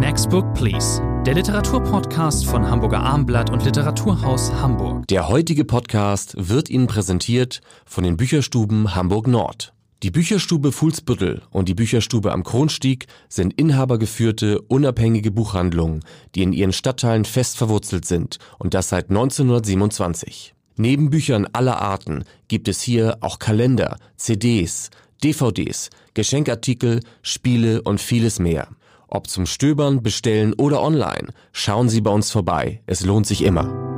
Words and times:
Next 0.00 0.30
Book 0.30 0.54
Please, 0.54 1.02
der 1.26 1.34
Literaturpodcast 1.34 2.46
von 2.46 2.66
Hamburger 2.66 3.00
Armblatt 3.00 3.50
und 3.50 3.66
Literaturhaus 3.66 4.50
Hamburg. 4.50 5.06
Der 5.08 5.28
heutige 5.28 5.66
Podcast 5.66 6.34
wird 6.38 6.70
Ihnen 6.70 6.86
präsentiert 6.86 7.60
von 7.84 8.04
den 8.04 8.16
Bücherstuben 8.16 8.94
Hamburg 8.94 9.26
Nord. 9.26 9.74
Die 10.02 10.10
Bücherstube 10.10 10.72
Fuhlsbüttel 10.72 11.42
und 11.50 11.68
die 11.68 11.74
Bücherstube 11.74 12.32
am 12.32 12.44
Kronstieg 12.44 13.08
sind 13.28 13.52
inhabergeführte, 13.52 14.62
unabhängige 14.62 15.30
Buchhandlungen, 15.32 16.00
die 16.34 16.44
in 16.44 16.54
ihren 16.54 16.72
Stadtteilen 16.72 17.26
fest 17.26 17.58
verwurzelt 17.58 18.06
sind 18.06 18.38
und 18.58 18.72
das 18.72 18.88
seit 18.88 19.10
1927. 19.10 20.54
Neben 20.76 21.10
Büchern 21.10 21.46
aller 21.52 21.78
Arten 21.78 22.24
gibt 22.48 22.68
es 22.68 22.80
hier 22.80 23.18
auch 23.20 23.38
Kalender, 23.38 23.98
CDs, 24.16 24.88
DVDs, 25.22 25.90
Geschenkartikel, 26.14 27.00
Spiele 27.20 27.82
und 27.82 28.00
vieles 28.00 28.38
mehr. 28.38 28.68
Ob 29.12 29.26
zum 29.26 29.44
Stöbern, 29.44 30.04
Bestellen 30.04 30.52
oder 30.52 30.82
online, 30.82 31.32
schauen 31.52 31.88
Sie 31.88 32.00
bei 32.00 32.12
uns 32.12 32.30
vorbei. 32.30 32.80
Es 32.86 33.04
lohnt 33.04 33.26
sich 33.26 33.42
immer. 33.42 33.90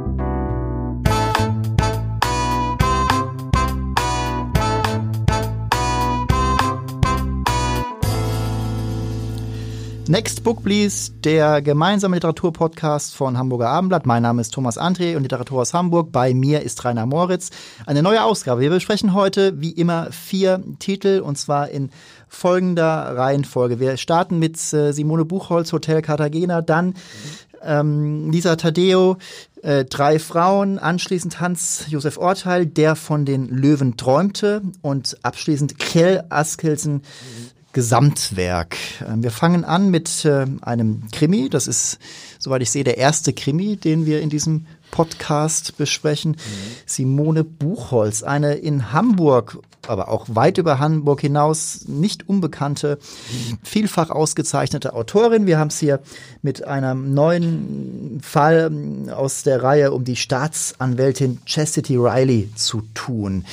Next 10.09 10.45
Book 10.45 10.63
Please, 10.63 11.13
der 11.25 11.63
gemeinsame 11.63 12.17
Literaturpodcast 12.17 13.15
von 13.15 13.39
Hamburger 13.39 13.69
Abendblatt. 13.69 14.05
Mein 14.05 14.23
Name 14.23 14.43
ist 14.43 14.53
Thomas 14.53 14.79
André 14.79 15.17
und 15.17 15.23
Literatur 15.23 15.63
aus 15.63 15.73
Hamburg. 15.73 16.13
Bei 16.13 16.35
mir 16.35 16.61
ist 16.63 16.85
Rainer 16.85 17.07
Moritz. 17.07 17.51
Eine 17.87 18.03
neue 18.03 18.23
Ausgabe. 18.23 18.61
Wir 18.61 18.69
besprechen 18.69 19.15
heute 19.15 19.61
wie 19.61 19.71
immer 19.71 20.11
vier 20.11 20.63
Titel 20.81 21.23
und 21.25 21.39
zwar 21.39 21.71
in 21.71 21.89
folgender 22.33 23.17
Reihenfolge. 23.17 23.79
Wir 23.79 23.97
starten 23.99 24.39
mit 24.39 24.57
äh, 24.73 24.93
Simone 24.93 25.25
Buchholz, 25.25 25.73
Hotel 25.73 26.03
Cartagena, 26.03 26.63
dann 26.63 26.95
ähm, 27.63 28.31
Lisa 28.31 28.57
Tadeo, 28.57 29.19
äh, 29.63 29.85
drei 29.85 30.19
Frauen, 30.19 30.79
anschließend 30.79 31.41
Hans-Josef 31.41 32.17
Orteil, 32.17 32.67
der 32.67 32.97
von 32.97 33.25
den 33.25 33.49
Löwen 33.49 33.97
träumte 33.97 34.63
und 34.81 35.19
abschließend 35.23 35.79
Kjell 35.79 36.25
Askelsen, 36.31 37.03
Gesamtwerk. 37.75 38.77
Ähm, 39.07 39.23
wir 39.23 39.31
fangen 39.31 39.65
an 39.65 39.91
mit 39.91 40.25
äh, 40.25 40.47
einem 40.63 41.03
Krimi. 41.13 41.51
Das 41.51 41.67
ist, 41.67 41.99
soweit 42.39 42.63
ich 42.63 42.71
sehe, 42.71 42.85
der 42.85 42.97
erste 42.99 43.33
Krimi, 43.35 43.77
den 43.77 44.07
wir 44.07 44.21
in 44.21 44.31
diesem 44.31 44.67
Podcast 44.93 45.77
besprechen. 45.77 46.33
Mhm. 46.33 46.37
Simone 46.87 47.43
Buchholz, 47.43 48.23
eine 48.23 48.55
in 48.55 48.93
Hamburg, 48.93 49.59
aber 49.89 50.09
auch 50.09 50.27
weit 50.29 50.59
über 50.59 50.79
Hamburg 50.79 51.23
hinaus 51.23 51.87
nicht 51.89 52.29
unbekannte, 52.29 52.99
vielfach 53.65 54.11
ausgezeichnete 54.11 54.93
Autorin. 54.93 55.47
Wir 55.47 55.59
haben 55.59 55.69
es 55.69 55.81
hier 55.81 56.01
mit 56.43 56.65
einem 56.65 57.15
neuen 57.15 58.21
Fall 58.23 58.71
aus 59.11 59.43
der 59.43 59.63
Reihe 59.63 59.91
um 59.93 60.05
die 60.05 60.15
Staatsanwältin 60.15 61.41
Chastity 61.47 61.97
Riley 61.97 62.51
zu 62.55 62.83
tun. 62.95 63.45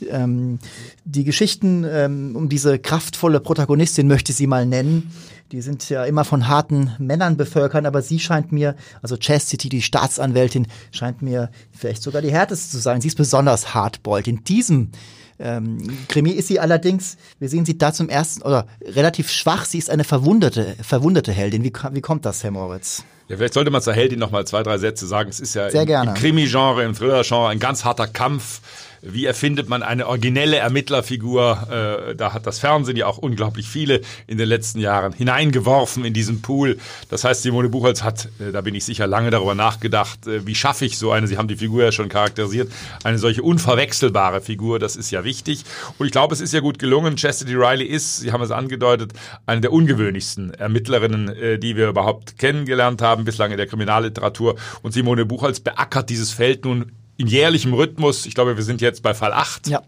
Mhm. 0.00 0.06
Ähm, 0.08 0.58
die 1.04 1.24
Geschichten 1.24 1.84
ähm, 1.84 2.36
um 2.36 2.48
diese 2.48 2.78
kraftvolle 2.78 3.40
Protagonistin 3.40 4.06
möchte 4.06 4.32
ich 4.32 4.38
sie 4.38 4.46
mal 4.46 4.64
nennen 4.64 5.12
die 5.52 5.60
sind 5.60 5.88
ja 5.88 6.04
immer 6.04 6.24
von 6.24 6.48
harten 6.48 6.92
Männern 6.98 7.36
bevölkert, 7.36 7.86
aber 7.86 8.02
sie 8.02 8.18
scheint 8.18 8.52
mir, 8.52 8.74
also 9.02 9.16
Chastity, 9.16 9.68
die 9.68 9.82
Staatsanwältin, 9.82 10.66
scheint 10.90 11.22
mir 11.22 11.50
vielleicht 11.72 12.02
sogar 12.02 12.22
die 12.22 12.32
härteste 12.32 12.70
zu 12.70 12.78
sein. 12.78 13.00
Sie 13.00 13.08
ist 13.08 13.16
besonders 13.16 13.74
hardboiled. 13.74 14.28
In 14.28 14.44
diesem 14.44 14.90
ähm, 15.38 15.98
Krimi 16.08 16.30
ist 16.30 16.48
sie 16.48 16.60
allerdings, 16.60 17.16
wir 17.38 17.48
sehen 17.48 17.64
sie 17.64 17.78
da 17.78 17.92
zum 17.92 18.08
ersten, 18.08 18.42
oder 18.42 18.66
relativ 18.82 19.30
schwach, 19.30 19.66
sie 19.66 19.78
ist 19.78 19.90
eine 19.90 20.04
verwundete, 20.04 20.76
verwundete 20.82 21.32
Heldin. 21.32 21.62
Wie, 21.62 21.72
wie 21.92 22.00
kommt 22.00 22.24
das, 22.24 22.42
Herr 22.42 22.50
Moritz? 22.50 23.04
Ja, 23.28 23.36
vielleicht 23.36 23.54
sollte 23.54 23.70
man 23.70 23.82
zur 23.82 23.92
Heldin 23.92 24.20
noch 24.20 24.30
mal 24.30 24.46
zwei, 24.46 24.62
drei 24.62 24.78
Sätze 24.78 25.06
sagen. 25.06 25.28
Es 25.28 25.40
ist 25.40 25.54
ja 25.54 25.68
Sehr 25.68 25.82
im, 25.82 26.08
im 26.08 26.14
Krimi-Genre, 26.14 26.84
im 26.84 26.94
Thriller-Genre 26.94 27.48
ein 27.48 27.58
ganz 27.58 27.84
harter 27.84 28.06
Kampf 28.06 28.60
wie 29.02 29.26
erfindet 29.26 29.68
man 29.68 29.82
eine 29.82 30.06
originelle 30.06 30.56
Ermittlerfigur? 30.56 32.08
Äh, 32.10 32.14
da 32.14 32.32
hat 32.32 32.46
das 32.46 32.58
Fernsehen 32.58 32.96
ja 32.96 33.06
auch 33.06 33.18
unglaublich 33.18 33.68
viele 33.68 34.00
in 34.26 34.38
den 34.38 34.48
letzten 34.48 34.80
Jahren 34.80 35.12
hineingeworfen 35.12 36.04
in 36.04 36.12
diesen 36.12 36.42
Pool. 36.42 36.78
Das 37.08 37.24
heißt, 37.24 37.42
Simone 37.42 37.68
Buchholz 37.68 38.02
hat, 38.02 38.28
äh, 38.38 38.52
da 38.52 38.60
bin 38.60 38.74
ich 38.74 38.84
sicher, 38.84 39.06
lange 39.06 39.30
darüber 39.30 39.54
nachgedacht, 39.54 40.26
äh, 40.26 40.46
wie 40.46 40.54
schaffe 40.54 40.84
ich 40.84 40.98
so 40.98 41.10
eine, 41.10 41.26
Sie 41.26 41.38
haben 41.38 41.48
die 41.48 41.56
Figur 41.56 41.84
ja 41.84 41.92
schon 41.92 42.08
charakterisiert, 42.08 42.70
eine 43.04 43.18
solche 43.18 43.42
unverwechselbare 43.42 44.40
Figur, 44.40 44.78
das 44.78 44.96
ist 44.96 45.10
ja 45.10 45.24
wichtig. 45.24 45.64
Und 45.98 46.06
ich 46.06 46.12
glaube, 46.12 46.34
es 46.34 46.40
ist 46.40 46.52
ja 46.52 46.60
gut 46.60 46.78
gelungen. 46.78 47.16
Chastity 47.16 47.54
Riley 47.54 47.86
ist, 47.86 48.18
Sie 48.18 48.32
haben 48.32 48.42
es 48.42 48.50
angedeutet, 48.50 49.12
eine 49.46 49.60
der 49.60 49.72
ungewöhnlichsten 49.72 50.54
Ermittlerinnen, 50.54 51.28
äh, 51.28 51.58
die 51.58 51.76
wir 51.76 51.88
überhaupt 51.88 52.38
kennengelernt 52.38 53.02
haben 53.02 53.24
bislang 53.24 53.50
in 53.50 53.56
der 53.56 53.66
Kriminalliteratur. 53.66 54.56
Und 54.82 54.92
Simone 54.92 55.26
Buchholz 55.26 55.60
beackert 55.60 56.10
dieses 56.10 56.32
Feld 56.32 56.64
nun 56.64 56.92
in 57.16 57.26
jährlichem 57.26 57.74
Rhythmus. 57.74 58.26
Ich 58.26 58.34
glaube, 58.34 58.56
wir 58.56 58.64
sind 58.64 58.80
jetzt 58.80 59.02
bei 59.02 59.14
Fall 59.14 59.32
8. 59.32 59.68
Ja. 59.68 59.82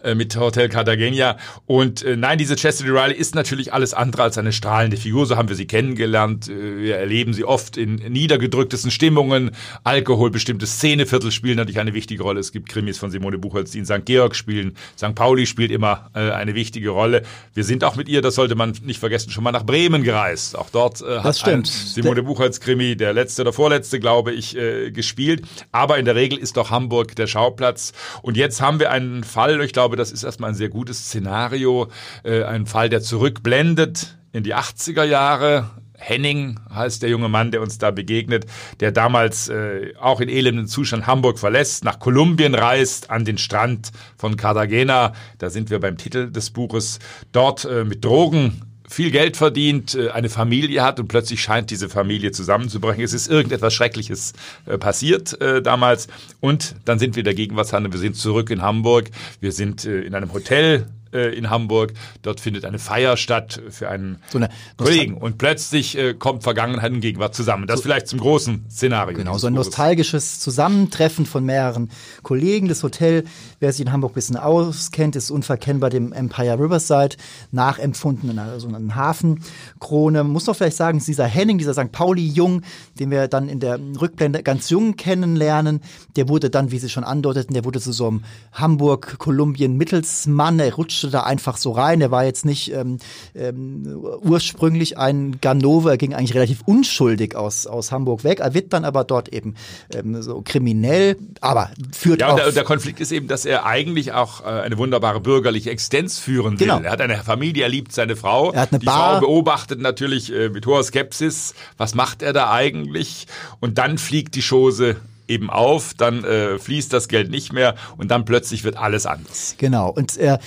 Äh, 0.00 0.14
mit 0.14 0.36
Hotel 0.36 0.68
Cartagena. 0.68 1.36
Und 1.66 2.04
äh, 2.04 2.16
nein, 2.16 2.38
diese 2.38 2.54
Chastity 2.54 2.90
Riley 2.90 3.16
ist 3.16 3.34
natürlich 3.34 3.72
alles 3.72 3.94
andere 3.94 4.22
als 4.22 4.38
eine 4.38 4.52
strahlende 4.52 4.96
Figur. 4.96 5.26
So 5.26 5.36
haben 5.36 5.48
wir 5.48 5.56
sie 5.56 5.66
kennengelernt. 5.66 6.48
Äh, 6.48 6.82
wir 6.82 6.96
erleben 6.98 7.32
sie 7.32 7.44
oft 7.44 7.76
in 7.76 7.96
niedergedrücktesten 7.96 8.92
Stimmungen. 8.92 9.50
Alkohol, 9.82 10.30
bestimmte 10.30 10.68
Szeneviertel 10.68 11.32
spielen 11.32 11.56
natürlich 11.56 11.80
eine 11.80 11.94
wichtige 11.94 12.22
Rolle. 12.22 12.38
Es 12.38 12.52
gibt 12.52 12.68
Krimis 12.68 12.98
von 12.98 13.10
Simone 13.10 13.38
Buchholz, 13.38 13.72
die 13.72 13.80
in 13.80 13.86
St. 13.86 14.04
Georg 14.04 14.36
spielen. 14.36 14.76
St. 14.96 15.16
Pauli 15.16 15.46
spielt 15.46 15.72
immer 15.72 16.10
äh, 16.14 16.30
eine 16.30 16.54
wichtige 16.54 16.90
Rolle. 16.90 17.22
Wir 17.54 17.64
sind 17.64 17.82
auch 17.82 17.96
mit 17.96 18.08
ihr, 18.08 18.22
das 18.22 18.36
sollte 18.36 18.54
man 18.54 18.74
nicht 18.84 19.00
vergessen, 19.00 19.30
schon 19.30 19.42
mal 19.42 19.50
nach 19.50 19.66
Bremen 19.66 20.04
gereist. 20.04 20.56
Auch 20.56 20.70
dort 20.70 21.02
äh, 21.02 21.18
hat 21.18 21.34
Simone 21.66 22.22
Buchholz 22.22 22.60
Krimi, 22.60 22.96
der 22.96 23.12
letzte 23.12 23.42
oder 23.42 23.52
vorletzte, 23.52 23.98
glaube 23.98 24.32
ich, 24.32 24.56
äh, 24.56 24.92
gespielt. 24.92 25.42
Aber 25.72 25.98
in 25.98 26.04
der 26.04 26.14
Regel 26.14 26.38
ist 26.38 26.56
doch 26.56 26.70
Hamburg 26.70 27.16
der 27.16 27.26
Schauplatz. 27.26 27.92
Und 28.22 28.36
jetzt 28.36 28.60
haben 28.60 28.78
wir 28.78 28.92
einen 28.92 29.24
Fall, 29.24 29.60
ich 29.60 29.72
glaube, 29.72 29.87
glaube, 29.88 29.96
das 29.96 30.12
ist 30.12 30.22
erstmal 30.22 30.50
ein 30.50 30.54
sehr 30.54 30.68
gutes 30.68 31.06
Szenario. 31.06 31.88
Äh, 32.22 32.42
ein 32.44 32.66
Fall, 32.66 32.90
der 32.90 33.00
zurückblendet 33.00 34.18
in 34.32 34.42
die 34.42 34.54
80er 34.54 35.04
Jahre. 35.04 35.70
Henning 35.94 36.60
heißt 36.72 37.02
der 37.02 37.08
junge 37.08 37.28
Mann, 37.28 37.50
der 37.50 37.62
uns 37.62 37.78
da 37.78 37.90
begegnet, 37.90 38.44
der 38.80 38.92
damals 38.92 39.48
äh, 39.48 39.94
auch 39.98 40.20
in 40.20 40.28
elendem 40.28 40.66
Zustand 40.66 41.06
Hamburg 41.06 41.38
verlässt, 41.38 41.84
nach 41.84 41.98
Kolumbien 41.98 42.54
reist, 42.54 43.10
an 43.10 43.24
den 43.24 43.38
Strand 43.38 43.90
von 44.16 44.36
Cartagena. 44.36 45.14
Da 45.38 45.48
sind 45.48 45.70
wir 45.70 45.80
beim 45.80 45.96
Titel 45.96 46.30
des 46.30 46.50
Buches. 46.50 46.98
Dort 47.32 47.64
äh, 47.64 47.84
mit 47.84 48.04
Drogen 48.04 48.60
viel 48.88 49.10
Geld 49.10 49.36
verdient, 49.36 49.94
äh, 49.94 50.10
eine 50.10 50.28
Familie 50.28 50.82
hat 50.82 50.98
und 50.98 51.08
plötzlich 51.08 51.42
scheint 51.42 51.70
diese 51.70 51.88
Familie 51.88 52.32
zusammenzubrechen. 52.32 53.02
Es 53.04 53.12
ist 53.12 53.28
irgendetwas 53.28 53.74
Schreckliches 53.74 54.32
äh, 54.66 54.78
passiert 54.78 55.40
äh, 55.40 55.62
damals 55.62 56.08
und 56.40 56.74
dann 56.84 56.98
sind 56.98 57.16
wir 57.16 57.22
der 57.22 57.34
Gegenwartshandel. 57.34 57.92
Wir 57.92 58.00
sind 58.00 58.16
zurück 58.16 58.50
in 58.50 58.62
Hamburg. 58.62 59.10
Wir 59.40 59.52
sind 59.52 59.84
äh, 59.84 60.00
in 60.00 60.14
einem 60.14 60.32
Hotel 60.32 60.86
äh, 61.12 61.36
in 61.36 61.50
Hamburg. 61.50 61.92
Dort 62.22 62.40
findet 62.40 62.64
eine 62.64 62.78
Feier 62.78 63.16
statt 63.16 63.60
für 63.70 63.88
einen 63.88 64.18
so 64.28 64.38
eine 64.38 64.48
Kollegen. 64.76 65.14
Und 65.14 65.38
plötzlich 65.38 65.96
äh, 65.96 66.14
kommt 66.14 66.42
Vergangenheit 66.42 66.92
und 66.92 67.00
Gegenwart 67.00 67.34
zusammen. 67.34 67.66
Das 67.66 67.78
so, 67.78 67.84
vielleicht 67.84 68.08
zum 68.08 68.20
großen 68.20 68.66
Szenario. 68.70 69.16
Genau, 69.16 69.38
so 69.38 69.46
ein 69.46 69.54
nostalgisches 69.54 70.40
Zusammentreffen 70.40 71.26
von 71.26 71.44
mehreren 71.44 71.90
Kollegen. 72.22 72.68
Das 72.68 72.82
Hotel, 72.82 73.24
wer 73.60 73.72
sich 73.72 73.86
in 73.86 73.92
Hamburg 73.92 74.12
ein 74.12 74.14
bisschen 74.14 74.36
auskennt, 74.36 75.16
ist 75.16 75.30
unverkennbar 75.30 75.90
dem 75.90 76.12
Empire 76.12 76.58
Riverside 76.58 77.16
nachempfunden, 77.52 78.30
in 78.30 78.38
einer, 78.38 78.60
so 78.60 78.68
einer 78.68 78.94
Hafenkrone. 78.94 80.24
Muss 80.24 80.44
doch 80.44 80.56
vielleicht 80.56 80.76
sagen, 80.76 81.02
dieser 81.04 81.26
Henning, 81.26 81.58
dieser 81.58 81.74
St. 81.74 81.92
Pauli-Jung, 81.92 82.62
den 82.98 83.10
wir 83.10 83.28
dann 83.28 83.48
in 83.48 83.60
der 83.60 83.78
Rückblende 84.00 84.42
ganz 84.42 84.70
jung 84.70 84.96
kennenlernen, 84.96 85.80
der 86.16 86.28
wurde 86.28 86.50
dann, 86.50 86.70
wie 86.70 86.78
Sie 86.78 86.88
schon 86.88 87.04
andeuteten, 87.04 87.54
der 87.54 87.64
wurde 87.64 87.80
zu 87.80 87.92
so 87.92 88.08
einem 88.08 88.24
Hamburg-Kolumbien-Mittelsmann. 88.52 90.60
Er 90.60 90.74
rutscht 90.74 90.97
rutschte 90.98 91.10
da 91.10 91.22
einfach 91.22 91.56
so 91.56 91.72
rein. 91.72 92.00
Er 92.00 92.10
war 92.10 92.24
jetzt 92.24 92.44
nicht 92.44 92.72
ähm, 92.72 92.98
ähm, 93.34 93.86
ursprünglich 94.22 94.98
ein 94.98 95.40
Ganove, 95.40 95.90
er 95.90 95.96
ging 95.96 96.14
eigentlich 96.14 96.34
relativ 96.34 96.62
unschuldig 96.66 97.36
aus, 97.36 97.66
aus 97.66 97.92
Hamburg 97.92 98.24
weg. 98.24 98.40
Er 98.40 98.54
wird 98.54 98.72
dann 98.72 98.84
aber 98.84 99.04
dort 99.04 99.28
eben 99.28 99.54
ähm, 99.94 100.20
so 100.22 100.42
kriminell, 100.42 101.16
aber 101.40 101.70
führt 101.92 102.20
ja, 102.20 102.28
auch. 102.28 102.36
Der, 102.36 102.52
der 102.52 102.64
Konflikt 102.64 103.00
ist 103.00 103.12
eben, 103.12 103.28
dass 103.28 103.44
er 103.44 103.66
eigentlich 103.66 104.12
auch 104.12 104.42
äh, 104.42 104.44
eine 104.44 104.78
wunderbare 104.78 105.20
bürgerliche 105.20 105.70
Existenz 105.70 106.18
führen 106.18 106.58
will. 106.58 106.66
Genau. 106.66 106.80
Er 106.80 106.90
hat 106.90 107.00
eine 107.00 107.18
Familie, 107.18 107.64
er 107.64 107.68
liebt 107.68 107.92
seine 107.92 108.16
Frau. 108.16 108.52
Er 108.52 108.62
hat 108.62 108.72
eine 108.72 108.80
Die 108.80 108.86
Bar. 108.86 109.20
Frau 109.20 109.26
beobachtet 109.26 109.80
natürlich 109.80 110.32
äh, 110.32 110.48
mit 110.48 110.66
hoher 110.66 110.82
Skepsis, 110.82 111.54
was 111.76 111.94
macht 111.94 112.22
er 112.22 112.32
da 112.32 112.50
eigentlich? 112.50 113.26
Und 113.60 113.78
dann 113.78 113.98
fliegt 113.98 114.34
die 114.34 114.42
Chose 114.42 114.96
eben 115.28 115.50
auf, 115.50 115.94
dann 115.94 116.24
äh, 116.24 116.58
fließt 116.58 116.92
das 116.92 117.08
Geld 117.08 117.30
nicht 117.30 117.52
mehr 117.52 117.74
und 117.96 118.10
dann 118.10 118.24
plötzlich 118.24 118.64
wird 118.64 118.76
alles 118.76 119.06
anders. 119.06 119.54
Genau. 119.58 119.90
Und 119.90 120.16
er, 120.16 120.40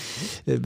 äh, 0.46 0.60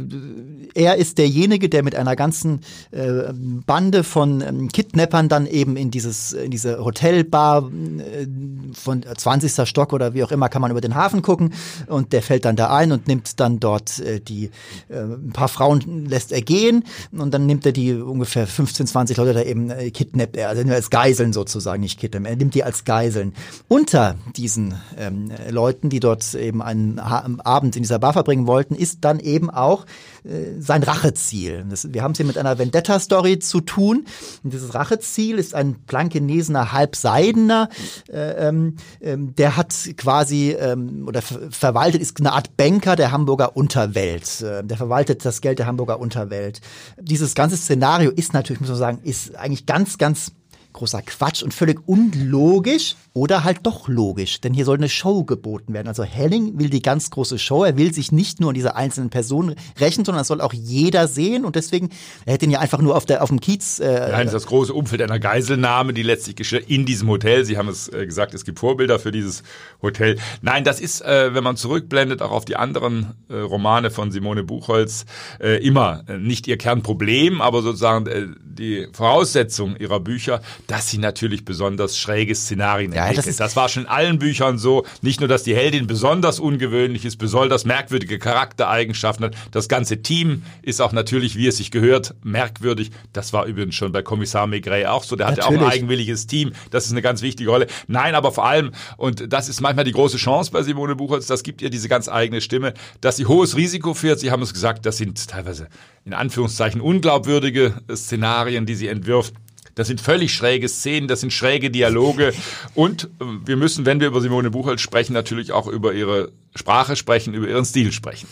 er 0.74 0.96
ist 0.96 1.18
derjenige, 1.18 1.70
der 1.70 1.84
mit 1.84 1.96
einer 1.96 2.16
ganzen 2.16 2.62
äh, 2.92 3.34
Bande 3.66 4.04
von 4.04 4.42
ähm, 4.42 4.70
Kidnappern 4.70 5.30
dann 5.30 5.46
eben 5.48 5.78
in 5.78 5.92
dieses 5.92 6.34
in 6.34 6.52
diese 6.52 6.84
Hotelbar 6.84 7.70
äh, 7.70 8.28
von 8.74 9.04
20. 9.04 9.68
Stock 9.68 9.94
oder 9.94 10.14
wie 10.14 10.24
auch 10.24 10.32
immer 10.32 10.50
kann 10.50 10.62
man 10.62 10.72
über 10.72 10.82
den 10.82 10.96
Hafen 10.96 11.22
gucken 11.22 11.54
und 11.88 12.14
der 12.14 12.22
fällt 12.22 12.46
dann 12.46 12.56
da 12.56 12.76
ein 12.76 12.92
und 12.92 13.08
nimmt 13.08 13.40
dann 13.40 13.60
dort 13.60 14.00
äh, 14.00 14.20
die 14.20 14.52
äh, 14.90 15.00
ein 15.00 15.32
paar 15.34 15.48
Frauen 15.48 16.06
lässt 16.08 16.32
er 16.32 16.42
gehen 16.42 16.84
und 17.12 17.34
dann 17.34 17.46
nimmt 17.46 17.66
er 17.66 17.72
die 17.72 17.94
ungefähr 17.94 18.48
15, 18.48 18.88
20 18.88 19.18
Leute 19.18 19.34
da 19.34 19.42
eben 19.42 19.70
äh, 19.70 19.92
kidnappt 19.92 20.38
er, 20.38 20.50
also 20.50 20.64
als 20.72 20.90
Geiseln 20.90 21.34
sozusagen, 21.34 21.82
nicht 21.82 22.00
kidnappen. 22.00 22.26
Er 22.26 22.36
nimmt 22.36 22.56
die 22.56 22.64
als 22.64 22.86
Geiseln. 22.86 23.34
Unter 23.68 24.05
diesen 24.36 24.76
ähm, 24.98 25.32
Leuten, 25.50 25.90
die 25.90 26.00
dort 26.00 26.34
eben 26.36 26.62
einen 26.62 27.04
ha 27.04 27.26
Abend 27.44 27.76
in 27.76 27.84
dieser 27.84 28.00
Bar 28.00 28.14
verbringen 28.14 28.46
wollten, 28.46 28.76
ist 28.76 29.00
dann 29.02 29.20
eben 29.20 29.50
auch 29.50 29.86
äh, 30.24 30.60
sein 30.60 30.84
Racheziel. 30.84 31.66
Das, 31.70 31.94
wir 31.94 32.04
haben 32.04 32.12
es 32.12 32.18
hier 32.18 32.26
mit 32.26 32.38
einer 32.38 32.58
Vendetta-Story 32.58 33.40
zu 33.40 33.62
tun. 33.62 34.06
Und 34.44 34.54
dieses 34.54 34.74
Racheziel 34.74 35.38
ist 35.38 35.56
ein 35.56 35.76
plankenesener 35.86 36.72
Halbseidener, 36.72 37.70
äh, 38.10 38.48
ähm, 38.48 38.76
ähm, 39.02 39.36
der 39.36 39.58
hat 39.58 39.74
quasi 39.98 40.52
ähm, 40.52 41.06
oder 41.08 41.22
verwaltet, 41.22 42.02
ist 42.02 42.20
eine 42.20 42.34
Art 42.34 42.58
Banker 42.58 42.96
der 42.96 43.12
Hamburger 43.12 43.56
Unterwelt. 43.56 44.42
Äh, 44.42 44.64
der 44.64 44.78
verwaltet 44.78 45.26
das 45.26 45.42
Geld 45.42 45.60
der 45.60 45.68
Hamburger 45.68 46.00
Unterwelt. 46.00 46.62
Dieses 47.00 47.36
ganze 47.36 47.58
Szenario 47.58 48.12
ist 48.12 48.34
natürlich, 48.34 48.60
muss 48.60 48.70
man 48.70 48.78
sagen, 48.78 49.00
ist 49.04 49.36
eigentlich 49.36 49.66
ganz, 49.66 49.98
ganz 49.98 50.32
großer 50.76 51.02
Quatsch 51.02 51.42
und 51.42 51.54
völlig 51.54 51.80
unlogisch 51.88 52.96
oder 53.14 53.46
halt 53.46 53.60
doch 53.64 53.88
logisch, 53.88 54.42
denn 54.42 54.54
hier 54.54 54.66
soll 54.66 54.78
eine 54.78 54.90
Show 54.90 55.24
geboten 55.24 55.74
werden. 55.74 55.88
Also 55.88 56.04
Helling 56.04 56.60
will 56.60 56.70
die 56.70 56.82
ganz 56.82 57.10
große 57.10 57.40
Show, 57.40 57.64
er 57.64 57.78
will 57.78 57.94
sich 57.94 58.12
nicht 58.12 58.42
nur 58.42 58.50
an 58.50 58.56
diese 58.56 58.76
einzelnen 58.76 59.10
Personen 59.10 59.56
rächen, 59.80 60.04
sondern 60.04 60.20
das 60.20 60.28
soll 60.28 60.42
auch 60.42 60.54
jeder 60.54 61.08
sehen 61.08 61.46
und 61.46 61.56
deswegen, 61.56 61.90
er 62.26 62.34
hätte 62.34 62.46
ihn 62.46 62.52
ja 62.52 62.60
einfach 62.60 62.82
nur 62.82 62.96
auf, 62.96 63.06
der, 63.06 63.24
auf 63.24 63.30
dem 63.30 63.40
Kiez... 63.40 63.80
Äh, 63.80 64.12
Nein, 64.12 64.30
das 64.30 64.48
große 64.48 64.74
Umfeld 64.74 65.02
einer 65.02 65.20
Geiselnahme, 65.20 65.94
die 65.94 66.04
letztlich 66.04 66.36
geschieht 66.36 66.70
in 66.70 66.86
diesem 66.86 67.08
Hotel. 67.08 67.46
Sie 67.46 67.58
haben 67.58 67.70
es 67.70 67.88
äh, 67.88 68.06
gesagt, 68.06 68.34
es 68.34 68.44
gibt 68.44 68.60
Vorbilder 68.60 69.00
für 69.00 69.14
dieses 69.14 69.44
Hotel. 69.82 70.18
Nein, 70.42 70.66
das 70.66 70.82
ist, 70.82 71.02
äh, 71.02 71.34
wenn 71.34 71.44
man 71.44 71.56
zurückblendet, 71.56 72.22
auch 72.22 72.32
auf 72.32 72.44
die 72.44 72.58
anderen 72.58 73.14
äh, 73.30 73.36
Romane 73.36 73.92
von 73.92 74.12
Simone 74.12 74.44
Buchholz, 74.44 75.06
äh, 75.40 75.66
immer 75.66 76.04
äh, 76.08 76.18
nicht 76.18 76.48
ihr 76.48 76.58
Kernproblem, 76.58 77.40
aber 77.42 77.62
sozusagen 77.62 78.08
äh, 78.08 78.28
die 78.44 78.88
Voraussetzung 78.92 79.78
ihrer 79.78 80.02
Bücher, 80.02 80.42
dass 80.68 80.90
sie 80.90 80.98
natürlich 80.98 81.46
besonders 81.46 81.98
schräge 81.98 82.36
Szenarien 82.36 82.92
ja, 82.92 83.08
entwickelt. 83.08 83.28
Das, 83.28 83.38
das, 83.38 83.56
war 83.56 83.70
schon 83.70 83.84
in 83.84 83.90
allen 83.90 84.20
Büchern 84.20 84.58
so. 84.58 84.86
Nicht 85.02 85.20
nur, 85.20 85.30
dass 85.30 85.44
die 85.44 85.56
Heldin 85.56 85.88
besonders 85.88 86.40
ungewöhnlich 86.40 87.06
ist, 87.06 87.18
besonders 87.18 87.66
merkwürdige 87.66 88.20
Charaktereigenschaften 88.20 89.26
hat. 89.26 89.36
Das 89.52 89.68
ganze 89.68 90.02
Team 90.02 90.44
ist 90.62 90.82
auch 90.82 90.92
natürlich, 90.92 91.36
wie 91.36 91.48
es 91.48 91.58
sich 91.58 91.72
gehört, 91.72 92.16
merkwürdig. 92.24 92.92
Das 93.14 93.34
war 93.34 93.46
übrigens 93.46 93.76
schon 93.76 93.92
bei 93.92 94.02
Kommissar 94.02 94.48
Maigret 94.48 94.88
auch 94.88 95.04
so. 95.04 95.16
Der 95.16 95.28
hatte 95.28 95.42
natürlich. 95.42 95.62
auch 95.62 95.66
ein 95.66 95.72
eigenwilliges 95.72 96.28
Team. 96.28 96.54
Das 96.72 96.86
ist 96.86 96.92
eine 96.92 97.02
ganz 97.02 97.22
wichtige 97.22 97.50
Rolle. 97.50 97.68
Nein, 97.88 98.16
aber 98.16 98.32
vor 98.32 98.46
allem, 98.46 98.72
und 98.98 99.32
das 99.32 99.50
ist 99.50 99.62
manchmal 99.62 99.86
die 99.86 99.92
große 99.92 100.18
Chance 100.18 100.52
bei 100.52 100.64
Simone 100.64 100.96
Buchholz, 100.96 101.28
das 101.28 101.44
gibt 101.44 101.62
ihr 101.62 101.70
diese 101.70 101.90
ganz 101.90 102.10
eigene 102.10 102.42
Stimme, 102.42 102.74
dass 103.02 103.18
sie 103.18 103.26
hohes 103.26 103.56
Risiko 103.56 103.94
führt. 103.94 104.20
Sie 104.20 104.32
haben 104.32 104.42
es 104.42 104.54
gesagt, 104.54 104.86
das 104.86 104.98
sind 104.98 105.28
teilweise 105.28 105.68
in 106.06 106.14
Anführungszeichen 106.14 106.82
unglaubwürdige 106.82 107.74
Szenarien, 107.92 108.66
die 108.66 108.76
sie 108.76 108.88
entwirft. 108.88 109.34
Das 109.76 109.88
sind 109.88 110.00
völlig 110.00 110.34
schräge 110.34 110.70
Szenen, 110.70 111.08
das 111.08 111.20
sind 111.20 111.32
schräge 111.32 111.70
Dialoge. 111.70 112.34
Und 112.76 113.06
äh, 113.20 113.26
wir 113.46 113.58
müssen, 113.58 113.86
wenn 113.86 114.00
wir 114.00 114.08
über 114.08 114.22
Simone 114.22 114.50
Buchholz 114.50 114.82
sprechen, 114.82 115.14
natürlich 115.14 115.52
auch 115.52 115.68
über 115.68 115.94
ihre 115.94 116.32
Sprache 116.56 116.96
sprechen, 116.96 117.34
über 117.34 117.48
ihren 117.48 117.66
Stil 117.66 117.92
sprechen. 117.92 118.28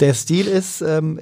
Der 0.00 0.12
Stil 0.12 0.46
ist, 0.46 0.82
ähm, 0.82 1.20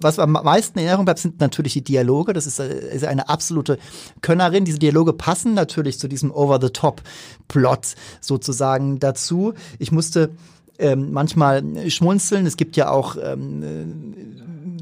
was 0.00 0.18
am 0.18 0.32
meisten 0.32 0.78
in 0.78 0.84
Erinnerung 0.86 1.04
bleibt, 1.04 1.20
sind 1.20 1.40
natürlich 1.40 1.74
die 1.74 1.84
Dialoge. 1.84 2.32
Das 2.32 2.46
ist, 2.46 2.58
äh, 2.58 2.94
ist 2.94 3.04
eine 3.04 3.28
absolute 3.28 3.78
Könnerin. 4.20 4.64
Diese 4.64 4.78
Dialoge 4.78 5.12
passen 5.12 5.54
natürlich 5.54 5.98
zu 5.98 6.08
diesem 6.08 6.30
Over-the-Top-Plot 6.30 7.94
sozusagen 8.20 8.98
dazu. 8.98 9.54
Ich 9.78 9.92
musste 9.92 10.30
ähm, 10.78 11.12
manchmal 11.12 11.62
schmunzeln. 11.90 12.46
Es 12.46 12.56
gibt 12.56 12.76
ja 12.76 12.90
auch 12.90 13.16
ähm, 13.22 14.04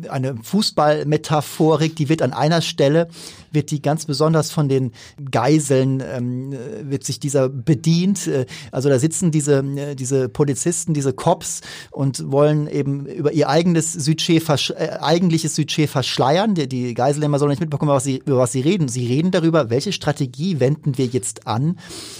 eine 0.08 0.36
Fußballmetaphorik, 0.42 1.96
die 1.96 2.08
wird 2.08 2.22
an 2.22 2.32
einer 2.32 2.62
Stelle 2.62 3.08
wird 3.52 3.70
die 3.70 3.82
ganz 3.82 4.06
besonders 4.06 4.50
von 4.50 4.68
den 4.68 4.92
Geiseln, 5.30 6.02
ähm, 6.04 6.54
wird 6.82 7.04
sich 7.04 7.20
dieser 7.20 7.48
bedient. 7.48 8.26
Äh, 8.26 8.46
also 8.70 8.88
da 8.88 8.98
sitzen 8.98 9.30
diese, 9.30 9.58
äh, 9.58 9.94
diese 9.94 10.28
Polizisten, 10.28 10.94
diese 10.94 11.12
Cops 11.12 11.60
und 11.90 12.30
wollen 12.30 12.66
eben 12.68 13.06
über 13.06 13.32
ihr 13.32 13.48
eigenes 13.48 13.92
Sujet, 13.92 14.48
äh, 14.70 14.98
eigentliches 15.00 15.54
Sujet 15.54 15.88
verschleiern. 15.88 16.54
Die, 16.54 16.68
die 16.68 16.94
Geiselnehmer 16.94 17.38
sollen 17.38 17.50
nicht 17.50 17.60
mitbekommen, 17.60 17.90
was 17.90 18.04
sie, 18.04 18.22
über 18.24 18.38
was 18.38 18.52
sie 18.52 18.60
reden. 18.60 18.88
Sie 18.88 19.06
reden 19.06 19.30
darüber, 19.30 19.70
welche 19.70 19.92
Strategie 19.92 20.60
wenden 20.60 20.98
wir 20.98 21.06
jetzt 21.06 21.46
an, 21.46 21.78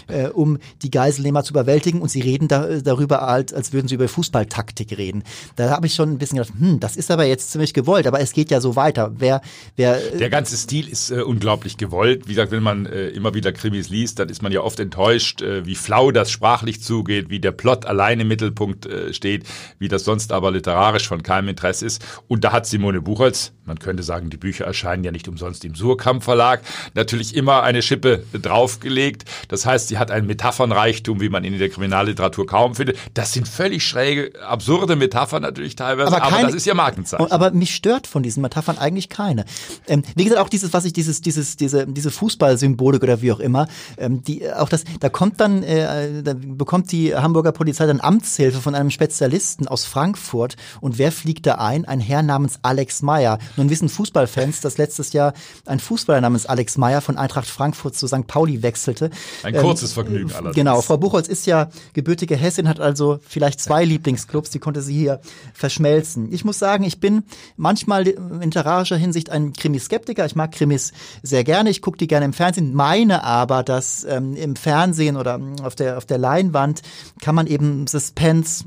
äh, 0.09 0.29
um 0.29 0.59
die 0.83 0.91
Geiselnehmer 0.91 1.45
zu 1.45 1.53
überwältigen 1.53 2.01
und 2.01 2.11
sie 2.11 2.21
reden 2.21 2.49
da, 2.49 2.81
darüber, 2.81 3.23
als, 3.29 3.53
als 3.53 3.73
würden 3.73 3.89
sie 3.89 3.95
über 3.95 4.09
Fußballtaktik 4.09 4.97
reden. 4.97 5.23
Da 5.57 5.71
habe 5.71 5.87
ich 5.87 5.95
schon 5.95 6.11
ein 6.11 6.19
bisschen 6.19 6.39
gedacht, 6.39 6.55
hm, 6.59 6.81
das 6.81 6.97
ist 6.97 7.11
aber 7.11 7.25
jetzt 7.25 7.51
ziemlich 7.51 7.75
gewollt, 7.75 8.07
aber 8.07 8.21
es 8.21 8.33
geht 8.33 8.51
ja 8.51 8.61
so 8.61 8.77
weiter. 8.77 9.13
Wer, 9.17 9.41
wer, 9.77 9.99
Der 9.99 10.31
ganze 10.31 10.57
Stil 10.57 10.89
ist 10.89 11.11
äh, 11.11 11.22
unglaublich 11.27 11.77
gewollt. 11.77 12.27
Wie 12.27 12.33
gesagt, 12.33 12.53
wenn 12.53 12.63
man 12.63 12.87
äh, 12.87 13.09
immer 13.09 13.35
wieder 13.35 13.53
Krimis 13.53 13.89
liest, 13.89 14.19
dann 14.19 14.29
ist 14.29 14.43
man 14.43 14.53
ja 14.53 14.61
oft 14.61 14.81
enttäuscht, 14.81 15.43
äh, 15.43 15.67
wie 15.67 15.75
flau 15.75 16.11
das 16.11 16.31
sprachlich 16.31 16.83
zugeht, 16.83 17.31
wie 17.31 17.41
der 17.41 17.53
Plot 17.53 17.87
allein 17.87 18.21
im 18.21 18.29
Mittelpunkt 18.29 18.87
äh, 18.87 19.13
steht, 19.13 19.45
wie 19.79 19.89
das 19.89 20.05
sonst 20.05 20.33
aber 20.33 20.51
literarisch 20.51 21.09
von 21.09 21.23
keinem 21.23 21.49
Interesse 21.49 21.87
ist. 21.87 22.05
Und 22.29 22.45
da 22.45 22.53
hat 22.53 22.67
Simone 22.67 23.01
Buchholz, 23.01 23.53
man 23.65 23.79
könnte 23.79 24.03
sagen, 24.03 24.31
die 24.31 24.37
Bücher 24.37 24.65
erscheinen 24.65 25.05
ja 25.05 25.13
nicht 25.13 25.29
umsonst 25.29 25.65
im 25.65 25.75
Surkamp 25.75 26.25
Verlag, 26.25 26.63
natürlich 26.95 27.37
immer 27.37 27.63
eine 27.63 27.83
Schippe 27.83 28.25
draufgelegt. 28.33 29.25
Das 29.49 29.67
heißt, 29.67 29.89
sie 29.89 29.99
hat 29.99 30.11
einen 30.11 30.27
Metaphernreichtum, 30.27 31.21
wie 31.21 31.29
man 31.29 31.45
ihn 31.45 31.53
in 31.53 31.59
der 31.59 31.69
Kriminalliteratur 31.69 32.47
kaum 32.47 32.75
findet. 32.75 32.99
Das 33.15 33.33
sind 33.33 33.47
völlig 33.47 33.87
schräge, 33.87 34.33
absurde 34.47 34.97
Metaphern 34.97 35.43
natürlich 35.43 35.77
teilweise, 35.77 36.09
aber, 36.09 36.21
keine, 36.21 36.37
aber 36.37 36.47
das 36.47 36.55
ist 36.55 36.67
ja 36.67 36.75
Markenzeichen. 36.75 37.31
Aber 37.31 37.51
mich 37.53 37.75
stört 37.75 38.07
von 38.07 38.23
diesen 38.23 38.43
Metaphern 38.43 38.79
eigentlich 38.79 39.09
keine. 39.09 39.45
Ähm, 39.87 40.03
wie 40.17 40.25
gesagt, 40.25 40.41
auch 40.41 40.49
dieses, 40.49 40.73
was 40.73 40.85
ich, 40.85 40.93
dieses, 40.93 41.12
dieses, 41.21 41.57
diese, 41.57 41.87
diese 41.87 42.11
Fußballsymbolik 42.11 43.03
oder 43.03 43.23
wie 43.23 43.33
auch 43.33 43.41
immer, 43.41 43.69
ähm, 43.99 44.23
die, 44.23 44.51
auch 44.51 44.69
das, 44.69 44.85
da 45.01 45.09
kommt 45.09 45.41
dann, 45.41 45.63
äh, 45.63 46.23
da 46.23 46.35
bekommt 46.35 46.93
die 46.93 47.15
Hamburger 47.15 47.53
Polizei 47.53 47.87
dann 47.87 48.01
Amtshilfe 48.01 48.61
von 48.61 48.75
einem 48.75 48.91
Spezialisten 48.91 49.69
aus 49.69 49.85
Frankfurt 49.85 50.57
und 50.81 50.99
wer 50.99 51.13
fliegt 51.13 51.47
da 51.47 51.57
ein? 51.57 51.85
Ein 51.85 52.01
Herr 52.01 52.23
namens 52.23 52.59
Alex 52.63 53.03
Meyer. 53.03 53.39
Nun 53.57 53.71
wissen 53.71 53.89
Fußballfans, 53.89 54.61
dass 54.61 54.79
letztes 54.79 55.13
Jahr 55.13 55.35
ein 55.67 55.81
Fußballer 55.81 56.21
namens 56.21 56.47
Alex 56.47 56.79
Meyer 56.79 57.01
von 57.01 57.19
Eintracht 57.19 57.49
Frankfurt 57.49 57.97
zu 57.97 58.07
St. 58.07 58.27
Pauli 58.27 58.63
wechselte. 58.63 59.11
Ein 59.43 59.55
kurzes 59.55 59.91
ähm, 59.91 59.95
Vergnügen 59.95 60.33
allerdings. 60.33 60.55
Genau, 60.55 60.81
Frau 60.81 60.97
Buchholz 60.97 61.29
ist 61.29 61.47
ja 61.47 61.69
gebürtige 61.93 62.37
Hessin, 62.37 62.69
hat 62.69 62.81
also 62.81 63.19
vielleicht 63.27 63.61
zwei 63.61 63.85
Lieblingsclubs, 63.93 64.51
die 64.51 64.59
konnte 64.59 64.83
sie 64.83 64.95
hier 64.95 65.21
verschmelzen. 65.53 66.33
Ich 66.33 66.45
muss 66.45 66.59
sagen, 66.59 66.85
ich 66.85 67.01
bin 67.01 67.25
manchmal 67.57 68.07
in 68.07 68.41
literarischer 68.41 68.97
Hinsicht 68.97 69.31
ein 69.31 69.53
Krimiskeptiker. 69.53 70.25
Ich 70.27 70.37
mag 70.37 70.53
Krimis 70.53 70.93
sehr 71.23 71.45
gerne. 71.45 71.71
Ich 71.71 71.83
gucke 71.83 71.99
die 71.99 72.07
gerne 72.07 72.25
im 72.25 72.33
Fernsehen, 72.33 72.75
meine 72.75 73.25
aber, 73.25 73.63
dass 73.63 74.05
ähm, 74.05 74.35
im 74.35 74.57
Fernsehen 74.57 75.17
oder 75.17 75.41
auf 75.63 75.75
der, 75.75 75.99
auf 75.99 76.07
der 76.07 76.19
Leinwand 76.19 76.83
kann 77.21 77.35
man 77.35 77.47
eben 77.47 77.87
Suspense 77.87 78.65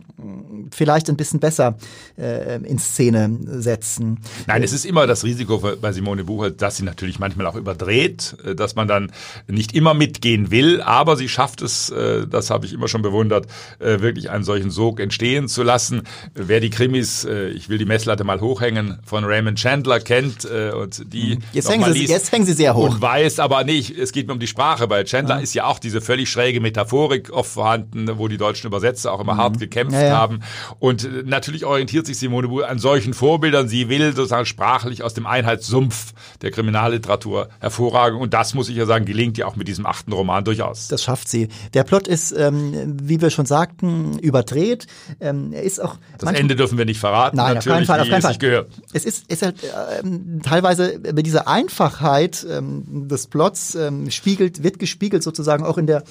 vielleicht 0.71 1.09
ein 1.09 1.17
bisschen 1.17 1.39
besser 1.39 1.77
äh, 2.17 2.57
in 2.63 2.79
Szene 2.79 3.37
setzen. 3.45 4.19
Nein, 4.47 4.63
es 4.63 4.71
ist 4.71 4.85
immer 4.85 5.07
das 5.07 5.23
Risiko 5.23 5.61
bei 5.81 5.91
Simone 5.91 6.23
Buchholz, 6.23 6.57
dass 6.57 6.77
sie 6.77 6.83
natürlich 6.83 7.19
manchmal 7.19 7.47
auch 7.47 7.55
überdreht, 7.55 8.37
äh, 8.45 8.55
dass 8.55 8.75
man 8.75 8.87
dann 8.87 9.11
nicht 9.47 9.73
immer 9.73 9.93
mitgehen 9.93 10.51
will, 10.51 10.81
aber 10.81 11.17
sie 11.17 11.27
schafft 11.27 11.61
es, 11.61 11.89
äh, 11.89 12.27
das 12.27 12.49
habe 12.49 12.65
ich 12.65 12.73
immer 12.73 12.87
schon 12.87 13.01
bewundert, 13.01 13.47
äh, 13.79 13.99
wirklich 13.99 14.29
einen 14.29 14.43
solchen 14.43 14.71
Sog 14.71 14.99
entstehen 14.99 15.47
zu 15.47 15.63
lassen. 15.63 16.03
Wer 16.33 16.59
die 16.59 16.69
Krimis, 16.69 17.25
ich 17.25 17.69
will 17.69 17.77
die 17.77 17.85
Messlatte 17.85 18.23
mal 18.23 18.39
hochhängen, 18.41 18.99
von 19.05 19.23
Raymond 19.25 19.57
Chandler 19.57 19.99
kennt 19.99 20.45
und 20.45 21.13
die 21.13 21.39
jetzt 21.53 21.69
hängen, 21.69 21.91
sie, 21.93 21.99
liest 21.99 22.11
jetzt 22.11 22.31
hängen 22.31 22.45
sie 22.45 22.53
sehr 22.53 22.75
hoch 22.75 22.95
und 22.95 23.01
weiß, 23.01 23.39
aber 23.39 23.63
nicht, 23.63 23.97
es 23.97 24.11
geht 24.11 24.27
mir 24.27 24.33
um 24.33 24.39
die 24.39 24.47
Sprache. 24.47 24.87
Bei 24.87 25.03
Chandler 25.03 25.37
ja. 25.37 25.41
ist 25.41 25.53
ja 25.53 25.65
auch 25.65 25.79
diese 25.79 26.01
völlig 26.01 26.29
schräge 26.29 26.59
Metaphorik 26.61 27.31
oft 27.31 27.51
vorhanden, 27.51 28.17
wo 28.17 28.27
die 28.27 28.37
deutschen 28.37 28.67
Übersetzer 28.67 29.11
auch 29.11 29.19
immer 29.19 29.35
mhm. 29.35 29.37
hart 29.37 29.59
gekämpft 29.59 29.93
ja, 29.93 30.04
ja. 30.07 30.17
haben. 30.17 30.41
Und 30.79 31.25
natürlich 31.25 31.65
orientiert 31.65 32.05
sich 32.05 32.17
Simone 32.17 32.47
Buhl 32.47 32.63
an 32.63 32.79
solchen 32.79 33.13
Vorbildern. 33.13 33.67
Sie 33.67 33.89
will 33.89 34.13
sozusagen 34.13 34.45
sprachlich 34.45 35.03
aus 35.03 35.13
dem 35.13 35.25
Einheitssumpf 35.25 36.13
der 36.41 36.51
Kriminalliteratur 36.51 37.49
hervorragen. 37.59 38.19
Und 38.19 38.33
das, 38.33 38.53
muss 38.53 38.69
ich 38.69 38.75
ja 38.75 38.85
sagen, 38.85 39.05
gelingt 39.05 39.37
ja 39.37 39.45
auch 39.45 39.55
mit 39.55 39.67
diesem 39.67 39.85
achten 39.85 40.11
Roman 40.13 40.43
durchaus. 40.43 40.87
Das 40.87 41.03
schafft 41.03 41.27
sie. 41.27 41.49
Der 41.73 41.83
Plot 41.83 42.07
ist, 42.07 42.31
ähm, 42.31 42.97
wie 43.01 43.21
wir 43.21 43.29
schon 43.29 43.45
sagten, 43.45 44.19
überdreht. 44.19 44.87
Ähm, 45.19 45.53
er 45.53 45.63
ist 45.63 45.81
auch. 45.81 45.97
Das 46.17 46.31
Ende 46.33 46.55
dürfen 46.55 46.77
wir 46.77 46.85
nicht 46.85 46.99
verraten. 46.99 47.37
Nein, 47.37 47.57
auf 47.57 47.65
keinen 47.65 47.85
Fall. 47.85 47.99
Auf 48.01 48.09
keinen 48.09 48.21
Fall. 48.21 48.37
Gehört. 48.37 48.69
Es 48.91 49.05
ist, 49.05 49.31
ist 49.31 49.41
halt 49.43 49.63
äh, 49.63 50.03
teilweise 50.43 50.99
mit 51.13 51.25
dieser 51.25 51.47
Einfachheit 51.47 52.45
ähm, 52.49 53.07
des 53.07 53.27
Plots 53.27 53.75
ähm, 53.75 54.11
spiegelt, 54.11 54.63
wird 54.63 54.79
gespiegelt 54.79 55.23
sozusagen 55.23 55.63
auch 55.63 55.77
in 55.77 55.87
der 55.87 56.03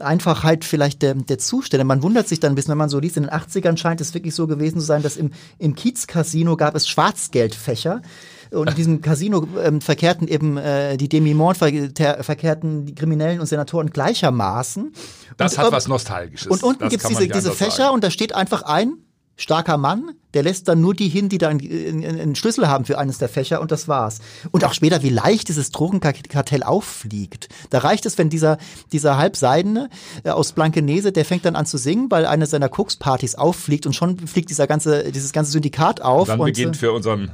Einfachheit 0.00 0.64
vielleicht 0.64 1.02
der, 1.02 1.14
der 1.14 1.38
Zustände. 1.38 1.84
Man 1.84 2.02
wundert 2.02 2.28
sich 2.28 2.40
dann 2.40 2.52
ein 2.52 2.54
bisschen, 2.54 2.72
wenn 2.72 2.78
man 2.78 2.88
so 2.88 2.98
liest, 2.98 3.16
in 3.16 3.24
den 3.24 3.32
80ern 3.32 3.76
scheint 3.76 4.00
es 4.00 4.14
wirklich 4.14 4.34
so 4.34 4.46
gewesen 4.46 4.80
zu 4.80 4.86
sein, 4.86 5.02
dass 5.02 5.16
im, 5.16 5.30
im 5.58 5.74
Kiez-Casino 5.74 6.56
gab 6.56 6.74
es 6.74 6.88
Schwarzgeldfächer. 6.88 8.02
Und 8.50 8.70
in 8.70 8.74
diesem 8.76 9.00
Casino 9.00 9.46
ähm, 9.62 9.80
verkehrten 9.80 10.28
eben 10.28 10.56
äh, 10.56 10.96
die 10.96 11.08
Demi-Monde, 11.08 11.92
ver 11.94 12.22
verkehrten 12.22 12.86
die 12.86 12.94
Kriminellen 12.94 13.40
und 13.40 13.46
Senatoren 13.46 13.90
gleichermaßen. 13.90 14.92
Das 15.36 15.54
und, 15.54 15.64
hat 15.64 15.72
was 15.72 15.88
Nostalgisches. 15.88 16.46
Und 16.46 16.62
unten 16.62 16.88
kann 16.88 17.12
man 17.12 17.22
diese, 17.22 17.28
diese 17.28 17.52
Fächer 17.52 17.70
sagen. 17.70 17.94
und 17.94 18.04
da 18.04 18.10
steht 18.10 18.34
einfach 18.34 18.62
ein 18.62 18.98
starker 19.36 19.76
Mann, 19.76 20.12
der 20.34 20.42
lässt 20.42 20.68
dann 20.68 20.80
nur 20.80 20.94
die 20.94 21.08
hin, 21.08 21.28
die 21.28 21.38
dann 21.38 21.60
einen, 21.60 22.04
einen 22.04 22.34
Schlüssel 22.34 22.68
haben 22.68 22.84
für 22.84 22.98
eines 22.98 23.18
der 23.18 23.28
Fächer 23.28 23.60
und 23.60 23.70
das 23.70 23.86
war's. 23.86 24.20
Und 24.50 24.64
auch 24.64 24.72
später, 24.72 25.02
wie 25.02 25.10
leicht 25.10 25.48
dieses 25.48 25.70
Drogenkartell 25.70 26.62
auffliegt. 26.62 27.48
Da 27.70 27.78
reicht 27.78 28.06
es, 28.06 28.18
wenn 28.18 28.30
dieser, 28.30 28.58
dieser 28.92 29.18
Halbseidene 29.18 29.90
äh, 30.24 30.30
aus 30.30 30.52
Blankenese, 30.52 31.12
der 31.12 31.24
fängt 31.24 31.44
dann 31.44 31.56
an 31.56 31.66
zu 31.66 31.78
singen, 31.78 32.10
weil 32.10 32.26
eine 32.26 32.46
seiner 32.46 32.68
Kokspartys 32.68 33.34
auffliegt 33.34 33.86
und 33.86 33.92
schon 33.92 34.18
fliegt 34.18 34.50
dieser 34.50 34.66
ganze, 34.66 35.12
dieses 35.12 35.32
ganze 35.32 35.52
Syndikat 35.52 36.00
auf. 36.00 36.28
Dann 36.28 36.40
und, 36.40 36.46
beginnt 36.46 36.76
äh, 36.76 36.78
für 36.78 36.92
unseren 36.92 37.32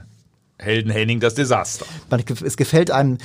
Helden 0.62 0.90
Henning 0.92 1.21
das 1.21 1.35
Desaster. 1.35 1.87
man, 2.11 2.23
es 2.45 2.57
gefällt 2.57 2.90
einem, 2.90 3.19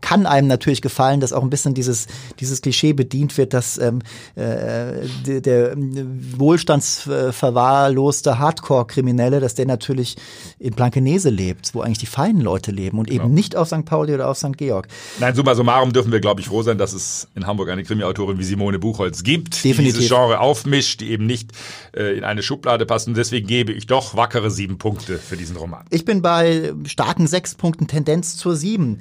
kann 0.00 0.26
einem 0.26 0.48
natürlich 0.48 0.82
gefallen, 0.82 1.20
dass 1.20 1.32
auch 1.32 1.42
ein 1.42 1.50
bisschen 1.50 1.74
dieses, 1.74 2.06
dieses 2.40 2.60
Klischee 2.62 2.92
bedient 2.92 3.36
wird, 3.38 3.54
dass 3.54 3.78
ähm, 3.78 4.00
äh, 4.34 5.06
der, 5.26 5.40
der 5.40 5.72
ähm, 5.72 6.20
wohlstandsverwahrloste 6.36 8.38
Hardcore-Kriminelle, 8.38 9.40
dass 9.40 9.54
der 9.54 9.66
natürlich 9.66 10.16
in 10.58 10.74
Blankenese 10.74 11.30
lebt, 11.30 11.74
wo 11.74 11.80
eigentlich 11.80 11.98
die 11.98 12.06
feinen 12.06 12.40
Leute 12.40 12.70
leben 12.70 12.98
und 12.98 13.08
Genau. 13.10 13.24
eben 13.24 13.34
nicht 13.34 13.56
auf 13.56 13.68
St. 13.68 13.84
Pauli 13.84 14.14
oder 14.14 14.28
auf 14.28 14.38
St. 14.38 14.56
Georg. 14.56 14.88
Nein, 15.20 15.34
summa 15.34 15.54
summarum 15.54 15.92
dürfen 15.92 16.12
wir, 16.12 16.20
glaube 16.20 16.40
ich, 16.40 16.48
froh 16.48 16.62
sein, 16.62 16.78
dass 16.78 16.92
es 16.92 17.28
in 17.34 17.46
Hamburg 17.46 17.68
eine 17.70 17.84
Krimi-Autorin 17.84 18.38
wie 18.38 18.44
Simone 18.44 18.78
Buchholz 18.78 19.22
gibt, 19.22 19.62
die 19.64 19.68
Definitiv. 19.68 19.94
dieses 19.96 20.08
Genre 20.10 20.40
aufmischt, 20.40 21.00
die 21.00 21.10
eben 21.10 21.26
nicht 21.26 21.50
äh, 21.96 22.16
in 22.16 22.24
eine 22.24 22.42
Schublade 22.42 22.86
passen. 22.86 23.10
Und 23.10 23.16
deswegen 23.16 23.46
gebe 23.46 23.72
ich 23.72 23.86
doch 23.86 24.16
wackere 24.16 24.50
sieben 24.50 24.78
Punkte 24.78 25.18
für 25.18 25.36
diesen 25.36 25.56
Roman. 25.56 25.84
Ich 25.90 26.04
bin 26.04 26.22
bei 26.22 26.72
starken 26.86 27.26
sechs 27.26 27.54
Punkten, 27.54 27.86
Tendenz 27.86 28.36
zur 28.36 28.56
sieben. 28.56 29.00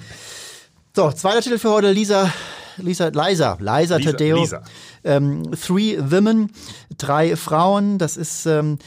So, 0.96 1.12
zweiter 1.12 1.42
Titel 1.42 1.58
für 1.58 1.72
heute, 1.72 1.92
Lisa, 1.92 2.32
Lisa, 2.77 3.08
Liza, 3.08 3.58
Liza, 3.60 3.98
Lisa, 3.98 4.00
Tadeo. 4.00 4.38
Lisa. 4.38 4.63
Ähm, 5.03 5.51
Three 5.51 5.98
Women, 6.00 6.51
drei 6.98 7.36
Frauen. 7.36 7.98
Das 7.98 8.15
ist 8.18 8.46
ähm, 8.46 8.77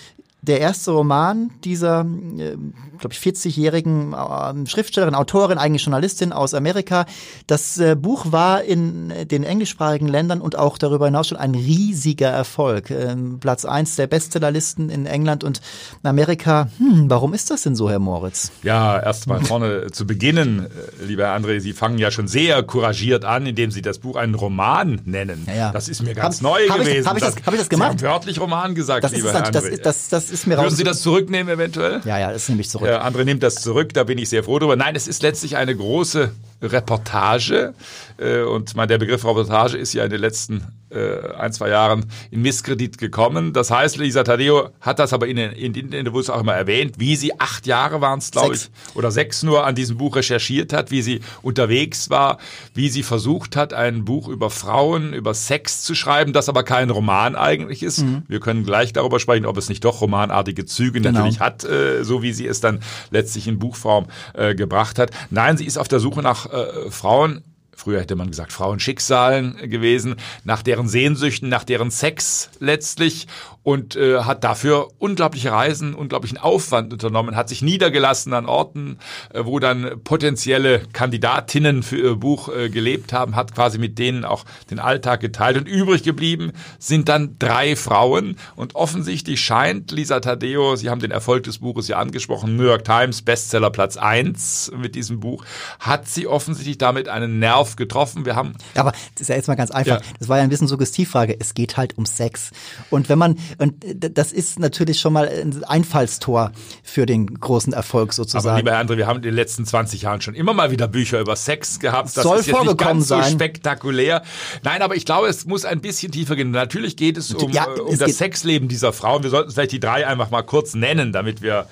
der 0.43 0.61
erste 0.61 0.93
Roman 0.93 1.51
dieser, 1.65 2.07
äh, 2.39 2.57
glaube 3.01 3.15
ich, 3.15 3.21
40-jährigen 3.21 4.13
äh, 4.15 4.67
Schriftstellerin, 4.69 5.15
Autorin, 5.15 5.59
eigentlich 5.59 5.85
Journalistin 5.85 6.33
aus 6.33 6.55
Amerika. 6.55 7.07
Das 7.47 7.79
äh, 7.79 7.95
Buch 7.97 8.27
war 8.33 8.63
in 8.63 9.13
den 9.29 9.45
englischsprachigen 9.45 10.09
Ländern 10.09 10.41
und 10.41 10.57
auch 10.59 10.79
darüber 10.79 11.07
hinaus 11.07 11.29
schon 11.29 11.39
ein 11.39 11.55
riesiger 11.55 12.29
Erfolg. 12.29 12.91
Ähm, 12.91 13.39
Platz 13.41 13.65
eins 13.65 13.97
der 13.97 14.07
Bestsellerlisten 14.07 14.91
in 14.91 15.07
England 15.07 15.45
und 15.45 15.61
Amerika. 16.03 16.69
Hm, 16.79 17.09
warum 17.11 17.35
ist 17.35 17.51
das 17.51 17.63
denn 17.63 17.75
so, 17.77 17.91
Herr 17.91 17.99
Moritz? 17.99 18.53
Ja, 18.63 18.99
erst 19.01 19.27
mal 19.27 19.41
vorne 19.45 19.91
zu 19.93 20.07
beginnen, 20.07 20.67
äh, 21.01 21.05
lieber 21.05 21.25
Herr 21.25 21.37
André, 21.39 21.61
Sie 21.61 21.73
fangen 21.73 21.99
ja 21.99 22.11
schon 22.11 22.29
sehr 22.29 22.63
couragiert 22.63 23.25
an, 23.25 23.47
indem 23.47 23.71
Sie 23.71 23.83
das 23.83 23.99
Buch 23.99 24.17
einen 24.17 24.35
Roman 24.35 25.01
nennen. 25.05 25.45
Ja, 25.47 25.55
ja. 25.55 25.73
Das 25.73 25.89
ist 25.89 26.03
mir 26.03 26.15
ganz 26.15 26.37
Hab- 26.37 26.43
neu 26.43 26.69
hab 26.69 26.79
gewesen. 26.79 27.07
hab 27.09 27.17
ich 27.17 27.23
das- 27.23 27.37
hab 27.45 27.53
ich 27.55 27.59
das 27.61 27.69
gemacht? 27.69 27.99
Sie 28.01 28.07
haben 28.07 28.13
wörtlich 28.13 28.41
Roman 28.41 28.75
gesagt, 28.75 29.05
Das 29.05 29.13
ist, 29.13 29.19
lieber 29.19 29.33
Herr 29.33 29.51
das, 29.51 29.65
André. 29.65 29.83
das, 29.83 30.09
das 30.09 30.31
ist 30.31 30.47
mir 30.47 30.57
raus. 30.57 30.65
Würden 30.67 30.77
Sie 30.77 30.85
das 30.85 31.03
zurücknehmen 31.03 31.53
eventuell? 31.55 32.01
Ja, 32.05 32.19
ja, 32.19 32.33
das 32.33 32.49
nehme 32.49 32.61
ich 32.61 32.69
zurück. 32.71 32.86
Der 32.87 33.05
andere 33.05 33.25
nimmt 33.25 33.43
das 33.43 33.57
zurück, 33.57 33.93
da 33.95 34.05
bin 34.05 34.17
ich 34.19 34.29
sehr 34.29 34.45
froh 34.45 34.59
drüber. 34.59 34.77
Nein, 34.77 34.95
es 34.95 35.09
ist 35.09 35.23
letztlich 35.23 35.57
eine 35.57 35.75
große 35.75 36.31
Reportage. 36.63 37.75
Äh, 38.19 38.43
Und 38.43 38.77
mein, 38.77 38.89
der 38.89 38.99
Begriff 38.99 39.25
Reportage 39.25 39.77
ist 39.77 39.93
ja 39.93 40.05
in 40.05 40.11
den 40.11 40.21
letzten 40.21 40.63
äh, 40.91 41.35
ein, 41.39 41.53
zwei 41.53 41.69
Jahren 41.69 42.07
in 42.31 42.43
Misskredit 42.43 42.99
gekommen. 42.99 43.53
Das 43.53 43.71
heißt, 43.71 43.97
Lisa 43.97 44.25
Tadeo 44.25 44.71
hat 44.81 44.99
das 44.99 45.13
aber 45.13 45.29
in 45.29 45.37
den 45.37 45.53
in, 45.53 45.75
in, 45.75 45.93
Interviews 45.93 46.29
auch 46.31 46.41
immer 46.41 46.55
erwähnt, 46.55 46.95
wie 46.99 47.17
sie 47.17 47.39
acht 47.39 47.67
Jahre 47.67 48.01
waren 48.01 48.19
es, 48.19 48.31
glaube 48.31 48.55
ich, 48.55 48.69
oder 48.95 49.11
sechs 49.11 49.43
nur 49.43 49.65
an 49.65 49.75
diesem 49.75 49.97
Buch 49.99 50.17
recherchiert 50.17 50.73
hat, 50.73 50.91
wie 50.91 51.03
sie 51.03 51.21
unterwegs 51.43 52.11
war, 52.11 52.39
wie 52.75 52.89
sie 52.89 53.03
versucht 53.03 53.57
hat, 53.57 53.73
ein 53.73 54.05
Buch 54.05 54.29
über 54.29 54.51
Frauen, 54.51 55.13
über 55.13 55.35
Sex 55.35 55.83
zu 55.83 55.95
schreiben, 55.95 56.33
das 56.33 56.49
aber 56.49 56.63
kein 56.63 56.91
Roman 56.91 57.37
eigentlich 57.37 57.83
ist. 57.83 58.05
Wir 58.29 58.41
können 58.41 58.65
gleich 58.65 58.93
darüber 58.93 59.21
sprechen, 59.21 59.47
ob 59.47 59.57
es 59.57 59.69
nicht 59.69 59.85
doch 59.85 60.01
romanartige 60.01 60.65
Züge 60.65 60.97
Genau. 61.01 61.19
natürlich 61.19 61.41
hat, 61.41 61.65
äh, 61.65 62.05
so 62.05 62.23
wie 62.23 62.33
sie 62.33 62.47
es 62.47 62.61
dann 62.61 62.81
letztlich 63.11 63.47
in 63.49 63.59
Buchform 63.59 64.07
äh, 64.35 64.55
gebracht 64.55 64.99
hat. 64.99 65.11
Nein, 65.31 65.57
sie 65.57 65.65
ist 65.67 65.79
auf 65.79 65.89
der 65.89 66.01
Suche 66.01 66.23
nach 66.23 66.47
äh, 66.53 66.91
Frauen, 66.91 67.43
früher 67.77 68.01
hätte 68.01 68.17
man 68.17 68.31
gesagt 68.31 68.53
Frauenschicksalen 68.53 69.71
gewesen, 69.71 70.17
nach 70.45 70.63
deren 70.63 70.89
Sehnsüchten, 70.89 71.49
nach 71.49 71.65
deren 71.65 71.91
Sex 71.91 72.51
letztlich 72.59 73.29
und 73.67 73.97
äh, 73.97 74.21
hat 74.21 74.45
dafür 74.45 74.91
unglaubliche 74.99 75.51
Reisen, 75.51 75.97
unglaublichen 75.97 76.39
Aufwand 76.39 76.93
unternommen, 76.93 77.35
hat 77.35 77.49
sich 77.49 77.63
niedergelassen 77.63 78.33
an 78.33 78.47
Orten, 78.47 78.99
äh, 79.35 79.45
wo 79.45 79.59
dann 79.59 80.05
potenzielle 80.05 80.83
Kandidatinnen 80.93 81.83
für 81.83 81.97
ihr 81.97 82.15
Buch 82.15 82.49
äh, 82.49 82.69
gelebt 82.69 83.13
haben, 83.13 83.35
hat 83.35 83.57
quasi 83.57 83.79
mit 83.79 83.99
denen 83.99 84.25
auch 84.25 84.45
den 84.71 84.79
Alltag 84.79 85.19
geteilt. 85.19 85.57
Und 85.57 85.67
übrig 85.67 86.05
geblieben 86.05 86.53
sind 86.79 87.09
dann 87.09 87.41
drei 87.41 87.75
Frauen. 87.75 88.37
Und 88.55 88.77
offensichtlich 88.77 89.41
scheint 89.41 89.91
Lisa 89.91 90.21
Tadeo, 90.21 90.77
Sie 90.77 90.89
haben 90.89 91.01
den 91.01 91.11
Erfolg 91.11 91.43
des 91.43 91.59
Buches 91.59 91.89
ja 91.89 91.99
angesprochen, 91.99 92.55
New 92.55 92.67
York 92.67 92.85
Times 92.85 93.23
Bestseller 93.23 93.71
Platz 93.71 93.97
1 93.97 94.75
mit 94.77 94.95
diesem 94.95 95.19
Buch, 95.19 95.45
hat 95.81 96.07
sie 96.07 96.29
offensichtlich 96.29 96.79
damit 96.79 97.09
einen 97.09 97.41
Nerv 97.41 97.66
getroffen. 97.75 98.25
Wir 98.25 98.37
haben 98.37 98.53
Aber 98.77 98.93
das 99.15 99.23
ist 99.23 99.29
ja 99.29 99.35
jetzt 99.35 99.49
mal 99.49 99.57
ganz 99.57 99.73
einfach. 99.73 100.01
Ja. 100.01 100.07
Das 100.21 100.29
war 100.29 100.37
ja 100.37 100.45
ein 100.45 100.49
bisschen 100.51 100.69
Suggestivfrage. 100.69 101.37
Es 101.41 101.55
geht 101.55 101.77
halt 101.77 101.99
um 101.99 102.07
Sex. 102.07 102.51
Und 102.91 103.09
wenn 103.09 103.19
man, 103.19 103.37
und 103.59 103.75
das 103.99 104.33
ist 104.33 104.61
natürlich 104.61 105.01
schon 105.01 105.13
mal 105.13 105.29
ein 105.29 105.65
Einfallstor 105.65 106.53
für 106.85 107.07
den 107.07 107.27
großen 107.41 107.73
Erfolg 107.73 108.11
Aber 108.11 108.15
sozusagen. 108.15 108.57
lieber 108.59 108.73
Herr 108.73 108.85
André, 108.85 108.97
wir 108.97 109.07
haben 109.07 109.17
in 109.17 109.23
den 109.23 109.35
letzten 109.35 109.65
20 109.67 110.03
Jahren 110.03 110.21
schon 110.21 110.35
immer 110.35 110.53
mal 110.53 110.71
wieder 110.71 110.87
Bücher 110.87 111.21
über 111.21 111.35
Sex 111.35 111.81
gehabt. 111.81 112.17
Das 112.17 112.23
Soll 112.23 112.39
ist 112.39 112.47
jetzt 112.47 112.63
nicht 112.63 112.79
ganz 112.79 113.09
so 113.09 113.17
sein. 113.17 113.33
spektakulär. 113.33 114.23
Nein, 114.63 114.83
aber 114.83 114.95
ich 114.97 115.05
glaube, 115.05 115.29
es 115.29 115.47
muss 115.47 115.65
ein 115.65 115.81
bisschen 115.81 116.13
tiefer 116.13 116.37
gehen. 116.37 116.51
Natürlich 116.51 116.97
geht 116.97 117.17
es 117.17 117.33
um, 117.35 117.51
Ja, 117.51 117.67
äh, 117.67 117.81
um 117.81 117.93
es 117.93 117.99
das 117.99 118.19
Sexleben 118.19 118.69
dieser 118.69 118.93
Frauen. 118.93 119.23
Wir 119.23 119.31
sollten 119.31 119.51
vielleicht 119.51 119.73
die 119.73 119.81
drei 119.81 120.07
einfach 120.07 120.31
mal 120.31 120.43
kurz 120.43 120.75
nennen, 120.75 121.13
damit 121.13 121.43
wir, 121.43 121.67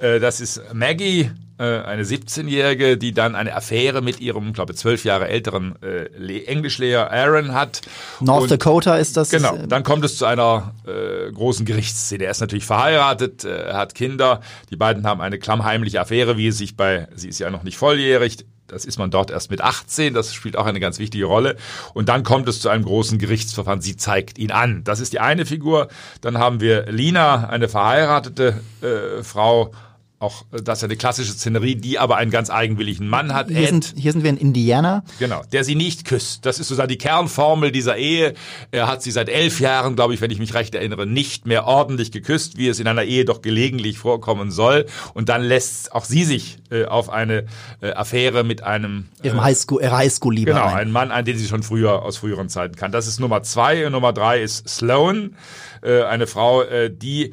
äh, 0.00 0.20
das 0.20 0.40
ist 0.40 0.60
Maggie, 0.72 1.30
eine 1.64 2.04
17-Jährige, 2.04 2.96
die 2.96 3.12
dann 3.12 3.34
eine 3.34 3.54
Affäre 3.54 4.00
mit 4.02 4.20
ihrem, 4.20 4.52
glaube 4.52 4.74
zwölf 4.74 5.04
Jahre 5.04 5.28
älteren 5.28 5.74
äh, 5.82 6.08
Le- 6.16 6.46
Englischlehrer 6.46 7.10
Aaron 7.10 7.52
hat. 7.54 7.82
North 8.20 8.42
Und- 8.42 8.50
Dakota 8.50 8.96
ist 8.96 9.16
das. 9.16 9.30
Genau, 9.30 9.54
äh, 9.56 9.66
dann 9.68 9.82
kommt 9.82 10.04
es 10.04 10.16
zu 10.16 10.24
einer 10.26 10.74
äh, 10.86 11.30
großen 11.32 11.66
Gerichtsszene. 11.66 12.24
Er 12.24 12.30
ist 12.30 12.40
natürlich 12.40 12.64
verheiratet, 12.66 13.44
äh, 13.44 13.72
hat 13.72 13.94
Kinder. 13.94 14.40
Die 14.70 14.76
beiden 14.76 15.06
haben 15.06 15.20
eine 15.20 15.38
klammheimliche 15.38 16.00
Affäre, 16.00 16.36
wie 16.36 16.48
es 16.48 16.58
sich 16.58 16.76
bei, 16.76 17.08
sie 17.14 17.28
ist 17.28 17.38
ja 17.38 17.50
noch 17.50 17.62
nicht 17.62 17.76
volljährig, 17.78 18.38
das 18.66 18.84
ist 18.84 18.98
man 19.00 19.10
dort 19.10 19.32
erst 19.32 19.50
mit 19.50 19.60
18, 19.62 20.14
das 20.14 20.32
spielt 20.32 20.56
auch 20.56 20.64
eine 20.64 20.78
ganz 20.78 21.00
wichtige 21.00 21.24
Rolle. 21.24 21.56
Und 21.92 22.08
dann 22.08 22.22
kommt 22.22 22.48
es 22.48 22.60
zu 22.60 22.68
einem 22.68 22.84
großen 22.84 23.18
Gerichtsverfahren, 23.18 23.80
sie 23.80 23.96
zeigt 23.96 24.38
ihn 24.38 24.52
an. 24.52 24.84
Das 24.84 25.00
ist 25.00 25.12
die 25.12 25.18
eine 25.18 25.44
Figur. 25.44 25.88
Dann 26.20 26.38
haben 26.38 26.60
wir 26.60 26.86
Lina, 26.86 27.48
eine 27.48 27.68
verheiratete 27.68 28.60
äh, 28.80 29.24
Frau, 29.24 29.72
auch 30.20 30.44
äh, 30.52 30.62
das 30.62 30.78
ist 30.78 30.84
eine 30.84 30.96
klassische 30.96 31.32
Szenerie, 31.32 31.74
die 31.74 31.98
aber 31.98 32.16
einen 32.16 32.30
ganz 32.30 32.50
eigenwilligen 32.50 33.08
Mann 33.08 33.34
hat. 33.34 33.48
hier, 33.48 33.58
Ed. 33.62 33.68
sind, 33.70 33.94
hier 33.96 34.12
sind 34.12 34.22
wir 34.22 34.30
in 34.30 34.36
Indiana. 34.36 35.02
Genau, 35.18 35.42
der 35.52 35.64
sie 35.64 35.74
nicht 35.74 36.04
küsst. 36.04 36.46
Das 36.46 36.60
ist 36.60 36.68
sozusagen 36.68 36.88
die 36.90 36.98
Kernformel 36.98 37.72
dieser 37.72 37.96
Ehe. 37.96 38.34
Er 38.70 38.86
hat 38.86 39.02
sie 39.02 39.10
seit 39.10 39.28
elf 39.28 39.58
Jahren, 39.60 39.96
glaube 39.96 40.14
ich, 40.14 40.20
wenn 40.20 40.30
ich 40.30 40.38
mich 40.38 40.54
recht 40.54 40.74
erinnere, 40.74 41.06
nicht 41.06 41.46
mehr 41.46 41.64
ordentlich 41.66 42.12
geküsst, 42.12 42.58
wie 42.58 42.68
es 42.68 42.78
in 42.78 42.86
einer 42.86 43.04
Ehe 43.04 43.24
doch 43.24 43.42
gelegentlich 43.42 43.98
vorkommen 43.98 44.50
soll. 44.50 44.86
Und 45.14 45.28
dann 45.30 45.42
lässt 45.42 45.92
auch 45.92 46.04
sie 46.04 46.24
sich 46.24 46.58
äh, 46.70 46.84
auf 46.84 47.08
eine 47.08 47.46
äh, 47.80 47.92
Affäre 47.92 48.44
mit 48.44 48.62
einem 48.62 49.08
Ihrem 49.22 49.42
Highschool, 49.42 49.82
ihrer 49.82 49.96
Highschool-Liebe 49.96 50.52
Genau, 50.52 50.66
ein. 50.66 50.74
ein 50.74 50.90
Mann, 50.92 51.10
an 51.10 51.24
den 51.24 51.38
sie 51.38 51.46
schon 51.48 51.62
früher 51.62 52.02
aus 52.02 52.18
früheren 52.18 52.48
Zeiten 52.50 52.76
kann. 52.76 52.92
Das 52.92 53.06
ist 53.06 53.20
Nummer 53.20 53.42
zwei. 53.42 53.86
Und 53.86 53.92
Nummer 53.92 54.12
drei 54.12 54.42
ist 54.42 54.68
Sloan, 54.68 55.34
äh, 55.82 56.02
eine 56.02 56.26
Frau, 56.26 56.62
äh, 56.62 56.90
die 56.94 57.32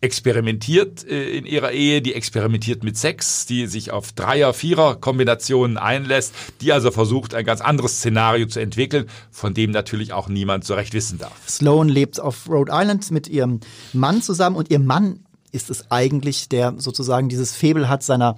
experimentiert 0.00 1.06
äh, 1.06 1.36
in 1.36 1.44
ihrer 1.44 1.72
Ehe, 1.72 2.00
die 2.02 2.14
experimentiert 2.14 2.84
mit 2.84 2.96
Sex, 2.96 3.46
die 3.46 3.66
sich 3.66 3.90
auf 3.90 4.12
Dreier-, 4.12 4.52
Vierer-Kombinationen 4.52 5.76
einlässt, 5.76 6.34
die 6.60 6.72
also 6.72 6.90
versucht, 6.90 7.34
ein 7.34 7.44
ganz 7.44 7.60
anderes 7.60 7.96
Szenario 7.96 8.46
zu 8.46 8.60
entwickeln, 8.60 9.06
von 9.30 9.54
dem 9.54 9.70
natürlich 9.70 10.12
auch 10.12 10.28
niemand 10.28 10.64
so 10.64 10.74
recht 10.74 10.94
wissen 10.94 11.18
darf. 11.18 11.48
Sloan 11.48 11.88
lebt 11.88 12.20
auf 12.20 12.48
Rhode 12.48 12.70
Island 12.72 13.10
mit 13.10 13.28
ihrem 13.28 13.60
Mann 13.92 14.22
zusammen 14.22 14.56
und 14.56 14.70
ihr 14.70 14.78
Mann 14.78 15.20
ist 15.50 15.70
es 15.70 15.90
eigentlich, 15.90 16.48
der 16.48 16.74
sozusagen 16.78 17.28
dieses 17.28 17.56
Febel 17.56 17.88
hat 17.88 18.02
seiner 18.02 18.36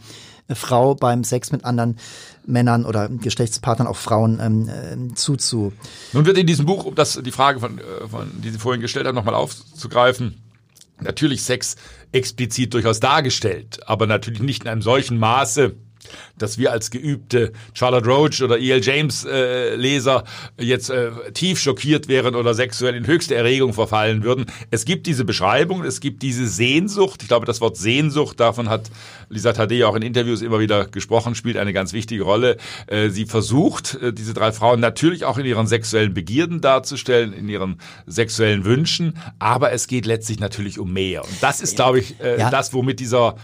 äh, 0.49 0.55
Frau 0.55 0.95
beim 0.95 1.25
Sex 1.25 1.53
mit 1.53 1.65
anderen 1.65 1.99
Männern 2.47 2.87
oder 2.87 3.09
Geschlechtspartnern, 3.09 3.87
auch 3.87 3.97
Frauen, 3.97 4.41
ähm, 4.41 4.71
ähm, 4.73 5.17
zuzu. 5.17 5.73
Nun 6.13 6.25
wird 6.25 6.39
in 6.39 6.47
diesem 6.47 6.65
Buch, 6.65 6.85
um 6.85 6.95
das, 6.95 7.21
die 7.23 7.33
Frage, 7.33 7.61
von, 7.61 7.79
äh, 7.79 8.09
von, 8.09 8.31
die 8.41 8.51
Sie 8.51 8.59
vorhin 8.59 8.81
gestellt 8.81 9.07
haben, 9.07 9.15
nochmal 9.15 9.35
aufzugreifen, 9.35 10.41
natürlich 11.03 11.43
Sex 11.43 11.77
explizit 12.13 12.75
durchaus 12.75 13.01
dargestellt, 13.01 13.81
aber 13.87 14.07
natürlich 14.07 14.43
nicht 14.43 14.65
in 14.65 14.69
einem 14.69 14.83
solchen 14.83 15.19
Maße, 15.19 15.77
dass 16.39 16.59
wir 16.59 16.73
als 16.73 16.91
geübte 16.91 17.53
Charlotte 17.75 18.07
Roach 18.07 18.43
oder 18.43 18.59
E.L. 18.59 18.83
James 18.83 19.25
äh, 19.25 19.75
Leser 19.77 20.25
jetzt 20.59 20.91
äh, 20.91 21.11
tief 21.33 21.61
schockiert 21.61 22.09
wären 22.09 22.35
oder 22.35 22.55
sexuell 22.55 22.95
in 22.95 23.07
höchste 23.07 23.35
Erregung 23.35 23.73
verfallen 23.73 24.23
würden. 24.23 24.47
Es 24.71 24.85
gibt 24.85 25.07
diese 25.07 25.25
Beschreibung, 25.25 25.85
es 25.85 26.01
gibt 26.01 26.23
diese 26.23 26.47
Sehnsucht. 26.47 27.23
Ich 27.23 27.29
glaube, 27.29 27.47
das 27.47 27.61
Wort 27.61 27.77
Sehnsucht, 27.77 28.41
davon 28.41 28.69
hat 28.69 28.91
Lisa 29.29 29.53
Tadej 29.53 29.85
auch 29.85 29.95
in 29.95 30.03
Interviews 30.03 30.43
immer 30.43 30.59
wieder 30.59 30.87
gesprochen, 30.87 31.35
spielt 31.35 31.57
eine 31.57 31.73
ganz 31.73 31.93
wichtige 31.93 32.25
Rolle. 32.25 32.57
Äh, 32.87 33.11
sie 33.11 33.27
versucht, 33.27 33.95
äh, 33.95 34.13
diese 34.13 34.35
drei 34.35 34.53
Frauen 34.53 34.81
natürlich 34.81 35.25
auch 35.25 35.39
in 35.39 35.47
ihren 35.47 35.67
sexuellen 35.67 36.15
Begierden 36.15 36.61
darzustellen, 36.61 37.33
in 37.33 37.49
ihren 37.49 37.81
sexuellen 38.07 38.65
Wünschen, 38.65 39.17
aber 39.39 39.73
es 39.73 39.87
geht 39.87 40.07
letztlich 40.07 40.41
natürlich 40.41 40.79
um 40.79 40.93
mehr. 40.93 41.25
Und 41.25 41.43
das 41.43 41.61
ist, 41.61 41.77
glaube 41.77 42.01
ich, 42.01 42.21
äh, 42.21 42.39
ja. 42.39 42.51
das, 42.51 42.73
womit 42.73 43.01
dieser 43.01 43.37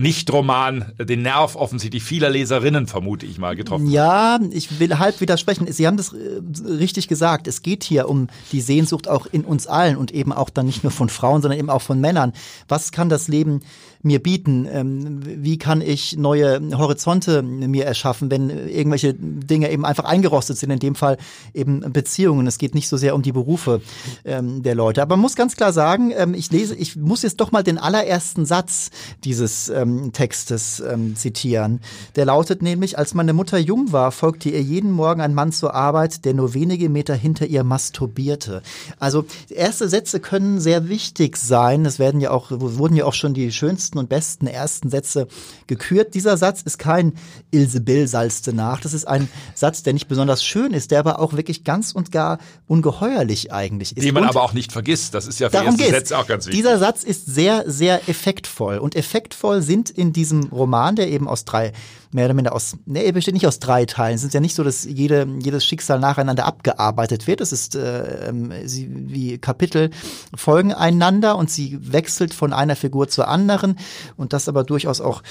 nicht-Roman 0.00 0.92
den 0.98 1.22
Nerv 1.22 1.56
offensichtlich 1.56 2.02
vieler 2.02 2.30
Leserinnen, 2.30 2.86
vermute 2.86 3.26
ich 3.26 3.38
mal, 3.38 3.54
getroffen. 3.54 3.90
Ja, 3.90 4.38
ich 4.50 4.80
will 4.80 4.98
halb 4.98 5.20
widersprechen. 5.20 5.70
Sie 5.70 5.86
haben 5.86 5.98
das 5.98 6.12
äh, 6.12 6.40
richtig 6.66 7.06
gesagt. 7.06 7.46
Es 7.46 7.62
geht 7.62 7.84
hier 7.84 8.08
um 8.08 8.28
die 8.50 8.62
Sehnsucht 8.62 9.08
auch 9.08 9.26
in 9.26 9.44
uns 9.44 9.66
allen 9.66 9.96
und 9.96 10.12
eben 10.12 10.32
auch 10.32 10.48
dann 10.48 10.66
nicht 10.66 10.82
nur 10.84 10.90
von 10.90 11.10
Frauen, 11.10 11.42
sondern 11.42 11.60
eben 11.60 11.70
auch 11.70 11.82
von 11.82 12.00
Männern. 12.00 12.32
Was 12.66 12.92
kann 12.92 13.10
das 13.10 13.28
Leben 13.28 13.60
mir 14.02 14.22
bieten? 14.22 14.66
Ähm, 14.70 15.20
wie 15.22 15.58
kann 15.58 15.80
ich 15.80 16.16
neue 16.16 16.60
Horizonte 16.76 17.42
mir 17.42 17.84
erschaffen, 17.84 18.30
wenn 18.30 18.50
irgendwelche 18.50 19.14
Dinge 19.14 19.70
eben 19.70 19.84
einfach 19.84 20.04
eingerostet 20.04 20.58
sind? 20.58 20.70
In 20.70 20.78
dem 20.78 20.94
Fall 20.94 21.18
eben 21.54 21.80
Beziehungen. 21.92 22.46
Es 22.46 22.58
geht 22.58 22.74
nicht 22.74 22.88
so 22.88 22.96
sehr 22.96 23.14
um 23.14 23.22
die 23.22 23.32
Berufe 23.32 23.82
ähm, 24.24 24.62
der 24.62 24.74
Leute. 24.74 25.02
Aber 25.02 25.16
man 25.16 25.22
muss 25.22 25.36
ganz 25.36 25.56
klar 25.56 25.72
sagen, 25.72 26.12
ähm, 26.16 26.34
ich 26.34 26.50
lese, 26.50 26.74
ich 26.74 26.96
muss 26.96 27.22
jetzt 27.22 27.40
doch 27.40 27.52
mal 27.52 27.62
den 27.62 27.78
allerersten 27.78 28.46
Satz 28.46 28.90
dieses 29.24 29.70
Textes 30.12 30.82
zitieren. 31.14 31.80
Der 32.16 32.24
lautet 32.24 32.62
nämlich, 32.62 32.98
als 32.98 33.14
meine 33.14 33.32
Mutter 33.32 33.58
jung 33.58 33.92
war, 33.92 34.12
folgte 34.12 34.48
ihr 34.50 34.62
jeden 34.62 34.90
Morgen 34.90 35.20
ein 35.20 35.34
Mann 35.34 35.52
zur 35.52 35.74
Arbeit, 35.74 36.24
der 36.24 36.34
nur 36.34 36.54
wenige 36.54 36.88
Meter 36.88 37.14
hinter 37.14 37.46
ihr 37.46 37.64
masturbierte. 37.64 38.62
Also 38.98 39.24
erste 39.48 39.88
Sätze 39.88 40.20
können 40.20 40.60
sehr 40.60 40.88
wichtig 40.88 41.36
sein. 41.36 41.84
Es 41.86 41.98
werden 41.98 42.20
ja 42.20 42.30
auch, 42.30 42.50
wurden 42.50 42.96
ja 42.96 43.04
auch 43.04 43.14
schon 43.14 43.34
die 43.34 43.52
schönsten 43.52 43.89
schönsten 43.90 43.98
und 43.98 44.08
besten 44.08 44.46
ersten 44.46 44.90
Sätze 44.90 45.26
gekürt. 45.66 46.14
Dieser 46.14 46.36
Satz 46.36 46.62
ist 46.62 46.78
kein 46.78 47.14
Ilse 47.50 47.80
Bill 47.80 48.06
salzte 48.06 48.52
nach. 48.52 48.80
Das 48.80 48.94
ist 48.94 49.06
ein 49.06 49.28
Satz, 49.54 49.82
der 49.82 49.92
nicht 49.92 50.08
besonders 50.08 50.44
schön 50.44 50.72
ist, 50.72 50.90
der 50.90 51.00
aber 51.00 51.18
auch 51.18 51.32
wirklich 51.32 51.64
ganz 51.64 51.92
und 51.92 52.12
gar 52.12 52.38
ungeheuerlich 52.66 53.52
eigentlich 53.52 53.96
ist. 53.96 54.04
Den 54.04 54.14
man 54.14 54.24
und 54.24 54.30
aber 54.30 54.42
auch 54.42 54.52
nicht 54.52 54.72
vergisst. 54.72 55.14
Das 55.14 55.26
ist 55.26 55.40
ja 55.40 55.50
für 55.50 55.58
erste 55.58 55.84
Sätze 55.84 56.18
auch 56.18 56.26
ganz 56.26 56.46
wichtig. 56.46 56.62
Dieser 56.62 56.78
Satz 56.78 57.02
ist 57.02 57.26
sehr, 57.26 57.64
sehr 57.66 58.08
effektvoll. 58.08 58.78
Und 58.78 58.94
effektvoll 58.94 59.62
sind 59.62 59.90
in 59.90 60.12
diesem 60.12 60.44
Roman, 60.44 60.96
der 60.96 61.08
eben 61.08 61.28
aus 61.28 61.44
drei 61.44 61.72
mehr 62.12 62.24
oder 62.24 62.34
minder 62.34 62.52
aus, 62.52 62.76
nee, 62.86 63.04
er 63.04 63.12
besteht 63.12 63.34
nicht 63.34 63.46
aus 63.46 63.58
drei 63.58 63.84
Teilen. 63.86 64.16
Es 64.16 64.24
ist 64.24 64.34
ja 64.34 64.40
nicht 64.40 64.54
so, 64.54 64.64
dass 64.64 64.84
jede, 64.84 65.28
jedes 65.40 65.64
Schicksal 65.64 66.00
nacheinander 66.00 66.44
abgearbeitet 66.44 67.26
wird. 67.26 67.40
Es 67.40 67.52
ist 67.52 67.76
äh, 67.76 68.32
sie, 68.64 68.88
wie 68.90 69.38
Kapitel 69.38 69.90
folgen 70.34 70.72
einander 70.72 71.36
und 71.36 71.50
sie 71.50 71.78
wechselt 71.80 72.34
von 72.34 72.52
einer 72.52 72.76
Figur 72.76 73.08
zur 73.08 73.28
anderen 73.28 73.78
und 74.16 74.32
das 74.32 74.48
aber 74.48 74.64
durchaus 74.64 75.00
auch 75.00 75.22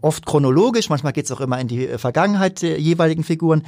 oft 0.00 0.24
chronologisch, 0.26 0.88
manchmal 0.88 1.12
geht 1.12 1.26
es 1.26 1.30
auch 1.32 1.40
immer 1.40 1.60
in 1.60 1.68
die 1.68 1.86
Vergangenheit 1.98 2.62
der 2.62 2.80
jeweiligen 2.80 3.22
Figuren. 3.22 3.64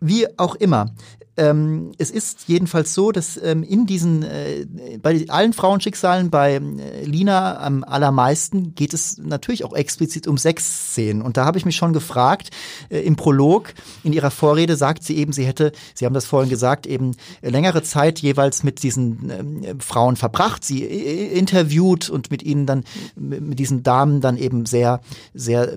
Wie 0.00 0.26
auch 0.38 0.54
immer. 0.54 0.92
Ähm, 1.38 1.92
es 1.98 2.10
ist 2.10 2.48
jedenfalls 2.48 2.94
so, 2.94 3.12
dass 3.12 3.40
ähm, 3.42 3.62
in 3.62 3.86
diesen, 3.86 4.22
äh, 4.22 4.66
bei 5.02 5.26
allen 5.28 5.52
Frauenschicksalen, 5.52 6.30
bei 6.30 6.54
äh, 6.54 7.04
Lina 7.04 7.58
am 7.60 7.84
allermeisten 7.84 8.74
geht 8.74 8.94
es 8.94 9.18
natürlich 9.18 9.64
auch 9.64 9.74
explizit 9.74 10.26
um 10.26 10.38
Sexszenen. 10.38 11.20
Und 11.20 11.36
da 11.36 11.44
habe 11.44 11.58
ich 11.58 11.66
mich 11.66 11.76
schon 11.76 11.92
gefragt, 11.92 12.50
äh, 12.88 13.00
im 13.00 13.16
Prolog, 13.16 13.74
in 14.02 14.14
ihrer 14.14 14.30
Vorrede 14.30 14.76
sagt 14.76 15.04
sie 15.04 15.16
eben, 15.18 15.32
sie 15.32 15.44
hätte, 15.44 15.72
Sie 15.94 16.06
haben 16.06 16.14
das 16.14 16.24
vorhin 16.24 16.48
gesagt, 16.48 16.86
eben 16.86 17.12
längere 17.42 17.82
Zeit 17.82 18.20
jeweils 18.20 18.62
mit 18.62 18.82
diesen 18.82 19.30
ähm, 19.30 19.80
Frauen 19.80 20.16
verbracht, 20.16 20.64
sie 20.64 20.84
äh, 20.84 21.38
interviewt 21.38 22.08
und 22.08 22.30
mit 22.30 22.42
ihnen 22.42 22.64
dann, 22.64 22.84
mit 23.14 23.58
diesen 23.58 23.82
Damen 23.82 24.22
dann 24.22 24.38
eben 24.38 24.64
sehr, 24.64 25.00
sehr 25.34 25.74
äh, 25.74 25.76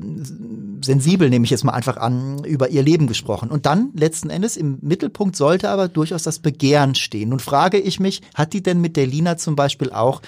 sensibel, 0.82 1.30
nehme 1.30 1.44
ich 1.44 1.52
jetzt 1.52 1.66
mal 1.66 1.74
einfach 1.74 1.98
an, 1.98 2.46
über 2.46 2.70
ihr 2.70 2.84
Leben 2.84 3.08
gesprochen. 3.08 3.50
Und 3.50 3.66
dann 3.66 3.90
letzten 4.10 4.30
Endes 4.30 4.58
im 4.58 4.78
Mittelpunkt 4.82 5.36
soll 5.36 5.50
sollte 5.50 5.70
aber 5.70 5.88
durchaus 5.88 6.22
das 6.22 6.38
Begehren 6.38 6.94
stehen. 6.94 7.30
Nun 7.30 7.39
frage 7.39 7.80
ich 7.80 8.00
mich, 8.00 8.22
hat 8.36 8.54
die 8.54 8.62
denn 8.62 8.80
mit 8.82 8.98
der 8.98 9.08
Lina 9.08 9.36
zum 9.36 9.56
Beispiel 9.56 9.92
auch 9.92 10.22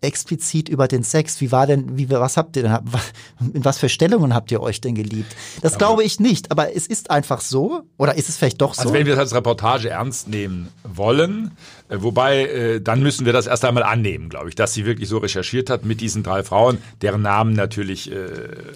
explizit 0.00 0.68
über 0.68 0.88
den 0.88 1.04
Sex. 1.04 1.40
Wie 1.40 1.52
war 1.52 1.66
denn, 1.66 1.96
wie, 1.96 2.10
was 2.10 2.36
habt 2.36 2.56
ihr 2.56 2.64
denn, 2.64 2.78
in 3.54 3.64
was 3.64 3.78
für 3.78 3.88
Stellungen 3.88 4.34
habt 4.34 4.50
ihr 4.50 4.60
euch 4.60 4.80
denn 4.80 4.96
geliebt? 4.96 5.34
Das 5.62 5.74
aber 5.74 5.78
glaube 5.78 6.04
ich 6.04 6.18
nicht, 6.18 6.50
aber 6.50 6.74
es 6.74 6.86
ist 6.86 7.10
einfach 7.10 7.40
so, 7.40 7.82
oder 7.96 8.16
ist 8.16 8.28
es 8.28 8.36
vielleicht 8.36 8.60
doch 8.60 8.74
so? 8.74 8.82
Also 8.82 8.92
wenn 8.92 9.06
wir 9.06 9.14
das 9.14 9.20
als 9.20 9.34
Reportage 9.34 9.90
ernst 9.90 10.28
nehmen 10.28 10.68
wollen, 10.82 11.52
wobei, 11.88 12.46
äh, 12.46 12.80
dann 12.80 13.02
müssen 13.02 13.26
wir 13.26 13.32
das 13.32 13.46
erst 13.46 13.64
einmal 13.64 13.82
annehmen, 13.82 14.28
glaube 14.28 14.48
ich, 14.48 14.54
dass 14.54 14.74
sie 14.74 14.86
wirklich 14.86 15.08
so 15.08 15.18
recherchiert 15.18 15.70
hat 15.70 15.84
mit 15.84 16.00
diesen 16.00 16.22
drei 16.22 16.42
Frauen, 16.42 16.78
deren 17.02 17.22
Namen 17.22 17.52
natürlich 17.52 18.10
äh, 18.10 18.16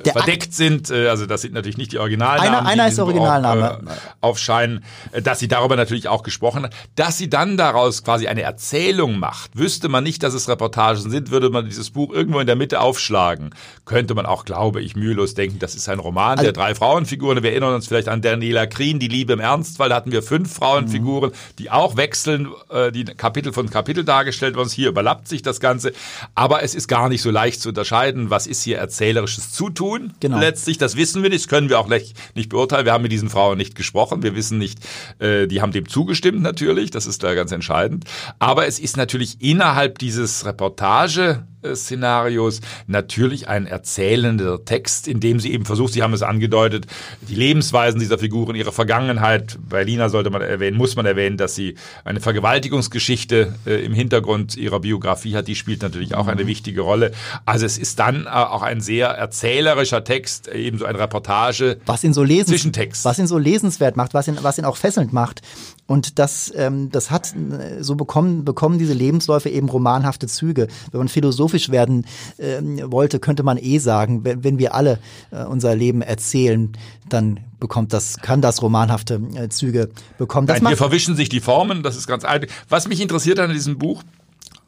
verdeckt 0.05 0.55
sind. 0.55 0.90
Äh, 0.90 1.09
also 1.09 1.27
das 1.27 1.42
sind 1.42 1.55
natürlich 1.55 1.79
nicht 1.79 1.92
die 1.92 1.99
Originalnamen. 1.99 2.55
Einer, 2.55 2.66
einer 2.66 2.88
ist 2.88 2.99
Originalname. 2.99 3.79
Auch, 3.79 3.83
äh, 3.83 3.96
aufscheinen, 4.20 4.85
äh, 5.12 5.23
dass 5.23 5.38
sie 5.38 5.49
darüber 5.49 5.77
natürlich 5.77 6.09
auch 6.09 6.23
gesprochen 6.23 6.64
hat. 6.64 6.75
Dass 6.94 7.18
sie 7.18 7.29
dann 7.29 7.57
daraus 7.57 8.05
quasi 8.05 8.27
eine 8.29 8.42
Erzählung 8.42 9.18
macht, 9.18 9.57
wüsste 9.57 9.88
man 9.88 10.05
nicht, 10.05 10.23
dass 10.23 10.35
es 10.35 10.49
Reportagen 10.49 11.11
sind, 11.11 11.31
würde 11.31 11.51
man 11.51 11.66
dieses 11.66 11.90
Buch 11.90 12.12
irgendwo 12.12 12.40
in 12.40 12.46
der 12.46 12.57
Mitte 12.57 12.81
aufschlagen. 12.81 13.51
Könnte 13.85 14.14
man 14.14 14.27
auch, 14.27 14.44
glaube 14.44 14.81
ich, 14.81 14.96
mühelos 14.96 15.35
denken, 15.35 15.59
das 15.59 15.75
ist 15.75 15.88
ein 15.88 15.99
Roman 15.99 16.33
also, 16.33 16.44
der 16.44 16.53
drei 16.53 16.75
Frauenfiguren. 16.75 17.42
Wir 17.42 17.51
erinnern 17.51 17.75
uns 17.75 17.87
vielleicht 17.87 18.09
an 18.09 18.23
Daniela 18.23 18.66
Krien, 18.66 18.99
die 18.99 19.09
Liebe 19.09 19.33
im 19.33 19.40
Ernstfall. 19.40 19.88
Da 19.88 19.96
hatten 19.96 20.12
wir 20.12 20.23
fünf 20.23 20.55
Frauenfiguren, 20.55 21.33
die 21.59 21.70
auch 21.70 21.96
wechseln, 21.96 22.49
äh, 22.70 22.92
die 22.92 22.99
die 23.04 23.14
Kapitel 23.14 23.52
von 23.52 23.70
Kapitel 23.70 24.04
dargestellt 24.04 24.56
worden. 24.56 24.68
Hier 24.70 24.88
überlappt 24.88 25.28
sich 25.28 25.42
das 25.42 25.60
Ganze. 25.60 25.92
Aber 26.34 26.62
es 26.62 26.74
ist 26.74 26.88
gar 26.88 27.08
nicht 27.08 27.22
so 27.22 27.30
leicht 27.30 27.60
zu 27.60 27.70
unterscheiden, 27.70 28.30
was 28.30 28.46
ist 28.46 28.62
hier 28.62 28.78
erzählerisches 28.78 29.52
Zutun. 29.52 30.14
Genau. 30.20 30.38
Letztlich, 30.38 30.78
das 30.78 30.96
wissen 30.96 31.22
wir 31.22 31.30
nicht, 31.30 31.44
das 31.44 31.48
können 31.48 31.68
wir 31.68 31.78
auch 31.78 31.88
nicht, 31.88 32.14
beurteilen. 32.48 32.84
Wir 32.84 32.92
haben 32.92 33.02
mit 33.02 33.12
diesen 33.12 33.30
Frauen 33.30 33.58
nicht 33.58 33.74
gesprochen. 33.74 34.22
Wir 34.22 34.34
wissen 34.34 34.58
nicht, 34.58 34.78
äh, 35.18 35.46
die 35.46 35.60
haben 35.60 35.72
dem 35.72 35.88
zugestimmt 35.88 36.42
natürlich. 36.42 36.90
Das 36.90 37.06
ist 37.06 37.22
da 37.22 37.34
ganz 37.34 37.52
entscheidend. 37.52 38.04
Aber 38.38 38.66
es 38.66 38.78
ist 38.78 38.96
natürlich 38.96 39.40
innerhalb 39.40 39.98
dieses 39.98 40.44
Reportage 40.44 41.44
Szenarios 41.74 42.60
natürlich 42.86 43.48
ein 43.48 43.66
erzählender 43.66 44.64
Text, 44.64 45.08
in 45.08 45.20
dem 45.20 45.40
sie 45.40 45.52
eben 45.52 45.64
versucht, 45.64 45.92
Sie 45.92 46.02
haben 46.02 46.14
es 46.14 46.22
angedeutet, 46.22 46.86
die 47.20 47.34
Lebensweisen 47.34 48.00
dieser 48.00 48.18
Figuren, 48.18 48.56
ihre 48.56 48.72
Vergangenheit. 48.72 49.58
Bei 49.68 49.84
Lina 49.84 50.08
sollte 50.08 50.30
man 50.30 50.42
erwähnen, 50.42 50.76
muss 50.76 50.96
man 50.96 51.06
erwähnen, 51.06 51.36
dass 51.36 51.54
sie 51.54 51.74
eine 52.04 52.20
Vergewaltigungsgeschichte 52.90 53.55
äh, 53.66 53.85
im 53.85 53.92
Hintergrund 53.92 54.57
ihrer 54.57 54.81
Biografie 54.81 55.37
hat. 55.37 55.48
Die 55.48 55.55
spielt 55.55 55.83
natürlich 55.83 56.14
auch 56.14 56.26
eine 56.26 56.44
mhm. 56.44 56.48
wichtige 56.48 56.83
Rolle. 56.83 57.12
Also 57.46 57.66
es 57.66 57.79
ist 57.79 57.98
dann 57.98 58.26
äh, 58.26 58.29
auch 58.29 58.62
ein 58.62 58.81
sehr 58.81 59.09
erzählerischer 59.09 60.05
Text, 60.05 60.48
ebenso 60.48 60.85
ein 60.85 60.96
Reportage. 60.96 61.79
Was 61.87 62.05
ihn 62.05 62.12
so 62.12 62.22
lesens 62.22 62.48
Zwischentext. 62.48 63.05
Was 63.05 63.18
ihn 63.18 63.26
so 63.26 63.38
lesenswert 63.38 63.96
macht, 63.96 64.14
was 64.14 64.29
ihn, 64.29 64.38
was 64.42 64.59
ihn 64.59 64.64
auch 64.64 64.76
fesselnd 64.76 65.12
macht. 65.12 65.42
Und 65.87 66.18
das, 66.18 66.53
ähm, 66.57 66.90
das 66.90 67.11
hat, 67.11 67.35
äh, 67.35 67.83
so 67.83 67.94
bekommen, 67.94 68.44
bekommen 68.44 68.79
diese 68.79 68.94
Lebensläufe 68.94 69.48
eben 69.48 69.68
romanhafte 69.68 70.26
Züge. 70.26 70.68
Wenn 70.90 70.98
man 70.98 71.09
philosophisch 71.09 71.70
werden 71.70 72.07
ähm, 72.38 72.81
wollte, 72.90 73.18
könnte 73.20 73.42
man 73.42 73.59
eh 73.59 73.79
sagen, 73.79 74.24
wenn, 74.24 74.44
wenn 74.44 74.59
wir 74.59 74.74
alle 74.74 74.98
äh, 75.31 75.44
unser 75.44 75.74
Leben 75.74 76.03
erzählen, 76.03 76.72
dann 77.09 77.40
bekommt 77.61 77.92
das, 77.92 78.16
kann 78.16 78.40
das 78.40 78.62
romanhafte 78.62 79.20
äh, 79.35 79.49
Züge 79.49 79.90
bekommen. 80.18 80.46
Das 80.46 80.61
Nein, 80.61 80.68
hier 80.68 80.77
verwischen 80.77 81.14
sich 81.14 81.29
die 81.29 81.40
Formen, 81.40 81.83
das 81.83 81.96
ist 81.96 82.07
ganz 82.07 82.25
alt. 82.25 82.51
Was 82.68 82.88
mich 82.88 83.01
interessiert 83.01 83.38
an 83.38 83.53
diesem 83.53 83.79
Buch, 83.79 84.03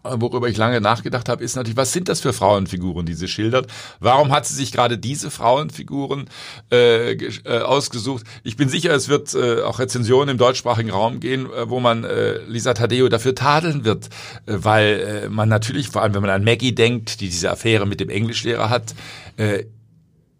worüber 0.04 0.48
ich 0.48 0.56
lange 0.56 0.80
nachgedacht 0.80 1.28
habe, 1.28 1.44
ist 1.44 1.56
natürlich, 1.56 1.76
was 1.76 1.92
sind 1.92 2.08
das 2.08 2.20
für 2.20 2.32
Frauenfiguren, 2.32 3.06
die 3.06 3.14
sie 3.14 3.28
schildert? 3.28 3.68
Warum 4.00 4.32
hat 4.32 4.46
sie 4.46 4.54
sich 4.54 4.72
gerade 4.72 4.98
diese 4.98 5.30
Frauenfiguren 5.30 6.28
äh, 6.70 7.12
äh, 7.12 7.60
ausgesucht? 7.60 8.24
Ich 8.42 8.56
bin 8.56 8.68
sicher, 8.68 8.92
es 8.94 9.08
wird 9.08 9.34
äh, 9.34 9.62
auch 9.62 9.78
Rezensionen 9.78 10.30
im 10.30 10.38
deutschsprachigen 10.38 10.90
Raum 10.90 11.20
gehen, 11.20 11.46
äh, 11.46 11.68
wo 11.68 11.80
man 11.80 12.04
äh, 12.04 12.38
Lisa 12.48 12.74
Tadeo 12.74 13.08
dafür 13.08 13.34
tadeln 13.34 13.84
wird, 13.84 14.06
äh, 14.46 14.54
weil 14.56 15.24
äh, 15.24 15.28
man 15.28 15.48
natürlich, 15.48 15.88
vor 15.88 16.02
allem 16.02 16.14
wenn 16.14 16.22
man 16.22 16.30
an 16.30 16.44
Maggie 16.44 16.74
denkt, 16.74 17.20
die 17.20 17.28
diese 17.28 17.50
Affäre 17.50 17.86
mit 17.86 18.00
dem 18.00 18.10
Englischlehrer 18.10 18.70
hat, 18.70 18.94
äh, 19.36 19.64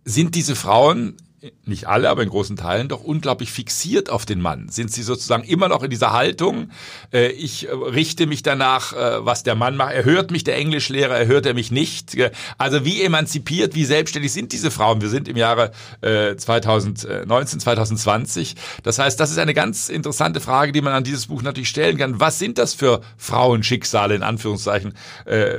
sind 0.05 0.35
diese 0.35 0.57
Frauen 0.57 1.17
nicht 1.65 1.89
alle, 1.89 2.09
aber 2.09 2.23
in 2.23 2.29
großen 2.29 2.57
Teilen 2.57 2.89
doch 2.89 3.03
unglaublich 3.03 3.51
fixiert 3.51 4.11
auf 4.11 4.25
den 4.25 4.41
Mann. 4.41 4.69
Sind 4.69 4.93
sie 4.93 5.03
sozusagen 5.03 5.43
immer 5.45 5.69
noch 5.69 5.83
in 5.83 5.91
dieser 5.91 6.13
Haltung, 6.13 6.71
äh, 7.13 7.29
ich 7.33 7.69
äh, 7.69 7.73
richte 7.73 8.27
mich 8.27 8.43
danach, 8.43 8.93
äh, 8.93 9.25
was 9.25 9.43
der 9.43 9.57
Mann 9.57 9.77
macht. 9.77 9.93
Er 9.93 10.05
hört 10.05 10.31
mich, 10.31 10.45
der 10.45 10.57
Englischlehrer, 10.57 11.17
er 11.17 11.27
hört 11.27 11.47
er 11.47 11.55
mich 11.55 11.73
nicht. 11.73 12.17
Also 12.59 12.85
wie 12.85 13.03
emanzipiert, 13.03 13.75
wie 13.75 13.85
selbstständig 13.85 14.33
sind 14.33 14.53
diese 14.53 14.71
Frauen? 14.71 15.01
Wir 15.01 15.09
sind 15.09 15.29
im 15.29 15.37
Jahre 15.37 15.73
2019, 16.01 17.61
2020. 17.61 18.57
Das 18.83 18.99
heißt, 18.99 19.19
das 19.19 19.31
ist 19.31 19.39
eine 19.39 19.55
ganz 19.55 19.89
interessante 19.89 20.41
Frage, 20.41 20.73
die 20.73 20.81
man 20.81 20.93
an 20.93 21.05
dieses 21.05 21.27
Buch 21.27 21.43
natürlich 21.43 21.69
stellen 21.69 21.97
kann. 21.97 22.21
Was 22.21 22.39
sind 22.39 22.59
das 22.59 22.75
für 22.75 23.01
Frauenschicksale, 23.17 24.15
in 24.15 24.23
Anführungszeichen, 24.23 24.95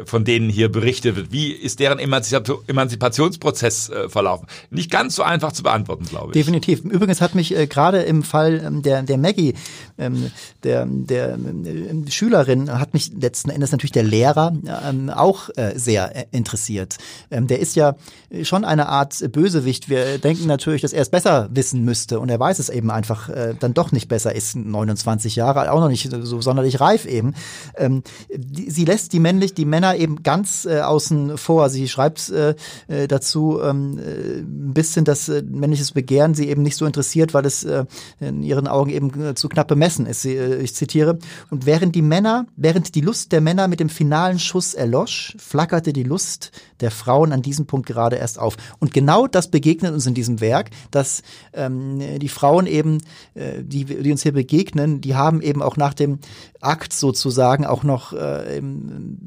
von 0.06 0.26
denen 0.26 0.50
hier 0.50 0.72
berichtet 0.72 1.16
wird? 1.16 1.32
Wie 1.32 1.52
ist 1.52 1.80
deren 1.80 2.00
Emanzipationsprozess 2.00 3.92
verlaufen? 4.08 4.48
Nicht 4.70 4.92
ganz 4.92 5.16
so 5.16 5.24
einfach 5.24 5.52
zu 5.52 5.64
beantworten, 5.64 5.73
glaube 6.08 6.28
ich. 6.28 6.34
Definitiv. 6.34 6.84
Übrigens 6.84 7.22
hat 7.22 7.36
mich 7.36 7.56
äh, 7.56 7.68
gerade 7.68 8.02
im 8.02 8.24
Fall 8.24 8.62
ähm, 8.66 8.82
der, 8.82 9.04
der 9.04 9.18
Maggie, 9.18 9.54
ähm, 9.98 10.32
der, 10.64 10.86
der 10.86 11.34
äh, 11.36 12.12
Schülerin, 12.12 12.72
hat 12.80 12.94
mich 12.94 13.12
letzten 13.14 13.50
Endes 13.50 13.72
natürlich 13.72 13.92
der 13.92 14.04
Lehrer 14.04 14.54
ähm, 14.88 15.10
auch 15.10 15.50
äh, 15.56 15.74
sehr 15.76 16.16
äh, 16.16 16.26
interessiert. 16.32 16.98
Ähm, 17.32 17.48
der 17.48 17.60
ist 17.60 17.76
ja 17.76 17.96
schon 18.44 18.66
eine 18.66 18.88
Art 18.88 19.24
Bösewicht. 19.32 19.90
Wir 19.90 20.18
denken 20.18 20.48
natürlich, 20.48 20.82
dass 20.82 20.94
er 20.94 21.02
es 21.02 21.10
besser 21.10 21.50
wissen 21.52 21.84
müsste 21.84 22.20
und 22.20 22.30
er 22.30 22.40
weiß 22.40 22.60
es 22.60 22.70
eben 22.70 22.90
einfach 22.90 23.30
äh, 23.30 23.56
dann 23.60 23.74
doch 23.74 23.92
nicht 23.92 24.08
besser, 24.08 24.34
ist 24.36 24.56
29 24.56 25.36
Jahre, 25.36 25.72
auch 25.72 25.80
noch 25.80 25.90
nicht 25.90 26.10
so 26.12 26.42
sonderlich 26.42 26.80
reif 26.80 27.06
eben. 27.06 27.34
Ähm, 27.78 28.04
die, 28.34 28.70
sie 28.70 28.86
lässt 28.86 29.14
die 29.14 29.20
männlich, 29.20 29.54
die 29.54 29.66
Männer 29.66 29.96
eben 29.96 30.24
ganz 30.24 30.66
äh, 30.66 30.82
außen 30.82 31.38
vor. 31.38 31.70
Sie 31.70 31.88
schreibt 31.88 32.30
äh, 32.30 32.56
äh 32.88 33.08
dazu 33.08 33.60
ähm, 33.62 34.00
ein 34.00 34.74
bisschen, 34.74 35.06
dass 35.06 35.30
äh, 35.30 35.44
männliches 35.44 35.92
Begehren 35.92 36.34
sie 36.34 36.50
eben 36.50 36.64
nicht 36.64 36.76
so 36.76 36.86
interessiert, 36.86 37.34
weil 37.34 37.46
es 37.46 37.64
äh, 37.64 37.86
in 38.20 38.44
ihren 38.44 38.68
Augen 38.68 38.90
eben 38.90 39.24
äh, 39.24 39.36
zu 39.36 39.50
knapp 39.50 39.68
bemessen 39.84 40.06
ist. 40.06 40.26
Äh, 40.26 40.62
ich 40.62 40.74
zitiere. 40.76 41.20
Und 41.50 41.66
während 41.66 41.96
die 41.96 42.02
Männer, 42.02 42.46
während 42.56 42.96
die 42.96 43.02
Lust 43.02 43.32
der 43.32 43.42
Männer 43.42 43.68
mit 43.68 43.80
dem 43.80 43.90
finalen 43.90 44.40
Schuss 44.40 44.74
erlosch, 44.74 45.36
flackerte 45.38 45.94
die 45.94 46.04
Lust 46.04 46.52
der 46.80 46.92
Frauen 46.92 47.32
an 47.32 47.42
diesem 47.42 47.66
Punkt 47.66 47.88
gerade 47.88 48.16
erst 48.16 48.40
auf. 48.40 48.56
Und 48.80 48.94
genau 48.94 49.28
das 49.28 49.50
begegnet 49.50 49.94
uns 49.94 50.06
in 50.06 50.14
diesem 50.14 50.42
Werk, 50.42 50.70
dass 50.92 51.24
ähm, 51.54 52.20
die 52.20 52.30
Frauen 52.30 52.68
eben, 52.68 53.00
äh, 53.36 53.64
die, 53.64 53.86
die 53.86 54.12
uns 54.12 54.24
hier 54.24 54.34
begegnen, 54.34 55.02
die 55.02 55.16
haben 55.16 55.42
eben 55.42 55.62
auch 55.62 55.78
nach 55.78 55.94
dem 55.94 56.20
Akt 56.64 56.94
sozusagen 56.94 57.66
auch 57.66 57.84
noch 57.84 58.14
äh, 58.14 58.62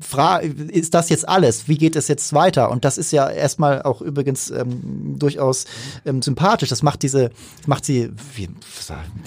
Fra 0.00 0.38
ist 0.38 0.94
das 0.94 1.08
jetzt 1.10 1.28
alles? 1.28 1.68
Wie 1.68 1.76
geht 1.76 1.96
es 1.96 2.08
jetzt 2.08 2.32
weiter? 2.32 2.70
Und 2.70 2.84
das 2.84 2.98
ist 2.98 3.12
ja 3.12 3.28
erstmal 3.28 3.82
auch 3.82 4.00
übrigens 4.00 4.50
ähm, 4.50 5.18
durchaus 5.18 5.66
ähm, 6.04 6.22
sympathisch. 6.22 6.70
Das 6.70 6.82
macht 6.82 7.02
diese, 7.02 7.30
macht 7.66 7.84
sie. 7.84 8.10
Wie, 8.34 8.48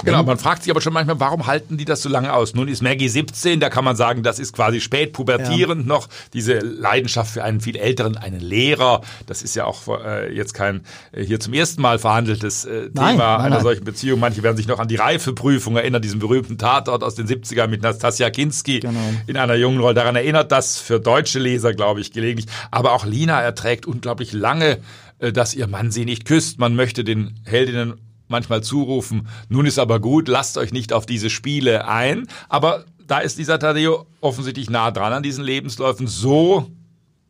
genau, 0.03 0.23
man 0.23 0.37
fragt 0.37 0.63
sich 0.63 0.71
aber 0.71 0.81
schon 0.81 0.93
manchmal, 0.93 1.18
warum 1.19 1.47
halten 1.47 1.77
die 1.77 1.85
das 1.85 2.01
so 2.01 2.09
lange 2.09 2.33
aus? 2.33 2.53
Nun 2.53 2.67
ist 2.67 2.81
Maggie 2.81 3.09
17, 3.09 3.59
da 3.59 3.69
kann 3.69 3.83
man 3.83 3.95
sagen, 3.95 4.23
das 4.23 4.39
ist 4.39 4.53
quasi 4.53 4.81
spät 4.81 5.13
pubertierend 5.13 5.81
ja. 5.81 5.87
noch. 5.87 6.07
Diese 6.33 6.59
Leidenschaft 6.59 7.31
für 7.31 7.43
einen 7.43 7.61
viel 7.61 7.75
älteren, 7.75 8.17
einen 8.17 8.39
Lehrer, 8.39 9.01
das 9.25 9.41
ist 9.41 9.55
ja 9.55 9.65
auch 9.65 9.87
äh, 10.03 10.33
jetzt 10.33 10.53
kein 10.53 10.81
äh, 11.11 11.23
hier 11.23 11.39
zum 11.39 11.53
ersten 11.53 11.81
Mal 11.81 11.99
verhandeltes 11.99 12.65
äh, 12.65 12.89
Thema 12.89 12.93
nein, 12.93 13.19
einer 13.19 13.49
nein. 13.55 13.63
solchen 13.63 13.83
Beziehung. 13.83 14.19
Manche 14.19 14.43
werden 14.43 14.57
sich 14.57 14.67
noch 14.67 14.79
an 14.79 14.87
die 14.87 14.95
Reifeprüfung 14.95 15.75
erinnern, 15.75 16.01
diesen 16.01 16.19
berühmten 16.19 16.57
Tatort 16.57 17.03
aus 17.03 17.15
den 17.15 17.27
70ern 17.27 17.67
mit 17.67 17.81
Nastasia 17.81 18.29
Kinski 18.29 18.79
genau. 18.79 18.99
in 19.27 19.37
einer 19.37 19.55
jungen 19.55 19.79
Rolle. 19.79 19.93
Daran 19.95 20.15
erinnert 20.15 20.51
das 20.51 20.77
für 20.77 20.99
deutsche 20.99 21.39
Leser, 21.39 21.73
glaube 21.73 22.01
ich, 22.01 22.11
gelegentlich. 22.11 22.47
Aber 22.71 22.93
auch 22.93 23.05
Lina 23.05 23.41
erträgt 23.41 23.85
unglaublich 23.85 24.33
lange, 24.33 24.79
äh, 25.19 25.31
dass 25.31 25.53
ihr 25.53 25.67
Mann 25.67 25.91
sie 25.91 26.05
nicht 26.05 26.25
küsst. 26.25 26.59
Man 26.59 26.75
möchte 26.75 27.03
den 27.03 27.35
Heldinnen 27.45 27.95
manchmal 28.29 28.63
zurufen, 28.63 29.27
nun 29.49 29.65
ist 29.65 29.79
aber 29.79 29.99
gut, 29.99 30.27
lasst 30.27 30.57
euch 30.57 30.71
nicht 30.71 30.93
auf 30.93 31.05
diese 31.05 31.29
Spiele 31.29 31.87
ein. 31.87 32.27
Aber 32.47 32.85
da 33.05 33.19
ist 33.19 33.37
dieser 33.37 33.59
Tadeo 33.59 34.05
offensichtlich 34.21 34.69
nah 34.69 34.91
dran 34.91 35.13
an 35.13 35.23
diesen 35.23 35.43
Lebensläufen. 35.43 36.07
So, 36.07 36.69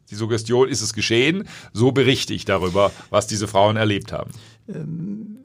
die 0.09 0.15
Suggestion 0.15 0.67
ist 0.67 0.81
es 0.81 0.93
geschehen, 0.93 1.47
so 1.73 1.91
berichte 1.91 2.33
ich 2.33 2.45
darüber, 2.45 2.91
was 3.09 3.27
diese 3.27 3.47
Frauen 3.47 3.77
erlebt 3.77 4.11
haben. 4.11 4.31
Ähm, 4.73 5.39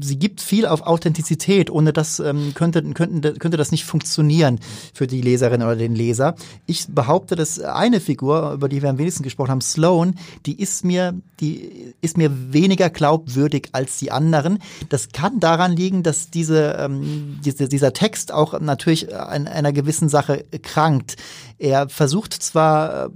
sie 0.00 0.18
gibt 0.18 0.40
viel 0.40 0.66
auf 0.66 0.82
Authentizität. 0.82 1.70
Ohne 1.70 1.92
das 1.92 2.20
ähm, 2.20 2.52
könnte, 2.54 2.82
könnte, 2.92 3.34
könnte 3.34 3.56
das 3.56 3.72
nicht 3.72 3.84
funktionieren 3.84 4.60
für 4.94 5.06
die 5.06 5.20
Leserin 5.20 5.62
oder 5.62 5.76
den 5.76 5.94
Leser. 5.94 6.36
Ich 6.66 6.86
behaupte, 6.88 7.34
dass 7.36 7.60
eine 7.60 8.00
Figur, 8.00 8.52
über 8.52 8.68
die 8.68 8.82
wir 8.82 8.90
am 8.90 8.98
wenigsten 8.98 9.22
gesprochen 9.22 9.50
haben, 9.50 9.60
Sloan, 9.60 10.14
die 10.46 10.60
ist 10.60 10.84
mir, 10.84 11.14
die 11.40 11.92
ist 12.00 12.16
mir 12.16 12.52
weniger 12.52 12.90
glaubwürdig 12.90 13.70
als 13.72 13.98
die 13.98 14.12
anderen. 14.12 14.58
Das 14.88 15.10
kann 15.10 15.40
daran 15.40 15.76
liegen, 15.76 16.02
dass 16.02 16.30
diese, 16.30 16.76
ähm, 16.78 17.40
diese 17.44 17.68
dieser 17.68 17.92
Text 17.92 18.32
auch 18.32 18.58
natürlich 18.60 19.14
an 19.14 19.48
einer 19.48 19.72
gewissen 19.72 20.08
Sache 20.08 20.44
krankt. 20.62 21.16
Er 21.58 21.88
versucht 21.88 22.34
zwar 22.34 23.10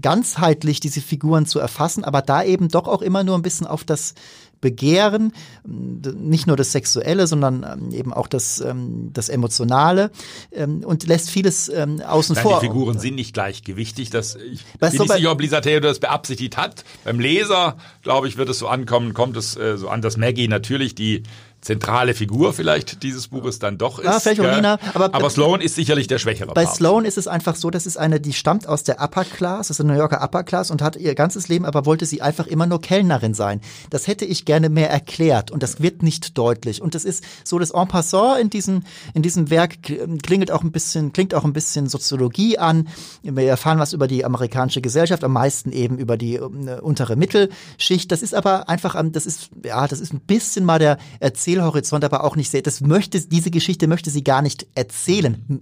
ganzheitlich 0.00 0.80
diese 0.80 1.00
Figuren 1.00 1.46
zu 1.46 1.58
erfassen, 1.58 2.04
aber 2.04 2.20
da 2.20 2.42
eben 2.42 2.68
doch 2.68 2.86
auch 2.86 3.00
immer 3.00 3.24
nur 3.24 3.36
ein 3.36 3.42
bisschen 3.42 3.66
auf 3.66 3.82
das 3.82 4.14
Begehren, 4.60 5.32
nicht 5.64 6.46
nur 6.46 6.56
das 6.56 6.72
Sexuelle, 6.72 7.26
sondern 7.26 7.64
ähm, 7.64 7.94
eben 7.94 8.12
auch 8.12 8.26
das, 8.26 8.60
ähm, 8.60 9.10
das 9.12 9.28
Emotionale 9.28 10.10
ähm, 10.52 10.82
und 10.84 11.06
lässt 11.06 11.30
vieles 11.30 11.70
außen 11.70 12.34
Nein, 12.34 12.42
vor. 12.42 12.60
Die 12.60 12.66
Figuren 12.66 12.98
sind 12.98 13.14
nicht 13.14 13.32
gleichgewichtig. 13.32 14.10
Das, 14.10 14.36
ich 14.36 14.64
weißt 14.78 14.96
bin 14.96 15.02
nicht 15.02 15.12
sicher, 15.12 15.32
ob 15.32 15.40
Lisa 15.40 15.60
Theo 15.60 15.80
das 15.80 15.98
beabsichtigt 15.98 16.56
hat. 16.56 16.84
Beim 17.04 17.20
Leser, 17.20 17.76
glaube 18.02 18.28
ich, 18.28 18.36
wird 18.36 18.48
es 18.48 18.58
so 18.58 18.68
ankommen, 18.68 19.14
kommt 19.14 19.36
es 19.36 19.56
äh, 19.56 19.78
so 19.78 19.88
an, 19.88 20.02
dass 20.02 20.16
Maggie 20.16 20.48
natürlich 20.48 20.94
die 20.94 21.22
zentrale 21.60 22.14
Figur 22.14 22.52
vielleicht 22.52 23.02
dieses 23.02 23.28
Buches 23.28 23.58
dann 23.58 23.76
doch 23.76 23.98
ist. 23.98 24.06
Ja, 24.06 24.18
vielleicht 24.18 24.40
auch 24.40 24.54
Nina, 24.54 24.78
aber, 24.94 25.14
aber 25.14 25.30
Sloan 25.30 25.60
ist 25.60 25.74
sicherlich 25.74 26.06
der 26.06 26.18
schwächere 26.18 26.54
Bei 26.54 26.64
Part. 26.64 26.76
Sloan 26.76 27.04
ist 27.04 27.18
es 27.18 27.28
einfach 27.28 27.54
so, 27.54 27.70
das 27.70 27.86
ist 27.86 27.98
eine, 27.98 28.18
die 28.20 28.32
stammt 28.32 28.66
aus 28.66 28.82
der 28.82 29.02
Upper 29.02 29.24
Class, 29.24 29.68
ist 29.68 29.80
eine 29.80 29.92
New 29.92 29.98
Yorker 29.98 30.22
Upper 30.22 30.42
Class 30.42 30.70
und 30.70 30.80
hat 30.80 30.96
ihr 30.96 31.14
ganzes 31.14 31.48
Leben, 31.48 31.66
aber 31.66 31.84
wollte 31.84 32.06
sie 32.06 32.22
einfach 32.22 32.46
immer 32.46 32.66
nur 32.66 32.80
Kellnerin 32.80 33.34
sein. 33.34 33.60
Das 33.90 34.06
hätte 34.06 34.24
ich 34.24 34.46
gerne 34.46 34.70
mehr 34.70 34.90
erklärt 34.90 35.50
und 35.50 35.62
das 35.62 35.82
wird 35.82 36.02
nicht 36.02 36.38
deutlich. 36.38 36.80
Und 36.80 36.94
das 36.94 37.04
ist 37.04 37.24
so 37.44 37.58
das 37.58 37.72
En 37.72 37.88
passant 37.88 38.40
in 38.40 38.48
diesem, 38.48 38.82
in 39.12 39.22
diesem 39.22 39.50
Werk 39.50 39.82
klingelt 40.22 40.50
auch 40.50 40.62
ein 40.62 40.72
bisschen, 40.72 41.12
klingt 41.12 41.34
auch 41.34 41.44
ein 41.44 41.52
bisschen 41.52 41.88
Soziologie 41.88 42.56
an. 42.56 42.88
Wir 43.22 43.48
erfahren 43.48 43.78
was 43.78 43.92
über 43.92 44.08
die 44.08 44.24
amerikanische 44.24 44.80
Gesellschaft, 44.80 45.24
am 45.24 45.32
meisten 45.32 45.72
eben 45.72 45.98
über 45.98 46.16
die 46.16 46.40
uh, 46.40 46.50
untere 46.80 47.16
Mittelschicht. 47.16 48.10
Das 48.10 48.22
ist 48.22 48.34
aber 48.34 48.68
einfach, 48.70 49.00
das 49.12 49.26
ist, 49.26 49.50
ja, 49.62 49.86
das 49.86 50.00
ist 50.00 50.14
ein 50.14 50.20
bisschen 50.20 50.64
mal 50.64 50.78
der 50.78 50.96
Erzählung 51.18 51.49
Erzählhorizont 51.50 52.04
aber 52.04 52.24
auch 52.24 52.36
nicht 52.36 52.50
sehr. 52.50 52.62
Das 52.62 52.80
möchte, 52.80 53.20
diese 53.20 53.50
Geschichte 53.50 53.86
möchte 53.86 54.10
sie 54.10 54.24
gar 54.24 54.42
nicht 54.42 54.66
erzählen. 54.74 55.60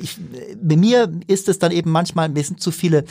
Ich, 0.00 0.18
bei 0.62 0.76
mir 0.76 1.12
ist 1.26 1.48
es 1.48 1.58
dann 1.58 1.72
eben 1.72 1.90
manchmal 1.90 2.26
ein 2.26 2.34
bisschen 2.34 2.58
zu 2.58 2.70
viele 2.70 3.04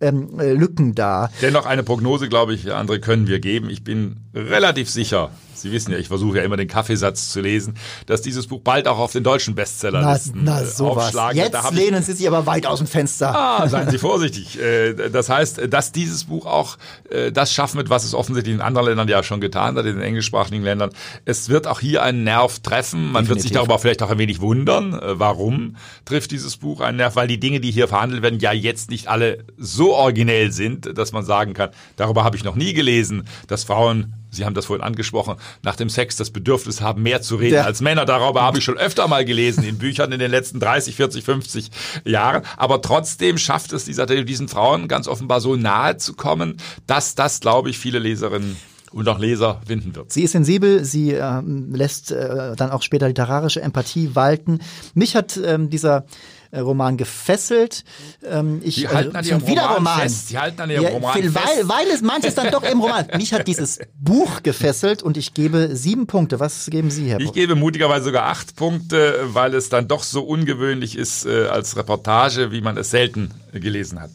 ähm, 0.00 0.38
Lücken 0.38 0.94
da. 0.94 1.30
Dennoch 1.42 1.66
eine 1.66 1.82
Prognose, 1.82 2.28
glaube 2.28 2.54
ich, 2.54 2.66
André, 2.66 3.00
können 3.00 3.26
wir 3.26 3.40
geben. 3.40 3.70
Ich 3.70 3.82
bin 3.82 4.16
relativ 4.34 4.88
sicher, 4.88 5.30
Sie 5.60 5.72
wissen 5.72 5.92
ja, 5.92 5.98
ich 5.98 6.08
versuche 6.08 6.38
ja 6.38 6.44
immer 6.44 6.56
den 6.56 6.68
Kaffeesatz 6.68 7.30
zu 7.30 7.40
lesen, 7.40 7.74
dass 8.06 8.22
dieses 8.22 8.46
Buch 8.46 8.60
bald 8.60 8.88
auch 8.88 8.98
auf 8.98 9.12
den 9.12 9.24
deutschen 9.24 9.54
Bestsellerlisten 9.54 10.42
na, 10.44 10.60
na, 10.60 10.62
äh, 10.62 10.66
sowas. 10.66 11.06
aufschlagen 11.06 11.36
Jetzt 11.38 11.54
da 11.54 11.68
lehnen 11.70 12.02
Sie 12.02 12.12
sich 12.12 12.26
aber 12.26 12.46
weit 12.46 12.66
aus 12.66 12.78
dem 12.78 12.86
Fenster. 12.86 13.34
Ah, 13.34 13.68
seien 13.68 13.90
Sie 13.90 13.98
vorsichtig. 13.98 14.60
Äh, 14.60 15.10
das 15.10 15.28
heißt, 15.28 15.60
dass 15.70 15.92
dieses 15.92 16.24
Buch 16.24 16.46
auch 16.46 16.76
äh, 17.10 17.32
das 17.32 17.52
schaffen 17.52 17.78
wird, 17.78 17.90
was 17.90 18.04
es 18.04 18.14
offensichtlich 18.14 18.54
in 18.54 18.60
anderen 18.60 18.88
Ländern 18.88 19.08
ja 19.08 19.22
schon 19.22 19.40
getan 19.40 19.76
hat, 19.76 19.86
in 19.86 19.96
den 19.96 20.02
englischsprachigen 20.02 20.62
Ländern. 20.62 20.90
Es 21.24 21.48
wird 21.48 21.66
auch 21.66 21.80
hier 21.80 22.02
einen 22.02 22.24
Nerv 22.24 22.60
treffen. 22.60 23.12
Man 23.12 23.24
Definitiv. 23.24 23.28
wird 23.28 23.40
sich 23.42 23.52
darüber 23.52 23.78
vielleicht 23.78 24.02
auch 24.02 24.10
ein 24.10 24.18
wenig 24.18 24.40
wundern, 24.40 24.98
warum 25.02 25.76
trifft 26.04 26.30
dieses 26.30 26.56
Buch 26.56 26.80
einen 26.80 26.98
Nerv, 26.98 27.16
weil 27.16 27.28
die 27.28 27.40
Dinge, 27.40 27.60
die 27.60 27.70
hier 27.70 27.88
verhandelt 27.88 28.22
werden, 28.22 28.38
ja 28.40 28.52
jetzt 28.52 28.90
nicht 28.90 29.08
alle 29.08 29.44
so 29.56 29.94
originell 29.94 30.52
sind, 30.52 30.96
dass 30.96 31.12
man 31.12 31.24
sagen 31.24 31.54
kann, 31.54 31.70
darüber 31.96 32.24
habe 32.24 32.36
ich 32.36 32.44
noch 32.44 32.54
nie 32.54 32.72
gelesen, 32.72 33.24
dass 33.46 33.64
Frauen 33.64 34.14
Sie 34.30 34.44
haben 34.44 34.54
das 34.54 34.66
vorhin 34.66 34.84
angesprochen, 34.84 35.36
nach 35.62 35.76
dem 35.76 35.88
Sex 35.88 36.16
das 36.16 36.30
Bedürfnis 36.30 36.80
haben, 36.80 37.02
mehr 37.02 37.22
zu 37.22 37.36
reden 37.36 37.56
ja. 37.56 37.62
als 37.64 37.80
Männer. 37.80 38.04
Darüber 38.04 38.42
habe 38.42 38.58
ich 38.58 38.64
schon 38.64 38.76
öfter 38.76 39.08
mal 39.08 39.24
gelesen 39.24 39.64
in 39.64 39.78
Büchern 39.78 40.12
in 40.12 40.18
den 40.18 40.30
letzten 40.30 40.60
30, 40.60 40.94
40, 40.94 41.24
50 41.24 41.70
Jahren. 42.04 42.42
Aber 42.56 42.82
trotzdem 42.82 43.38
schafft 43.38 43.72
es 43.72 43.84
dieser, 43.84 44.06
diesen 44.06 44.48
Frauen 44.48 44.88
ganz 44.88 45.08
offenbar 45.08 45.40
so 45.40 45.56
nahe 45.56 45.96
zu 45.96 46.14
kommen, 46.14 46.56
dass 46.86 47.14
das, 47.14 47.40
glaube 47.40 47.70
ich, 47.70 47.78
viele 47.78 47.98
Leserinnen 47.98 48.56
und 48.92 49.08
auch 49.08 49.18
Leser 49.18 49.60
finden 49.66 49.94
wird. 49.94 50.12
Sie 50.12 50.22
ist 50.22 50.32
sensibel, 50.32 50.84
sie 50.84 51.12
äh, 51.12 51.42
lässt 51.70 52.10
äh, 52.10 52.56
dann 52.56 52.70
auch 52.70 52.82
später 52.82 53.08
literarische 53.08 53.60
Empathie 53.60 54.14
walten. 54.14 54.60
Mich 54.94 55.16
hat 55.16 55.36
ähm, 55.36 55.70
dieser 55.70 56.06
Roman 56.52 56.96
gefesselt. 56.96 57.84
Ähm, 58.24 58.60
ich, 58.62 58.76
Sie 58.76 58.88
halten 58.88 59.16
an 59.16 59.24
äh, 59.24 59.28
ihrem 59.28 59.46
wieder 59.46 59.62
Roman, 59.62 59.76
Roman. 59.76 60.00
fest. 60.00 60.28
Sie 60.28 60.38
halten 60.38 60.60
an 60.60 60.70
ihrem 60.70 60.84
ja, 60.84 60.90
Roman 60.90 61.14
weil, 61.14 61.30
fest. 61.30 61.68
Weil 61.68 61.86
es 61.88 62.02
manches 62.02 62.34
dann 62.34 62.50
doch 62.50 62.62
im 62.62 62.80
Roman. 62.80 63.06
Mich 63.16 63.32
hat 63.32 63.46
dieses 63.46 63.78
Buch 64.00 64.42
gefesselt 64.42 65.02
und 65.02 65.16
ich 65.16 65.34
gebe 65.34 65.76
sieben 65.76 66.06
Punkte. 66.06 66.40
Was 66.40 66.66
geben 66.66 66.90
Sie, 66.90 67.08
Herr 67.08 67.20
Ich 67.20 67.32
gebe 67.32 67.54
mutigerweise 67.54 68.06
sogar 68.06 68.24
acht 68.24 68.56
Punkte, 68.56 69.20
weil 69.32 69.54
es 69.54 69.68
dann 69.68 69.88
doch 69.88 70.02
so 70.02 70.22
ungewöhnlich 70.22 70.96
ist 70.96 71.26
äh, 71.26 71.46
als 71.46 71.76
Reportage, 71.76 72.50
wie 72.52 72.60
man 72.60 72.76
es 72.76 72.90
selten 72.90 73.30
gelesen 73.52 74.00
hat. 74.00 74.10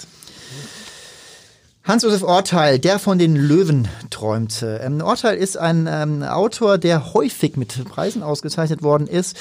Hans-Josef 1.85 2.23
Orteil, 2.23 2.79
der 2.79 2.97
von 2.97 3.19
den 3.19 3.35
Löwen 3.35 3.89
träumte. 4.09 4.79
Ähm, 4.81 5.01
Orteil 5.01 5.35
ist 5.35 5.57
ein 5.57 5.85
ähm, 5.91 6.23
Autor, 6.23 6.77
der 6.77 7.13
häufig 7.13 7.57
mit 7.57 7.83
Preisen 7.83 8.23
ausgezeichnet 8.23 8.83
worden 8.83 9.05
ist. 9.05 9.37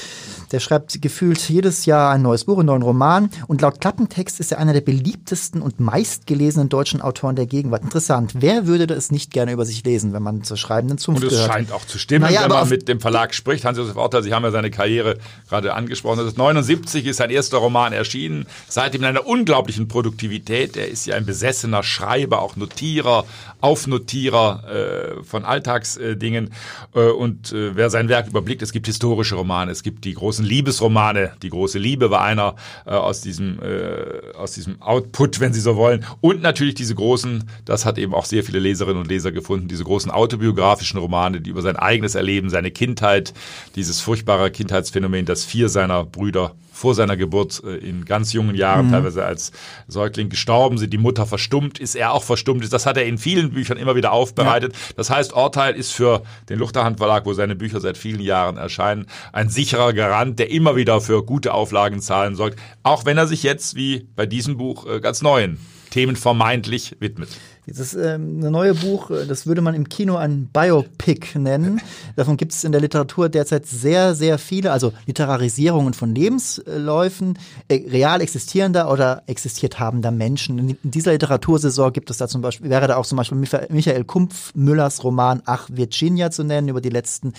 Der 0.50 0.58
schreibt 0.58 1.00
gefühlt 1.00 1.38
jedes 1.48 1.86
Jahr 1.86 2.10
ein 2.12 2.22
neues 2.22 2.44
Buch, 2.46 2.58
einen 2.58 2.66
neuen 2.66 2.82
Roman. 2.82 3.30
Und 3.46 3.60
laut 3.62 3.80
Klappentext 3.80 4.40
ist 4.40 4.50
er 4.50 4.58
einer 4.58 4.72
der 4.72 4.80
beliebtesten 4.80 5.62
und 5.62 5.78
meistgelesenen 5.78 6.68
deutschen 6.68 7.00
Autoren 7.00 7.36
der 7.36 7.46
Gegenwart. 7.46 7.84
Interessant. 7.84 8.32
Wer 8.34 8.66
würde 8.66 8.88
das 8.88 9.12
nicht 9.12 9.30
gerne 9.30 9.52
über 9.52 9.64
sich 9.64 9.84
lesen, 9.84 10.12
wenn 10.12 10.24
man 10.24 10.42
zur 10.42 10.56
schreibenden 10.56 10.98
Zunft 10.98 11.22
Und 11.22 11.28
es 11.28 11.34
gehört? 11.34 11.52
scheint 11.52 11.70
auch 11.70 11.86
zu 11.86 11.96
stimmen, 11.98 12.24
Naja, 12.24 12.42
wenn 12.42 12.48
man 12.50 12.68
mit 12.68 12.88
dem 12.88 12.98
Verlag 13.00 13.34
spricht. 13.34 13.64
Hans-Josef 13.64 13.94
Orteil, 13.94 14.24
Sie 14.24 14.34
haben 14.34 14.42
ja 14.42 14.50
seine 14.50 14.72
Karriere 14.72 15.18
gerade 15.48 15.74
angesprochen. 15.74 16.18
Das 16.18 16.26
ist 16.26 16.38
79 16.38 17.06
ist 17.06 17.18
sein 17.18 17.30
erster 17.30 17.58
Roman 17.58 17.92
erschienen. 17.92 18.46
Seitdem 18.68 19.02
in 19.02 19.06
einer 19.06 19.28
unglaublichen 19.28 19.86
Produktivität. 19.86 20.76
Er 20.76 20.88
ist 20.88 21.06
ja 21.06 21.14
ein 21.14 21.24
besessener 21.24 21.84
Schreiber, 21.84 22.31
auch 22.40 22.56
Notierer, 22.56 23.24
Aufnotierer 23.60 25.18
äh, 25.20 25.24
von 25.24 25.44
Alltagsdingen. 25.44 26.50
Äh, 26.94 27.10
und 27.10 27.52
äh, 27.52 27.76
wer 27.76 27.90
sein 27.90 28.08
Werk 28.08 28.28
überblickt, 28.28 28.62
es 28.62 28.72
gibt 28.72 28.86
historische 28.86 29.34
Romane, 29.34 29.70
es 29.70 29.82
gibt 29.82 30.04
die 30.04 30.14
großen 30.14 30.44
Liebesromane. 30.44 31.32
Die 31.42 31.50
große 31.50 31.78
Liebe 31.78 32.10
war 32.10 32.22
einer 32.22 32.56
äh, 32.86 32.90
aus 32.90 33.20
diesem 33.20 33.60
äh, 33.62 34.34
aus 34.36 34.52
diesem 34.52 34.80
Output, 34.80 35.40
wenn 35.40 35.52
Sie 35.52 35.60
so 35.60 35.76
wollen. 35.76 36.04
Und 36.20 36.42
natürlich 36.42 36.74
diese 36.74 36.94
großen, 36.94 37.44
das 37.64 37.84
hat 37.84 37.98
eben 37.98 38.14
auch 38.14 38.24
sehr 38.24 38.44
viele 38.44 38.58
Leserinnen 38.58 39.00
und 39.00 39.08
Leser 39.08 39.32
gefunden, 39.32 39.68
diese 39.68 39.84
großen 39.84 40.10
autobiografischen 40.10 40.98
Romane, 40.98 41.40
die 41.40 41.50
über 41.50 41.62
sein 41.62 41.76
eigenes 41.76 42.14
Erleben, 42.14 42.50
seine 42.50 42.70
Kindheit, 42.70 43.34
dieses 43.76 44.00
furchtbare 44.00 44.50
Kindheitsphänomen, 44.50 45.26
dass 45.26 45.44
vier 45.44 45.68
seiner 45.68 46.04
Brüder 46.04 46.54
vor 46.82 46.96
seiner 46.96 47.16
Geburt 47.16 47.62
äh, 47.64 47.76
in 47.76 48.04
ganz 48.04 48.32
jungen 48.32 48.56
Jahren, 48.56 48.90
teilweise 48.90 49.24
als 49.24 49.52
Säugling 49.86 50.30
gestorben 50.30 50.78
sind, 50.78 50.92
die 50.92 50.98
Mutter 50.98 51.26
verstummt 51.26 51.78
ist, 51.78 51.94
er 51.94 52.12
auch 52.12 52.24
verstummt 52.24 52.64
ist. 52.64 52.72
Das 52.72 52.86
hat 52.86 52.96
er 52.96 53.06
in 53.06 53.18
vielen 53.18 53.52
Büchern 53.52 53.78
immer 53.78 53.94
wieder 53.94 54.10
aufbereitet. 54.10 54.74
Das 54.96 55.08
heißt, 55.08 55.32
Orteil 55.32 55.76
ist 55.76 55.92
für 55.92 56.24
den 56.48 56.58
Luchterhand 56.58 56.98
Verlag, 56.98 57.24
wo 57.24 57.34
seine 57.34 57.54
Bücher 57.54 57.80
seit 57.80 57.96
vielen 57.96 58.20
Jahren 58.20 58.56
erscheinen, 58.56 59.06
ein 59.32 59.48
sicherer 59.48 59.92
Garant, 59.92 60.40
der 60.40 60.50
immer 60.50 60.74
wieder 60.74 61.00
für 61.00 61.24
gute 61.24 61.54
Auflagenzahlen 61.54 62.34
sorgt, 62.34 62.58
auch 62.82 63.04
wenn 63.04 63.16
er 63.16 63.28
sich 63.28 63.44
jetzt, 63.44 63.76
wie 63.76 64.08
bei 64.16 64.26
diesem 64.26 64.56
Buch, 64.56 64.84
äh, 64.86 64.98
ganz 64.98 65.22
neuen 65.22 65.60
Themen 65.90 66.16
vermeintlich 66.16 66.96
widmet. 66.98 67.28
Das 67.66 67.94
ähm, 67.94 68.40
neue 68.40 68.74
Buch, 68.74 69.10
äh, 69.10 69.24
das 69.24 69.46
würde 69.46 69.60
man 69.60 69.74
im 69.74 69.88
Kino 69.88 70.16
ein 70.16 70.48
Biopic 70.52 71.38
nennen. 71.38 71.80
Davon 72.16 72.36
gibt 72.36 72.52
es 72.52 72.64
in 72.64 72.72
der 72.72 72.80
Literatur 72.80 73.28
derzeit 73.28 73.66
sehr, 73.66 74.16
sehr 74.16 74.38
viele, 74.38 74.72
also 74.72 74.92
Literarisierungen 75.06 75.94
von 75.94 76.12
Lebensläufen, 76.12 77.38
äh, 77.68 77.88
real 77.88 78.20
existierender 78.20 78.90
oder 78.90 79.22
existiert 79.26 79.78
habender 79.78 80.10
Menschen. 80.10 80.58
In 80.58 80.76
dieser 80.82 81.12
Literatursaison 81.12 81.92
gibt 81.92 82.10
es 82.10 82.16
da 82.16 82.26
zum 82.26 82.42
Beispiel, 82.42 82.68
wäre 82.68 82.88
da 82.88 82.96
auch 82.96 83.06
zum 83.06 83.16
Beispiel 83.16 83.38
Micha- 83.38 83.72
Michael 83.72 84.04
Kumpf-Müllers 84.04 85.04
Roman 85.04 85.42
Ach, 85.44 85.68
Virginia 85.70 86.32
zu 86.32 86.42
nennen, 86.42 86.68
über 86.68 86.80
die 86.80 86.90
letzten 86.90 87.32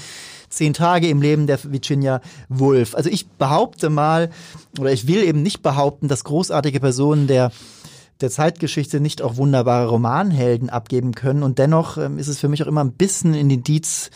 zehn 0.49 0.73
Tage 0.73 1.09
im 1.09 1.21
Leben 1.21 1.47
der 1.47 1.62
Virginia 1.65 2.21
Woolf. 2.47 2.95
Also 2.95 3.09
ich 3.09 3.27
behaupte 3.27 3.89
mal, 3.89 4.29
oder 4.79 4.93
ich 4.93 5.05
will 5.05 5.21
eben 5.21 5.43
nicht 5.43 5.62
behaupten, 5.62 6.07
dass 6.07 6.23
großartige 6.23 6.79
Personen 6.79 7.27
der 7.27 7.51
der 8.23 8.31
Zeitgeschichte 8.31 8.99
nicht 9.01 9.21
auch 9.21 9.36
wunderbare 9.36 9.89
Romanhelden 9.89 10.69
abgeben 10.69 11.13
können. 11.13 11.43
Und 11.43 11.59
dennoch 11.59 11.97
ähm, 11.97 12.17
ist 12.17 12.29
es 12.29 12.39
für 12.39 12.47
mich 12.47 12.63
auch 12.63 12.67
immer 12.67 12.83
ein 12.83 12.93
bisschen 12.93 13.33
ein 13.33 13.49
Indiz 13.49 14.09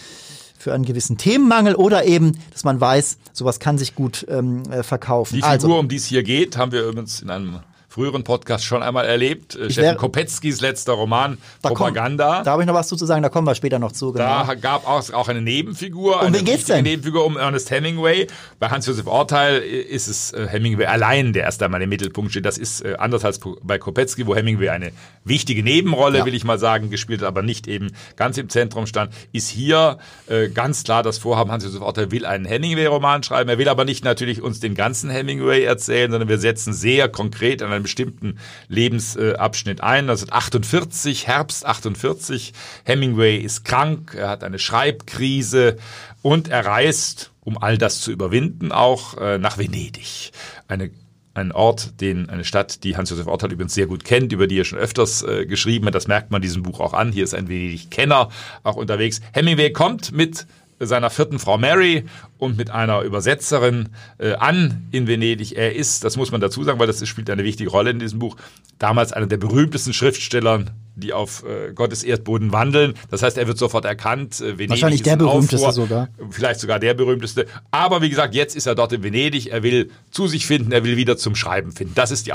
für 0.57 0.73
einen 0.73 0.85
gewissen 0.85 1.17
Themenmangel 1.17 1.75
oder 1.75 2.05
eben, 2.05 2.39
dass 2.51 2.63
man 2.63 2.81
weiß, 2.81 3.17
sowas 3.33 3.59
kann 3.59 3.77
sich 3.77 3.95
gut 3.95 4.25
ähm, 4.29 4.63
äh, 4.71 4.81
verkaufen. 4.81 5.35
Die 5.35 5.41
Figur, 5.41 5.49
also, 5.49 5.77
um 5.77 5.89
die 5.89 5.97
es 5.97 6.05
hier 6.05 6.23
geht, 6.23 6.57
haben 6.57 6.71
wir 6.71 6.83
übrigens 6.83 7.21
in 7.21 7.29
einem 7.29 7.59
früheren 7.97 8.23
Podcast 8.23 8.63
schon 8.63 8.83
einmal 8.83 9.05
erlebt. 9.07 9.57
Wäre- 9.57 9.71
Steffen 9.71 9.97
Kopetzkis 9.97 10.61
letzter 10.61 10.93
Roman 10.93 11.39
da 11.63 11.69
Propaganda. 11.69 12.43
Da 12.43 12.51
habe 12.51 12.61
ich 12.61 12.67
noch 12.67 12.75
was 12.75 12.87
zu 12.87 12.95
sagen, 12.95 13.23
da 13.23 13.29
kommen 13.29 13.47
wir 13.47 13.55
später 13.55 13.79
noch 13.79 13.91
zu. 13.91 14.11
Genau. 14.11 14.45
Da 14.45 14.53
gab 14.53 14.87
es 14.99 15.11
auch 15.11 15.27
eine 15.29 15.41
Nebenfigur, 15.41 16.19
Um 16.21 16.27
eine 16.27 16.37
wen 16.37 16.45
geht's 16.45 16.65
denn? 16.65 16.83
Nebenfigur 16.83 17.25
um 17.25 17.37
Ernest 17.37 17.71
Hemingway. 17.71 18.27
Bei 18.59 18.69
Hans-Josef 18.69 19.07
Orteil 19.07 19.57
ist 19.61 20.07
es 20.07 20.31
äh, 20.33 20.47
Hemingway 20.47 20.85
allein, 20.85 21.33
der 21.33 21.43
erst 21.45 21.63
einmal 21.63 21.81
im 21.81 21.89
Mittelpunkt 21.89 22.29
steht. 22.31 22.45
Das 22.45 22.59
ist 22.59 22.81
äh, 22.85 22.95
anders 22.99 23.25
als 23.25 23.39
bei 23.63 23.79
Kopetzky, 23.79 24.27
wo 24.27 24.35
Hemingway 24.35 24.69
eine 24.69 24.91
wichtige 25.23 25.63
Nebenrolle, 25.63 26.19
Ja. 26.19 26.25
will 26.25 26.35
ich 26.35 26.43
mal 26.43 26.59
sagen, 26.59 26.91
gespielt 26.91 27.21
hat, 27.21 27.27
aber 27.27 27.41
nicht 27.41 27.67
eben 27.67 27.91
ganz 28.15 28.37
im 28.37 28.47
Zentrum 28.49 28.85
stand. 28.85 29.11
Ist 29.31 29.49
hier 29.49 29.97
äh, 30.27 30.49
ganz 30.49 30.83
klar 30.83 31.01
das 31.01 31.17
Vorhaben, 31.17 31.51
Hans-Josef 31.51 31.81
Orteil 31.81 32.11
will 32.11 32.27
einen 32.27 32.45
Hemingway-Roman 32.45 33.23
schreiben. 33.23 33.49
Er 33.49 33.57
will 33.57 33.69
aber 33.69 33.85
nicht 33.85 34.05
natürlich 34.05 34.43
uns 34.43 34.59
den 34.59 34.75
ganzen 34.75 35.09
Hemingway 35.09 35.63
erzählen, 35.63 36.11
sondern 36.11 36.29
wir 36.29 36.37
setzen 36.37 36.73
sehr 36.73 37.09
konkret 37.09 37.63
an 37.63 37.71
einem 37.71 37.86
bestimmten 37.87 38.37
Lebensabschnitt 38.67 39.79
ein. 39.81 40.09
1948, 40.09 41.25
Herbst 41.25 41.65
48. 41.65 42.51
Hemingway 42.83 43.37
ist 43.37 43.63
krank, 43.63 44.13
er 44.13 44.27
hat 44.27 44.43
eine 44.43 44.59
Schreibkrise 44.59 45.77
und 46.21 46.49
er 46.49 46.65
reist, 46.65 47.31
um 47.39 47.57
all 47.57 47.77
das 47.77 48.01
zu 48.01 48.11
überwinden, 48.11 48.73
auch 48.73 49.17
äh, 49.17 49.37
nach 49.37 49.57
Venedig. 49.57 50.33
Eine 50.67 50.91
ein 51.33 51.51
Ort, 51.51 52.01
den, 52.01 52.29
eine 52.31 52.43
Stadt, 52.43 52.83
die 52.83 52.97
Hans-Josef 52.97 53.27
Orteil 53.27 53.51
übrigens 53.51 53.75
sehr 53.75 53.85
gut 53.85 54.03
kennt, 54.03 54.33
über 54.33 54.47
die 54.47 54.59
er 54.59 54.65
schon 54.65 54.79
öfters 54.79 55.21
äh, 55.21 55.45
geschrieben 55.45 55.85
hat. 55.85 55.93
Das 55.93 56.07
merkt 56.07 56.31
man 56.31 56.41
diesem 56.41 56.63
Buch 56.63 56.79
auch 56.79 56.93
an. 56.93 57.11
Hier 57.11 57.23
ist 57.23 57.35
ein 57.35 57.47
Venedig-Kenner 57.47 58.29
auch 58.63 58.75
unterwegs. 58.75 59.21
Hemingway 59.33 59.71
kommt 59.71 60.11
mit 60.11 60.47
seiner 60.79 61.09
vierten 61.09 61.39
Frau 61.39 61.57
Mary 61.57 62.05
und 62.37 62.57
mit 62.57 62.69
einer 62.69 63.01
Übersetzerin 63.01 63.89
äh, 64.19 64.33
an 64.33 64.87
in 64.91 65.07
Venedig. 65.07 65.57
Er 65.57 65.75
ist, 65.75 66.03
das 66.03 66.17
muss 66.17 66.31
man 66.31 66.41
dazu 66.41 66.63
sagen, 66.63 66.79
weil 66.79 66.87
das 66.87 67.05
spielt 67.07 67.29
eine 67.29 67.43
wichtige 67.43 67.69
Rolle 67.69 67.89
in 67.91 67.99
diesem 67.99 68.19
Buch, 68.19 68.35
damals 68.77 69.13
einer 69.13 69.27
der 69.27 69.37
berühmtesten 69.37 69.93
Schriftsteller, 69.93 70.65
die 70.95 71.13
auf 71.13 71.43
äh, 71.43 71.73
Gottes 71.73 72.03
Erdboden 72.03 72.51
wandeln. 72.51 72.93
Das 73.09 73.23
heißt, 73.23 73.37
er 73.37 73.47
wird 73.47 73.57
sofort 73.57 73.85
erkannt. 73.85 74.39
Äh, 74.39 74.57
Venedig 74.57 74.69
Wahrscheinlich 74.69 75.03
der 75.03 75.15
berühmteste 75.15 75.67
Aufruhr. 75.67 75.73
sogar. 75.73 76.09
Vielleicht 76.29 76.59
sogar 76.59 76.79
der 76.79 76.93
berühmteste. 76.93 77.47
Aber 77.71 78.01
wie 78.01 78.09
gesagt, 78.09 78.35
jetzt 78.35 78.55
ist 78.55 78.65
er 78.65 78.75
dort 78.75 78.93
in 78.93 79.03
Venedig. 79.03 79.51
Er 79.51 79.63
will 79.63 79.91
zu 80.11 80.27
sich 80.27 80.45
finden, 80.45 80.71
er 80.71 80.83
will 80.83 80.97
wieder 80.97 81.17
zum 81.17 81.35
Schreiben 81.35 81.71
finden. 81.71 81.93
Das 81.95 82.11
ist 82.11 82.27
die 82.27 82.33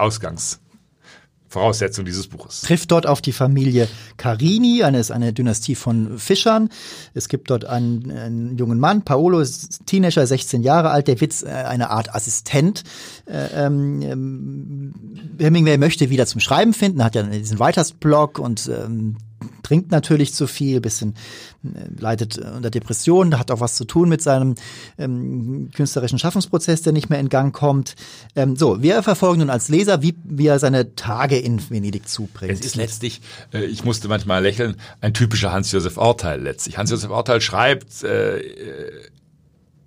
Ausgangsvoraussetzung 1.57 2.05
dieses 2.05 2.27
Buches. 2.27 2.63
trifft 2.63 2.91
dort 2.91 3.07
auf 3.07 3.21
die 3.21 3.33
Familie 3.33 3.89
Carini, 4.17 4.83
eine 4.83 4.99
ist 4.99 5.11
eine 5.11 5.33
Dynastie 5.33 5.75
von 5.75 6.19
Fischern. 6.19 6.69
Es 7.15 7.29
gibt 7.29 7.51
dort 7.51 7.65
einen, 7.65 8.11
einen 8.11 8.57
jungen 8.57 8.79
Mann, 8.79 9.03
Paolo, 9.03 9.41
ist 9.41 9.87
Teenager, 9.87 10.27
16 10.27 10.63
Jahre 10.63 10.91
alt, 10.91 11.09
der 11.09 11.21
wird 11.21 11.43
äh, 11.43 11.49
eine 11.49 11.91
Art 11.91 12.15
Assistent. 12.15 12.85
Äh, 13.27 13.67
ähm, 13.67 14.03
ähm, 14.03 14.95
Hemingway 15.39 15.79
möchte 15.79 16.11
wieder 16.11 16.27
zum 16.27 16.41
Schreiben 16.41 16.75
finden, 16.75 17.05
hat 17.05 17.15
ja 17.15 17.23
diesen 17.23 17.59
Writers-Blog 17.59 18.39
und 18.39 18.69
ähm, 18.69 19.17
trinkt 19.63 19.91
natürlich 19.91 20.35
zu 20.35 20.47
viel, 20.47 20.81
bisschen 20.81 21.15
äh, 21.65 21.69
leidet 21.99 22.39
unter 22.39 22.71
Depressionen, 22.71 23.39
hat 23.39 23.51
auch 23.51 23.61
was 23.61 23.77
zu 23.77 23.85
tun 23.85 24.09
mit 24.09 24.23
seinem 24.23 24.55
ähm, 24.99 25.71
künstlerischen 25.75 26.19
Schaffensprozess, 26.19 26.83
der 26.83 26.93
nicht 26.93 27.11
mehr 27.11 27.21
in 27.21 27.29
Gang 27.29 27.55
kommt. 27.55 27.95
Ähm, 28.37 28.57
so, 28.57 28.83
wir 28.83 29.03
verfolgen 29.03 29.41
nun 29.41 29.51
als 29.51 29.69
Leser, 29.69 30.03
wie, 30.03 30.15
wie 30.25 30.47
er 30.47 30.59
seine 30.59 30.95
Tage 30.95 31.39
in 31.39 31.71
Venedig 31.71 32.09
zubringt. 32.09 32.53
Es 32.53 32.61
ist 32.65 32.77
letztlich, 32.77 33.21
äh, 33.53 33.65
ich 33.65 33.85
musste 33.85 34.09
manchmal 34.09 34.43
lächeln, 34.43 34.77
ein 35.01 35.15
typischer 35.15 35.53
Hans-Josef 35.53 35.97
Orteil 35.97 36.41
letztlich. 36.43 36.79
Hans-Josef 36.79 37.11
Orteil 37.11 37.41
schreibt 37.41 38.03
äh, 38.03 38.39
äh, 38.39 38.91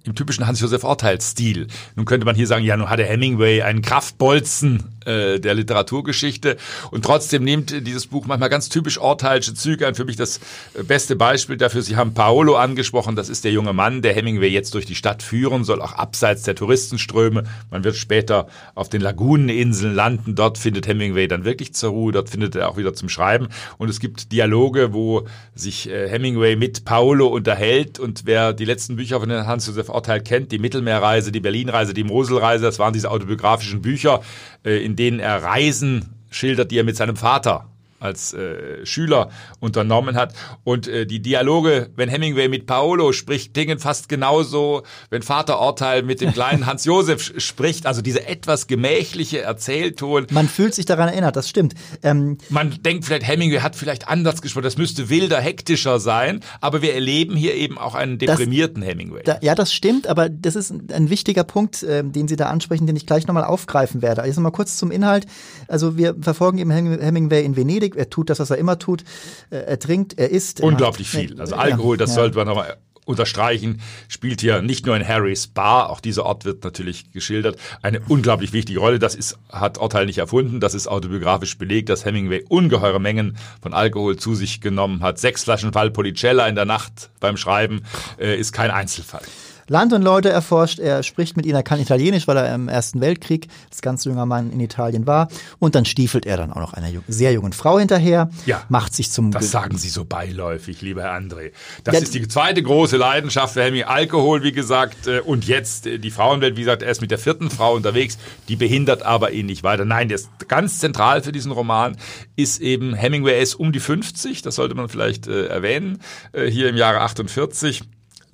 im 0.05 0.15
typischen 0.15 0.47
Hans-Josef 0.47 0.83
Orteil-Stil. 0.83 1.67
Nun 1.95 2.05
könnte 2.05 2.25
man 2.25 2.35
hier 2.35 2.47
sagen, 2.47 2.63
ja, 2.63 2.77
nun 2.77 2.89
hatte 2.89 3.03
Hemingway 3.03 3.61
einen 3.61 3.81
Kraftbolzen 3.81 4.95
äh, 5.05 5.39
der 5.39 5.53
Literaturgeschichte 5.53 6.57
und 6.91 7.05
trotzdem 7.05 7.43
nimmt 7.43 7.85
dieses 7.85 8.07
Buch 8.07 8.25
manchmal 8.25 8.49
ganz 8.49 8.69
typisch 8.69 8.97
Orteilsche 8.97 9.53
Züge 9.53 9.87
an. 9.87 9.95
Für 9.95 10.05
mich 10.05 10.15
das 10.15 10.39
äh, 10.73 10.83
beste 10.83 11.15
Beispiel 11.15 11.57
dafür, 11.57 11.81
Sie 11.81 11.95
haben 11.95 12.13
Paolo 12.13 12.55
angesprochen, 12.55 13.15
das 13.15 13.29
ist 13.29 13.43
der 13.43 13.51
junge 13.51 13.73
Mann, 13.73 14.01
der 14.01 14.13
Hemingway 14.13 14.49
jetzt 14.49 14.73
durch 14.73 14.85
die 14.85 14.95
Stadt 14.95 15.23
führen 15.23 15.63
soll, 15.63 15.81
auch 15.81 15.93
abseits 15.93 16.43
der 16.43 16.55
Touristenströme. 16.55 17.43
Man 17.71 17.83
wird 17.83 17.95
später 17.95 18.47
auf 18.73 18.89
den 18.89 19.01
Laguneninseln 19.01 19.93
landen, 19.93 20.35
dort 20.35 20.57
findet 20.57 20.87
Hemingway 20.87 21.27
dann 21.27 21.45
wirklich 21.45 21.73
zur 21.73 21.91
Ruhe, 21.91 22.11
dort 22.11 22.29
findet 22.29 22.55
er 22.55 22.69
auch 22.69 22.77
wieder 22.77 22.93
zum 22.93 23.09
Schreiben 23.09 23.49
und 23.77 23.89
es 23.89 23.99
gibt 23.99 24.31
Dialoge, 24.31 24.93
wo 24.93 25.27
sich 25.53 25.89
äh, 25.89 26.09
Hemingway 26.09 26.55
mit 26.55 26.85
Paolo 26.85 27.27
unterhält 27.27 27.99
und 27.99 28.23
wer 28.25 28.53
die 28.53 28.65
letzten 28.65 28.95
Bücher 28.95 29.19
von 29.19 29.31
Hans-Josef 29.31 29.89
Orteil 29.95 30.21
kennt, 30.21 30.51
die 30.51 30.59
Mittelmeerreise, 30.59 31.31
die 31.31 31.39
Berlinreise, 31.39 31.93
die 31.93 32.03
Moselreise, 32.03 32.63
das 32.63 32.79
waren 32.79 32.93
diese 32.93 33.09
autobiografischen 33.09 33.81
Bücher, 33.81 34.21
äh, 34.63 34.83
in 34.83 34.95
denen 34.95 35.19
er 35.19 35.41
Reisen 35.41 36.15
schildert, 36.29 36.71
die 36.71 36.77
er 36.77 36.83
mit 36.83 36.95
seinem 36.95 37.15
Vater 37.15 37.69
als 37.99 38.33
äh, 38.33 38.85
Schüler 38.85 39.29
unternommen 39.59 40.15
hat. 40.15 40.33
Und 40.63 40.87
äh, 40.87 41.05
die 41.05 41.21
Dialoge, 41.21 41.89
wenn 41.95 42.09
Hemingway 42.09 42.47
mit 42.49 42.65
Paolo 42.67 43.11
spricht, 43.13 43.53
klingen 43.53 43.79
fast 43.79 44.09
genauso, 44.09 44.83
wenn 45.09 45.21
Vater 45.21 45.59
Orteil 45.59 46.03
mit 46.03 46.21
dem 46.21 46.33
kleinen 46.33 46.65
Hans 46.67 46.85
Josef 46.85 47.33
spricht. 47.37 47.85
Also 47.85 48.01
dieser 48.01 48.27
etwas 48.27 48.67
gemächliche 48.67 49.41
Erzählton. 49.41 50.27
Man 50.31 50.47
fühlt 50.49 50.75
sich 50.75 50.85
daran 50.85 51.07
erinnert, 51.09 51.35
das 51.35 51.49
stimmt. 51.49 51.73
Ähm, 52.03 52.37
Man 52.49 52.77
denkt 52.83 53.05
vielleicht, 53.05 53.27
Hemingway 53.27 53.59
hat 53.59 53.75
vielleicht 53.75 54.07
anders 54.07 54.41
gesprochen, 54.41 54.63
das 54.65 54.77
müsste 54.77 55.09
wilder, 55.09 55.39
hektischer 55.39 55.99
sein, 55.99 56.41
aber 56.61 56.81
wir 56.81 56.93
erleben 56.93 57.35
hier 57.35 57.55
eben 57.55 57.77
auch 57.77 57.95
einen 57.95 58.17
deprimierten 58.17 58.83
Hemingway. 58.83 59.21
da, 59.23 59.37
ja, 59.41 59.55
das 59.55 59.73
stimmt, 59.73 60.07
aber 60.07 60.29
das 60.29 60.55
ist 60.55 60.71
ein, 60.91 61.09
wichtiger 61.09 61.43
Punkt, 61.43 61.83
ähm, 61.87 62.11
den 62.11 62.27
Sie 62.27 62.35
da 62.35 62.47
ansprechen, 62.47 62.87
den 62.87 62.95
ich 62.95 63.05
gleich 63.05 63.25
nochmal 63.27 63.43
aufgreifen 63.45 64.01
werde. 64.01 64.23
Jetzt 64.25 64.35
nochmal 64.35 64.51
kurz 64.51 64.77
zum 64.77 64.91
Inhalt. 64.91 65.25
Also 65.67 65.97
wir 65.97 66.15
verfolgen 66.19 66.57
eben 66.57 66.71
Hem- 66.71 66.99
Hemingway 66.99 67.43
in 67.45 67.55
Venedig. 67.55 67.84
Selig, 67.85 67.95
er 67.95 68.09
tut 68.09 68.29
das, 68.29 68.39
was 68.39 68.49
er 68.49 68.57
immer 68.57 68.79
tut, 68.79 69.03
äh, 69.49 69.57
er 69.57 69.79
trinkt, 69.79 70.17
er 70.17 70.29
isst. 70.29 70.61
Unglaublich 70.61 71.09
viel. 71.09 71.39
Also 71.39 71.55
Alkohol, 71.55 71.97
das 71.97 72.11
ja. 72.11 72.15
sollte 72.15 72.37
man 72.37 72.47
nochmal 72.47 72.77
unterstreichen, 73.05 73.81
spielt 74.07 74.41
hier 74.41 74.63
nicht 74.63 74.87
nur 74.87 74.97
in 74.97 75.07
Harrys 75.07 75.45
Bar, 75.45 75.91
auch 75.91 75.99
dieser 75.99 76.25
Ort 76.25 76.43
wird 76.43 76.63
natürlich 76.63 77.11
geschildert, 77.11 77.59
eine 77.83 78.01
unglaublich 78.07 78.51
wichtige 78.51 78.79
Rolle. 78.79 78.97
Das 78.97 79.13
ist, 79.13 79.37
hat 79.51 79.77
Orteil 79.77 80.07
nicht 80.07 80.17
erfunden, 80.17 80.59
das 80.59 80.73
ist 80.73 80.87
autobiografisch 80.87 81.59
belegt, 81.59 81.89
dass 81.89 82.03
Hemingway 82.03 82.43
ungeheure 82.49 82.99
Mengen 82.99 83.37
von 83.61 83.75
Alkohol 83.75 84.17
zu 84.17 84.33
sich 84.33 84.59
genommen 84.59 85.03
hat. 85.03 85.19
Sechs 85.19 85.43
Flaschen 85.43 85.75
Valpolicella 85.75 86.47
in 86.47 86.55
der 86.55 86.65
Nacht 86.65 87.11
beim 87.19 87.37
Schreiben 87.37 87.83
äh, 88.17 88.35
ist 88.39 88.53
kein 88.53 88.71
Einzelfall. 88.71 89.21
Land 89.67 89.93
und 89.93 90.01
Leute 90.01 90.29
erforscht. 90.29 90.79
Er 90.79 91.03
spricht 91.03 91.37
mit 91.37 91.45
ihnen, 91.45 91.55
er 91.55 91.63
kann 91.63 91.79
Italienisch, 91.79 92.27
weil 92.27 92.37
er 92.37 92.53
im 92.53 92.67
Ersten 92.67 93.01
Weltkrieg 93.01 93.47
als 93.69 93.81
ganz 93.81 94.05
junger 94.05 94.25
Mann 94.25 94.51
in 94.51 94.59
Italien 94.59 95.07
war. 95.07 95.27
Und 95.59 95.75
dann 95.75 95.85
stiefelt 95.85 96.25
er 96.25 96.37
dann 96.37 96.51
auch 96.51 96.59
noch 96.59 96.73
einer 96.73 96.89
sehr 97.07 97.33
jungen 97.33 97.53
Frau 97.53 97.79
hinterher. 97.79 98.29
Ja. 98.45 98.63
Macht 98.69 98.93
sich 98.93 99.11
zum. 99.11 99.31
Das 99.31 99.51
sagen 99.51 99.77
Sie 99.77 99.89
so 99.89 100.05
beiläufig, 100.05 100.81
lieber 100.81 101.03
Herr 101.03 101.13
André. 101.13 101.51
Das 101.83 101.95
ja, 101.95 102.01
ist 102.01 102.13
die 102.13 102.27
zweite 102.27 102.61
große 102.61 102.97
Leidenschaft 102.97 103.53
für 103.53 103.63
Hemingway. 103.63 103.87
Alkohol, 103.87 104.43
wie 104.43 104.51
gesagt. 104.51 105.07
Äh, 105.07 105.19
und 105.21 105.45
jetzt 105.45 105.87
äh, 105.87 105.99
die 105.99 106.11
Frauenwelt, 106.11 106.57
wie 106.57 106.61
gesagt, 106.61 106.81
er 106.81 106.91
ist 106.91 107.01
mit 107.01 107.11
der 107.11 107.19
vierten 107.19 107.49
Frau 107.49 107.73
unterwegs. 107.73 108.17
Die 108.47 108.55
behindert 108.55 109.03
aber 109.03 109.31
ihn 109.31 109.45
nicht 109.47 109.63
weiter. 109.63 109.85
Nein, 109.85 110.09
der 110.09 110.15
ist 110.15 110.29
ganz 110.47 110.79
zentral 110.79 111.21
für 111.21 111.31
diesen 111.31 111.51
Roman 111.51 111.97
ist 112.35 112.61
eben 112.61 112.93
Hemingway 112.93 113.41
ist 113.41 113.55
um 113.55 113.71
die 113.71 113.79
50. 113.79 114.41
Das 114.41 114.55
sollte 114.55 114.75
man 114.75 114.89
vielleicht 114.89 115.27
äh, 115.27 115.47
erwähnen. 115.47 115.99
Äh, 116.31 116.49
hier 116.49 116.69
im 116.69 116.75
Jahre 116.75 117.01
48 117.01 117.83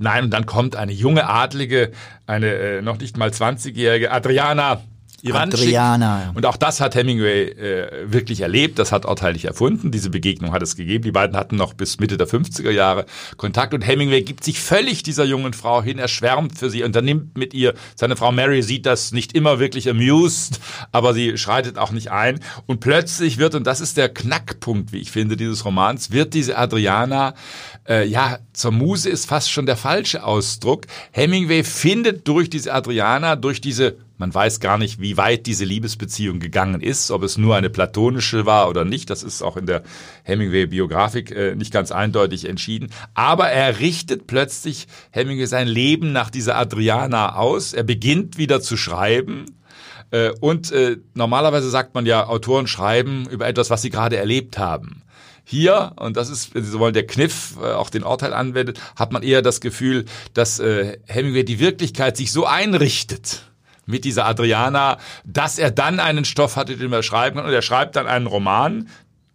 Nein, 0.01 0.25
und 0.25 0.31
dann 0.31 0.45
kommt 0.45 0.75
eine 0.75 0.91
junge 0.91 1.29
Adlige, 1.29 1.91
eine 2.27 2.47
äh, 2.47 2.81
noch 2.81 2.97
nicht 2.97 3.17
mal 3.17 3.29
20-jährige 3.29 4.11
Adriana 4.11 4.81
Ivanschik. 5.23 5.67
Adriana. 5.67 6.31
Und 6.33 6.45
auch 6.45 6.57
das 6.57 6.81
hat 6.81 6.95
Hemingway 6.95 7.49
äh, 7.49 8.11
wirklich 8.11 8.41
erlebt, 8.41 8.79
das 8.79 8.91
hat 8.91 9.05
Orteil 9.05 9.33
nicht 9.33 9.45
erfunden, 9.45 9.91
diese 9.91 10.09
Begegnung 10.09 10.51
hat 10.51 10.63
es 10.63 10.75
gegeben. 10.75 11.03
Die 11.03 11.11
beiden 11.11 11.37
hatten 11.37 11.55
noch 11.55 11.73
bis 11.73 11.99
Mitte 11.99 12.17
der 12.17 12.27
50er 12.27 12.71
Jahre 12.71 13.05
Kontakt 13.37 13.73
und 13.73 13.81
Hemingway 13.81 14.21
gibt 14.23 14.43
sich 14.43 14.59
völlig 14.59 15.03
dieser 15.03 15.23
jungen 15.23 15.53
Frau 15.53 15.83
hin, 15.83 15.99
er 15.99 16.07
schwärmt 16.07 16.57
für 16.57 16.69
sie, 16.69 16.83
unternimmt 16.83 17.37
mit 17.37 17.53
ihr, 17.53 17.75
seine 17.95 18.15
Frau 18.15 18.31
Mary 18.31 18.63
sieht 18.63 18.85
das 18.85 19.11
nicht 19.11 19.33
immer 19.33 19.59
wirklich 19.59 19.89
amused, 19.89 20.59
aber 20.91 21.13
sie 21.13 21.37
schreitet 21.37 21.77
auch 21.77 21.91
nicht 21.91 22.11
ein 22.11 22.39
und 22.65 22.79
plötzlich 22.79 23.37
wird, 23.37 23.53
und 23.55 23.67
das 23.67 23.81
ist 23.81 23.97
der 23.97 24.09
Knackpunkt, 24.09 24.91
wie 24.91 24.99
ich 24.99 25.11
finde, 25.11 25.37
dieses 25.37 25.65
Romans, 25.65 26.11
wird 26.11 26.33
diese 26.33 26.57
Adriana, 26.57 27.35
äh, 27.87 28.05
ja, 28.07 28.39
zur 28.53 28.71
Muse 28.71 29.09
ist 29.09 29.25
fast 29.25 29.51
schon 29.51 29.65
der 29.65 29.77
falsche 29.77 30.23
Ausdruck. 30.23 30.87
Hemingway 31.11 31.63
findet 31.63 32.27
durch 32.27 32.49
diese 32.49 32.73
Adriana, 32.73 33.35
durch 33.35 33.61
diese 33.61 33.97
man 34.21 34.31
weiß 34.31 34.59
gar 34.59 34.77
nicht, 34.77 35.01
wie 35.01 35.17
weit 35.17 35.47
diese 35.47 35.65
Liebesbeziehung 35.65 36.39
gegangen 36.39 36.79
ist, 36.79 37.09
ob 37.09 37.23
es 37.23 37.39
nur 37.39 37.55
eine 37.55 37.71
platonische 37.71 38.45
war 38.45 38.69
oder 38.69 38.85
nicht. 38.85 39.09
Das 39.09 39.23
ist 39.23 39.41
auch 39.41 39.57
in 39.57 39.65
der 39.65 39.81
Hemingway-Biografik 40.25 41.31
äh, 41.31 41.55
nicht 41.55 41.73
ganz 41.73 41.91
eindeutig 41.91 42.47
entschieden. 42.47 42.91
Aber 43.15 43.49
er 43.49 43.79
richtet 43.79 44.27
plötzlich 44.27 44.87
Hemingway 45.09 45.47
sein 45.47 45.67
Leben 45.67 46.11
nach 46.11 46.29
dieser 46.29 46.55
Adriana 46.55 47.35
aus. 47.35 47.73
Er 47.73 47.81
beginnt 47.81 48.37
wieder 48.37 48.61
zu 48.61 48.77
schreiben. 48.77 49.45
Äh, 50.11 50.29
und 50.39 50.71
äh, 50.71 50.97
normalerweise 51.15 51.71
sagt 51.71 51.95
man 51.95 52.05
ja, 52.05 52.27
Autoren 52.27 52.67
schreiben 52.67 53.27
über 53.27 53.47
etwas, 53.47 53.71
was 53.71 53.81
sie 53.81 53.89
gerade 53.89 54.17
erlebt 54.17 54.59
haben. 54.59 55.01
Hier, 55.43 55.93
und 55.97 56.17
das 56.17 56.29
ist, 56.29 56.53
wenn 56.55 56.63
Sie 56.63 56.71
so 56.71 56.79
wollen, 56.79 56.93
der 56.93 57.07
Kniff, 57.07 57.55
äh, 57.61 57.71
auch 57.73 57.89
den 57.89 58.03
Urteil 58.03 58.33
anwendet, 58.33 58.79
hat 58.95 59.11
man 59.11 59.23
eher 59.23 59.41
das 59.41 59.61
Gefühl, 59.61 60.05
dass 60.33 60.59
äh, 60.59 60.97
Hemingway 61.07 61.43
die 61.43 61.59
Wirklichkeit 61.59 62.17
sich 62.17 62.31
so 62.31 62.45
einrichtet, 62.45 63.43
mit 63.85 64.05
dieser 64.05 64.25
Adriana, 64.25 64.97
dass 65.25 65.59
er 65.59 65.71
dann 65.71 65.99
einen 65.99 66.25
Stoff 66.25 66.55
hatte, 66.55 66.77
den 66.77 66.93
er 66.93 67.03
schreiben 67.03 67.37
kann. 67.37 67.45
Und 67.45 67.53
er 67.53 67.61
schreibt 67.61 67.95
dann 67.95 68.07
einen 68.07 68.27
Roman 68.27 68.87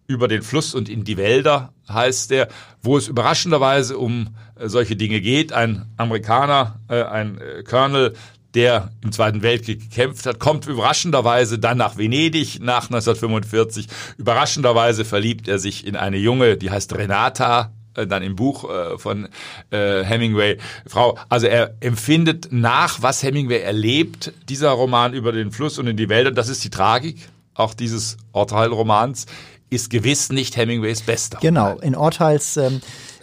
über 0.06 0.28
den 0.28 0.42
Fluss 0.42 0.74
und 0.74 0.88
in 0.88 1.04
die 1.04 1.16
Wälder, 1.16 1.72
heißt 1.88 2.30
der, 2.30 2.48
wo 2.80 2.96
es 2.96 3.08
überraschenderweise 3.08 3.98
um 3.98 4.36
äh, 4.56 4.68
solche 4.68 4.96
Dinge 4.96 5.20
geht. 5.20 5.52
Ein 5.52 5.86
Amerikaner, 5.96 6.80
äh, 6.88 7.02
ein 7.02 7.38
äh, 7.38 7.62
Colonel, 7.62 8.14
der 8.56 8.90
im 9.04 9.12
Zweiten 9.12 9.42
Weltkrieg 9.42 9.80
gekämpft 9.80 10.26
hat, 10.26 10.40
kommt 10.40 10.66
überraschenderweise 10.66 11.58
dann 11.58 11.76
nach 11.76 11.98
Venedig 11.98 12.58
nach 12.60 12.84
1945. 12.84 13.86
Überraschenderweise 14.16 15.04
verliebt 15.04 15.46
er 15.46 15.58
sich 15.58 15.86
in 15.86 15.94
eine 15.94 16.16
Junge, 16.16 16.56
die 16.56 16.70
heißt 16.70 16.94
Renata, 16.96 17.70
äh, 17.94 18.06
dann 18.06 18.22
im 18.22 18.34
Buch 18.34 18.68
äh, 18.68 18.98
von 18.98 19.28
äh, 19.70 20.02
Hemingway, 20.02 20.56
Frau, 20.86 21.18
also 21.28 21.46
er 21.46 21.74
empfindet 21.80 22.48
nach, 22.50 23.02
was 23.02 23.22
Hemingway 23.22 23.60
erlebt, 23.60 24.32
dieser 24.48 24.70
Roman 24.70 25.12
über 25.12 25.32
den 25.32 25.52
Fluss 25.52 25.78
und 25.78 25.86
in 25.86 25.98
die 25.98 26.08
Wälder, 26.08 26.30
das 26.30 26.48
ist 26.48 26.64
die 26.64 26.70
Tragik 26.70 27.28
auch 27.54 27.74
dieses 27.74 28.16
Orteil-Romans, 28.32 29.26
ist 29.68 29.90
gewiss 29.90 30.30
nicht 30.30 30.56
Hemingways 30.56 31.02
bester. 31.02 31.38
Genau, 31.40 31.78
in 31.78 31.94
Orteils 31.94 32.56
ähm, 32.56 32.80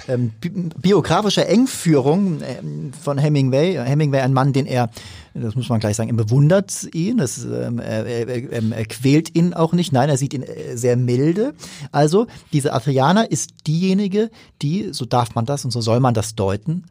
ähm, 0.08 0.34
biografischer 0.78 1.48
Engführung 1.48 2.42
ähm, 2.42 2.92
von 2.94 3.18
Hemingway, 3.18 3.76
Hemingway 3.76 4.20
ein 4.20 4.34
Mann, 4.34 4.54
den 4.54 4.66
er 4.66 4.90
das 5.34 5.56
muss 5.56 5.70
man 5.70 5.80
gleich 5.80 5.96
sagen, 5.96 6.10
er 6.10 6.16
bewundert 6.16 6.88
ihn, 6.94 7.18
das, 7.18 7.44
ähm, 7.44 7.80
er, 7.80 8.06
er, 8.06 8.28
er, 8.52 8.86
quält 8.86 9.36
ihn 9.36 9.54
auch 9.54 9.74
nicht, 9.74 9.92
nein, 9.92 10.10
er 10.10 10.18
sieht 10.18 10.34
ihn 10.34 10.44
äh, 10.44 10.78
sehr 10.78 10.96
milde. 10.96 11.54
Also 11.92 12.28
diese 12.52 12.74
Adriana 12.74 13.24
ist 13.24 13.68
diejenige, 13.68 14.30
die, 14.62 14.90
so 14.92 15.06
darf 15.06 15.34
man 15.34 15.46
das 15.46 15.66
und 15.66 15.72
so 15.72 15.82
soll 15.82 16.00
man 16.00 16.14
das 16.14 16.36
deuten, 16.36 16.86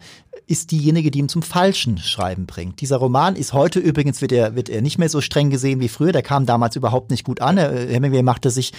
ist 0.46 0.72
diejenige, 0.72 1.10
die 1.10 1.20
ihn 1.20 1.28
zum 1.28 1.42
falschen 1.42 1.98
Schreiben 1.98 2.46
bringt. 2.46 2.80
Dieser 2.80 2.96
Roman 2.96 3.36
ist 3.36 3.52
heute 3.52 3.78
übrigens, 3.78 4.20
wird 4.20 4.32
er, 4.32 4.56
wird 4.56 4.68
er 4.68 4.82
nicht 4.82 4.98
mehr 4.98 5.08
so 5.08 5.20
streng 5.20 5.50
gesehen 5.50 5.80
wie 5.80 5.88
früher, 5.88 6.12
der 6.12 6.22
kam 6.22 6.46
damals 6.46 6.74
überhaupt 6.74 7.10
nicht 7.10 7.24
gut 7.24 7.40
an. 7.40 7.58
Hemingway 7.58 8.22
machte 8.22 8.50
sich, 8.50 8.72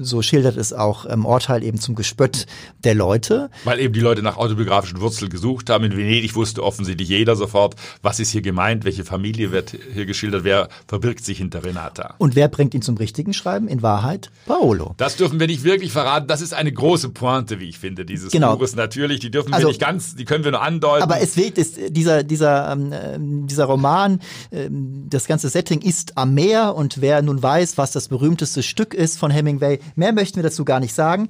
so 0.00 0.22
schildert 0.22 0.56
es 0.56 0.72
auch 0.72 1.04
im 1.06 1.26
Urteil, 1.26 1.64
eben 1.64 1.78
zum 1.78 1.96
Gespött 1.96 2.46
der 2.84 2.94
Leute. 2.94 3.50
Weil 3.64 3.80
eben 3.80 3.92
die 3.94 4.00
Leute 4.00 4.22
nach 4.22 4.36
autobiografischen 4.36 5.00
Wurzeln 5.00 5.30
gesucht 5.30 5.70
haben. 5.70 5.84
In 5.84 5.96
Venedig 5.96 6.36
wusste 6.36 6.62
offensichtlich 6.62 7.08
jeder 7.08 7.36
sofort, 7.36 7.74
was 8.02 8.20
ist 8.20 8.30
hier 8.30 8.42
gemeint 8.42 8.59
gemeint? 8.60 8.84
Welche 8.84 9.04
Familie 9.04 9.52
wird 9.52 9.74
hier 9.94 10.04
geschildert? 10.04 10.44
Wer 10.44 10.68
verbirgt 10.86 11.24
sich 11.24 11.38
hinter 11.38 11.64
Renata? 11.64 12.14
Und 12.18 12.36
wer 12.36 12.48
bringt 12.48 12.74
ihn 12.74 12.82
zum 12.82 12.96
richtigen 12.98 13.32
Schreiben? 13.32 13.68
In 13.68 13.80
Wahrheit 13.82 14.30
Paolo. 14.46 14.94
Das 14.98 15.16
dürfen 15.16 15.40
wir 15.40 15.46
nicht 15.46 15.64
wirklich 15.64 15.92
verraten. 15.92 16.26
Das 16.26 16.42
ist 16.42 16.52
eine 16.52 16.70
große 16.70 17.08
Pointe, 17.10 17.58
wie 17.58 17.68
ich 17.70 17.78
finde, 17.78 18.04
dieses 18.04 18.32
genau. 18.32 18.56
Buches. 18.56 18.76
Natürlich, 18.76 19.20
die 19.20 19.30
dürfen 19.30 19.54
also, 19.54 19.66
wir 19.66 19.68
nicht 19.68 19.80
ganz, 19.80 20.14
die 20.14 20.26
können 20.26 20.44
wir 20.44 20.50
nur 20.50 20.62
andeuten. 20.62 21.02
Aber 21.02 21.20
es 21.20 21.36
weht, 21.38 21.56
ist, 21.56 21.78
dieser, 21.88 22.22
dieser, 22.22 22.70
ähm, 22.70 23.46
dieser 23.46 23.64
Roman, 23.64 24.20
ähm, 24.52 25.06
das 25.08 25.26
ganze 25.26 25.48
Setting 25.48 25.80
ist 25.80 26.18
am 26.18 26.34
Meer 26.34 26.74
und 26.74 27.00
wer 27.00 27.22
nun 27.22 27.42
weiß, 27.42 27.78
was 27.78 27.92
das 27.92 28.08
berühmteste 28.08 28.62
Stück 28.62 28.92
ist 28.92 29.18
von 29.18 29.30
Hemingway, 29.30 29.80
mehr 29.96 30.12
möchten 30.12 30.36
wir 30.36 30.42
dazu 30.42 30.66
gar 30.66 30.80
nicht 30.80 30.94
sagen. 30.94 31.28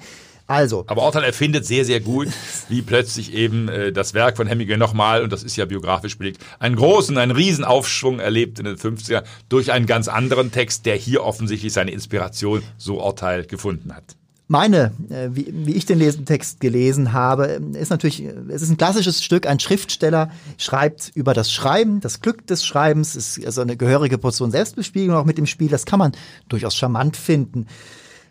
Also. 0.51 0.85
Aber 0.89 1.03
Ortal 1.03 1.23
erfindet 1.23 1.65
sehr, 1.65 1.85
sehr 1.85 2.01
gut, 2.01 2.27
wie 2.69 2.83
plötzlich 2.83 3.33
eben 3.33 3.69
äh, 3.69 3.93
das 3.93 4.15
Werk 4.15 4.37
von 4.37 4.49
Hemingway 4.49 4.77
nochmal, 4.77 5.23
und 5.23 5.33
das 5.33 5.45
ist 5.45 5.55
ja 5.55 5.65
biografisch 5.65 6.19
belegt, 6.19 6.45
einen 6.59 6.75
großen, 6.75 7.17
einen 7.19 7.31
riesen 7.31 7.65
Aufschwung 7.65 8.19
erlebt 8.19 8.59
in 8.59 8.65
den 8.65 8.77
50er 8.77 9.23
durch 9.49 9.71
einen 9.71 9.87
ganz 9.87 10.09
anderen 10.09 10.51
Text, 10.51 10.87
der 10.87 10.97
hier 10.97 11.23
offensichtlich 11.23 11.73
seine 11.73 11.93
Inspiration, 11.93 12.63
so 12.79 13.01
Orteil, 13.01 13.45
gefunden 13.45 13.95
hat. 13.95 14.17
Meine, 14.49 14.91
äh, 15.09 15.29
wie, 15.31 15.47
wie 15.53 15.75
ich 15.75 15.87
den 15.87 16.01
Lesentext 16.01 16.59
gelesen 16.59 17.13
habe, 17.13 17.61
ist 17.75 17.91
natürlich, 17.91 18.21
es 18.49 18.63
ist 18.63 18.71
ein 18.71 18.77
klassisches 18.77 19.23
Stück. 19.23 19.47
Ein 19.47 19.61
Schriftsteller 19.61 20.33
schreibt 20.59 21.13
über 21.15 21.33
das 21.33 21.53
Schreiben, 21.53 22.01
das 22.01 22.21
Glück 22.21 22.45
des 22.49 22.67
Schreibens, 22.67 23.15
ist 23.15 23.47
also 23.47 23.61
eine 23.61 23.77
gehörige 23.77 24.19
Portion 24.19 24.51
Selbstbespiegelung 24.51 25.17
auch 25.17 25.25
mit 25.25 25.39
dem 25.39 25.47
Spiel. 25.47 25.69
Das 25.69 25.87
kann 25.87 26.01
man 26.01 26.11
durchaus 26.49 26.75
charmant 26.75 27.17
finden. 27.17 27.69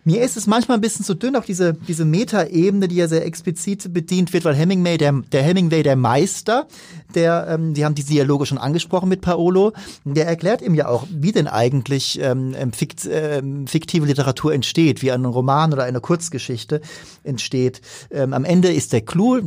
Mir 0.10 0.24
ist 0.24 0.38
es 0.38 0.48
manchmal 0.48 0.80
ein 0.80 0.82
bisschen 0.82 1.06
zu 1.06 1.14
dünn, 1.14 1.36
auch 1.36 1.46
diese, 1.46 1.76
diese 1.88 2.04
Metaebene, 2.04 2.88
die 2.88 2.96
ja 2.96 3.08
sehr 3.08 3.24
explizit 3.28 3.94
bedient 3.94 4.34
wird, 4.34 4.44
weil 4.44 4.56
Hemingway, 4.56 4.98
der, 4.98 5.12
der 5.32 5.44
Hemingway, 5.44 5.84
der 5.84 5.96
Meister, 5.96 6.66
der, 7.14 7.48
ähm, 7.48 7.76
die 7.76 7.86
haben 7.86 7.94
die 7.94 8.04
Dialoge 8.04 8.48
schon 8.48 8.58
angesprochen 8.58 9.08
mit 9.08 9.22
Paolo, 9.22 9.72
der 10.06 10.26
erklärt 10.26 10.64
ihm 10.64 10.74
ja 10.74 10.88
auch, 10.88 11.06
wie 11.12 11.32
denn 11.32 11.48
eigentlich 11.48 12.20
ähm, 12.24 12.56
ähm 12.58 12.74
fikt, 12.74 13.08
ähm, 13.12 13.68
fiktive 13.68 14.08
Literatur 14.08 14.52
entsteht, 14.52 15.04
wie 15.04 15.12
ein 15.12 15.26
Roman 15.26 15.74
oder 15.74 15.84
eine 15.84 16.02
Kurzgeschichte 16.02 16.82
entsteht. 17.24 17.82
Ähm, 18.10 18.34
am 18.34 18.46
Ende 18.46 18.74
ist 18.74 18.94
der 18.94 19.02
Clou, 19.02 19.42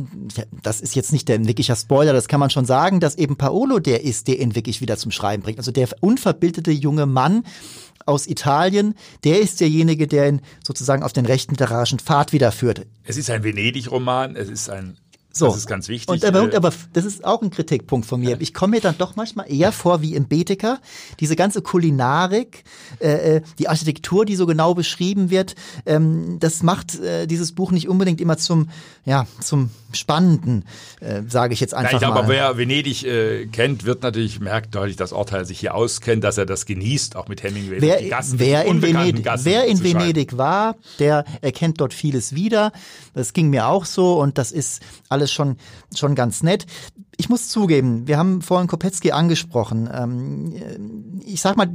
das 0.61 0.79
ist 0.79 0.95
jetzt 0.95 1.11
nicht 1.11 1.27
der 1.27 1.45
wirklicher 1.45 1.75
Spoiler, 1.75 2.13
das 2.13 2.29
kann 2.29 2.39
man 2.39 2.51
schon 2.51 2.63
sagen, 2.63 3.01
dass 3.01 3.15
eben 3.15 3.35
Paolo 3.35 3.79
der 3.79 4.05
ist, 4.05 4.29
der 4.29 4.39
ihn 4.39 4.55
wirklich 4.55 4.79
wieder 4.79 4.95
zum 4.95 5.11
Schreiben 5.11 5.43
bringt. 5.43 5.57
Also 5.57 5.73
der 5.73 5.89
unverbildete 5.99 6.71
junge 6.71 7.05
Mann, 7.05 7.43
aus 8.05 8.27
Italien, 8.27 8.95
der 9.23 9.39
ist 9.39 9.59
derjenige, 9.59 10.07
der 10.07 10.27
ihn 10.29 10.41
sozusagen 10.65 11.03
auf 11.03 11.13
den 11.13 11.25
rechten 11.25 11.51
literarischen 11.53 11.99
Pfad 11.99 12.33
wiederführt. 12.33 12.85
Es 13.03 13.17
ist 13.17 13.29
ein 13.29 13.43
Venedig-Roman, 13.43 14.35
es 14.35 14.49
ist 14.49 14.69
ein 14.69 14.97
So. 15.35 15.47
Das 15.47 15.57
ist 15.57 15.67
ganz 15.67 15.87
wichtig. 15.87 16.09
Und 16.09 16.23
aber, 16.25 16.53
Äh, 16.53 16.55
aber 16.55 16.71
das 16.93 17.05
ist 17.05 17.25
auch 17.25 17.41
ein 17.41 17.49
Kritikpunkt 17.49 18.05
von 18.05 18.21
mir. 18.21 18.39
Ich 18.39 18.53
komme 18.53 18.75
mir 18.75 18.81
dann 18.81 18.99
doch 18.99 19.15
manchmal 19.15 19.51
eher 19.51 19.71
vor 19.71 20.03
wie 20.03 20.13
im 20.13 20.27
Bedeker. 20.27 20.79
Diese 21.19 21.35
ganze 21.35 21.63
Kulinarik, 21.63 22.63
äh, 22.99 23.37
äh, 23.37 23.41
die 23.57 23.67
Architektur, 23.67 24.25
die 24.25 24.35
so 24.35 24.45
genau 24.45 24.75
beschrieben 24.75 25.31
wird, 25.31 25.55
ähm, 25.87 26.37
das 26.39 26.61
macht 26.61 26.99
äh, 26.99 27.25
dieses 27.25 27.53
Buch 27.53 27.71
nicht 27.71 27.89
unbedingt 27.89 28.21
immer 28.21 28.37
zum, 28.37 28.69
ja, 29.05 29.27
zum 29.41 29.69
Spannenden, 29.91 30.65
äh, 31.01 31.21
sage 31.27 31.53
ich 31.53 31.59
jetzt 31.59 31.73
Ja, 31.73 31.79
einfach 31.79 31.93
ich 31.93 31.99
glaube, 31.99 32.23
mal. 32.23 32.29
wer 32.29 32.57
Venedig 32.57 33.03
äh, 33.05 33.45
kennt, 33.47 33.83
wird 33.85 34.01
natürlich 34.01 34.39
merkt 34.39 34.73
deutlich, 34.73 34.95
dass 34.95 35.11
Orteil 35.13 35.45
sich 35.45 35.59
hier 35.59 35.75
auskennt, 35.75 36.23
dass 36.23 36.37
er 36.37 36.45
das 36.45 36.65
genießt, 36.65 37.15
auch 37.15 37.27
mit 37.27 37.43
Hemingway. 37.43 37.81
Wer, 37.81 37.99
die 37.99 38.09
Gassen, 38.09 38.39
wer, 38.39 38.65
in 38.65 38.81
Venedig, 38.81 39.23
Gassen 39.23 39.45
wer 39.45 39.65
in. 39.65 39.83
Venedig 39.83 40.37
war, 40.37 40.75
der 40.99 41.25
erkennt 41.41 41.81
dort 41.81 41.93
vieles 41.93 42.33
wieder. 42.33 42.71
Das 43.13 43.33
ging 43.33 43.49
mir 43.49 43.67
auch 43.67 43.85
so 43.85 44.19
und 44.19 44.37
das 44.37 44.51
ist 44.51 44.81
alles 45.09 45.31
schon, 45.31 45.57
schon 45.95 46.15
ganz 46.15 46.41
nett. 46.41 46.65
Ich 47.17 47.29
muss 47.29 47.49
zugeben, 47.49 48.07
wir 48.07 48.17
haben 48.17 48.41
vorhin 48.41 48.67
Kopetzky 48.67 49.11
angesprochen. 49.11 49.89
Ähm, 49.93 51.21
ich 51.25 51.41
sag 51.41 51.57
mal, 51.57 51.69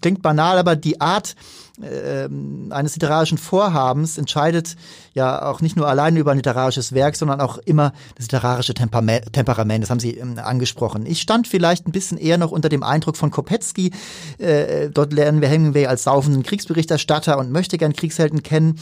klingt 0.00 0.22
banal, 0.22 0.58
aber 0.58 0.76
die 0.76 1.00
Art 1.00 1.34
ähm, 1.82 2.68
eines 2.70 2.94
literarischen 2.94 3.36
Vorhabens 3.36 4.16
entscheidet 4.16 4.76
ja 5.12 5.44
auch 5.44 5.60
nicht 5.60 5.76
nur 5.76 5.88
alleine 5.88 6.20
über 6.20 6.30
ein 6.30 6.36
literarisches 6.36 6.92
Werk, 6.92 7.16
sondern 7.16 7.40
auch 7.40 7.58
immer 7.58 7.92
das 8.14 8.26
literarische 8.26 8.74
Temperament, 8.74 9.82
das 9.82 9.90
haben 9.90 9.98
Sie 9.98 10.16
ähm, 10.16 10.38
angesprochen. 10.38 11.04
Ich 11.04 11.20
stand 11.20 11.48
vielleicht 11.48 11.88
ein 11.88 11.92
bisschen 11.92 12.16
eher 12.16 12.38
noch 12.38 12.52
unter 12.52 12.68
dem 12.68 12.84
Eindruck 12.84 13.16
von 13.16 13.32
Kopetzky. 13.32 13.90
Äh, 14.38 14.90
dort 14.90 15.12
lernen 15.12 15.40
wir 15.40 15.48
Hemingway 15.48 15.86
als 15.86 16.04
saufenden 16.04 16.44
Kriegsberichterstatter 16.44 17.38
und 17.38 17.50
möchte 17.50 17.76
gern 17.76 17.92
Kriegshelden 17.92 18.44
kennen. 18.44 18.78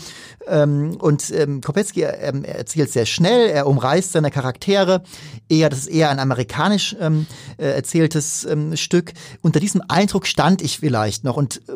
Ähm, 0.46 0.96
und 0.98 1.32
Kopetzky 1.64 2.02
er 2.02 2.44
erzählt 2.44 2.92
sehr 2.92 3.06
schnell, 3.06 3.48
er 3.48 3.66
umreißt 3.66 4.12
seine 4.12 4.30
Charaktere. 4.30 5.02
Eher, 5.62 5.68
das 5.68 5.78
ist 5.78 5.90
eher 5.90 6.10
ein 6.10 6.18
amerikanisch 6.18 6.96
ähm, 7.00 7.24
äh, 7.56 7.66
erzähltes 7.66 8.44
ähm, 8.44 8.76
Stück. 8.76 9.12
Unter 9.42 9.60
diesem 9.60 9.80
Eindruck 9.86 10.26
stand 10.26 10.60
ich 10.60 10.80
vielleicht 10.80 11.22
noch 11.22 11.36
und 11.36 11.58
äh, 11.68 11.74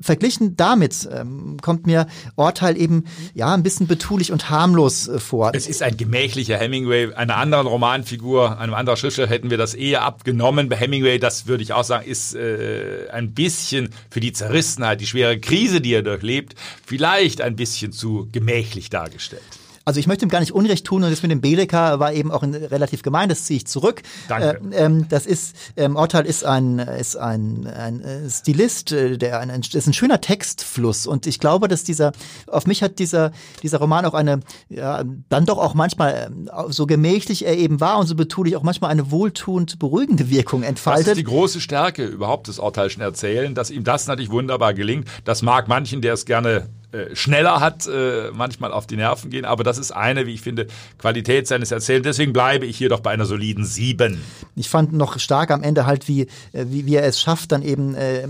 verglichen 0.00 0.56
damit 0.56 1.08
ähm, 1.12 1.56
kommt 1.60 1.88
mir 1.88 2.06
Orteil 2.36 2.76
eben 2.80 3.02
ja 3.34 3.52
ein 3.52 3.64
bisschen 3.64 3.88
betulich 3.88 4.30
und 4.30 4.48
harmlos 4.48 5.08
äh, 5.08 5.18
vor. 5.18 5.50
Es 5.54 5.66
ist 5.66 5.82
ein 5.82 5.96
gemächlicher 5.96 6.56
Hemingway. 6.56 7.14
Einer 7.14 7.36
anderen 7.38 7.66
Romanfigur, 7.66 8.60
einem 8.60 8.74
anderen 8.74 8.96
Schriftsteller 8.96 9.28
hätten 9.28 9.50
wir 9.50 9.58
das 9.58 9.74
eher 9.74 10.02
abgenommen. 10.02 10.68
Bei 10.68 10.76
Hemingway, 10.76 11.18
das 11.18 11.48
würde 11.48 11.64
ich 11.64 11.72
auch 11.72 11.82
sagen, 11.82 12.06
ist 12.06 12.36
äh, 12.36 13.08
ein 13.10 13.34
bisschen 13.34 13.88
für 14.08 14.20
die 14.20 14.32
Zerrissenheit, 14.32 15.00
die 15.00 15.06
schwere 15.08 15.40
Krise, 15.40 15.80
die 15.80 15.94
er 15.94 16.02
durchlebt, 16.02 16.54
vielleicht 16.86 17.40
ein 17.40 17.56
bisschen 17.56 17.90
zu 17.90 18.28
gemächlich 18.30 18.88
dargestellt. 18.88 19.42
Also 19.88 20.00
ich 20.00 20.08
möchte 20.08 20.26
ihm 20.26 20.30
gar 20.30 20.40
nicht 20.40 20.50
Unrecht 20.50 20.84
tun 20.84 21.04
und 21.04 21.12
das 21.12 21.22
mit 21.22 21.30
dem 21.30 21.40
Bedecker 21.40 22.00
war 22.00 22.12
eben 22.12 22.32
auch 22.32 22.42
ein, 22.42 22.56
relativ 22.56 23.02
gemein, 23.02 23.28
das 23.28 23.44
ziehe 23.44 23.58
ich 23.58 23.68
zurück. 23.68 24.02
Danke. 24.28 24.60
Äh, 24.72 24.84
ähm, 24.84 25.06
das 25.08 25.26
ist, 25.26 25.54
ähm, 25.76 25.94
Ortal 25.94 26.26
ist 26.26 26.44
ein, 26.44 26.80
ist 26.80 27.14
ein, 27.14 27.68
ein 27.68 28.00
äh, 28.00 28.28
Stilist, 28.28 28.90
äh, 28.90 29.16
der 29.16 29.38
ein, 29.38 29.48
das 29.48 29.72
ist 29.76 29.86
ein 29.86 29.92
schöner 29.92 30.20
Textfluss 30.20 31.06
und 31.06 31.28
ich 31.28 31.38
glaube, 31.38 31.68
dass 31.68 31.84
dieser, 31.84 32.10
auf 32.48 32.66
mich 32.66 32.82
hat 32.82 32.98
dieser, 32.98 33.30
dieser 33.62 33.78
Roman 33.78 34.04
auch 34.06 34.14
eine, 34.14 34.40
ja, 34.68 35.04
dann 35.28 35.46
doch 35.46 35.58
auch 35.58 35.74
manchmal, 35.74 36.32
ähm, 36.32 36.50
so 36.66 36.86
gemächlich 36.86 37.46
er 37.46 37.56
eben 37.56 37.78
war 37.78 38.00
und 38.00 38.08
so 38.08 38.16
betulich 38.16 38.56
auch 38.56 38.64
manchmal 38.64 38.90
eine 38.90 39.12
wohltuend 39.12 39.78
beruhigende 39.78 40.30
Wirkung 40.30 40.62
Das 40.62 40.70
entfaltet. 40.70 41.06
ist 41.10 41.18
die 41.18 41.22
große 41.22 41.60
Stärke 41.60 42.04
überhaupt 42.04 42.48
des 42.48 42.58
Orteilschen 42.58 43.02
Erzählen, 43.02 43.54
dass 43.54 43.70
ihm 43.70 43.84
das 43.84 44.08
natürlich 44.08 44.32
wunderbar 44.32 44.74
gelingt. 44.74 45.06
Das 45.24 45.42
mag 45.42 45.68
manchen, 45.68 46.02
der 46.02 46.14
es 46.14 46.24
gerne 46.24 46.70
äh, 46.92 47.14
schneller 47.14 47.60
hat, 47.60 47.86
äh, 47.86 48.30
manchmal 48.32 48.72
auf 48.72 48.86
die 48.86 48.96
Nerven 48.96 49.30
gehen, 49.30 49.44
aber 49.44 49.64
das 49.64 49.78
ist 49.78 49.90
eine, 49.90 50.26
wie 50.26 50.34
ich 50.34 50.40
finde, 50.40 50.66
Qualität 50.98 51.48
seines 51.48 51.70
Erzählens. 51.72 52.04
Deswegen 52.04 52.32
bleibe 52.32 52.66
ich 52.66 52.76
hier 52.76 52.88
doch 52.88 53.00
bei 53.00 53.10
einer 53.10 53.26
soliden 53.26 53.64
Sieben. 53.64 54.22
Ich 54.54 54.68
fand 54.68 54.92
noch 54.92 55.18
stark 55.18 55.50
am 55.50 55.62
Ende 55.62 55.86
halt, 55.86 56.08
wie, 56.08 56.22
äh, 56.52 56.66
wie, 56.68 56.86
wie 56.86 56.94
er 56.94 57.04
es 57.04 57.20
schafft, 57.20 57.52
dann 57.52 57.62
eben 57.62 57.94
äh, 57.94 58.26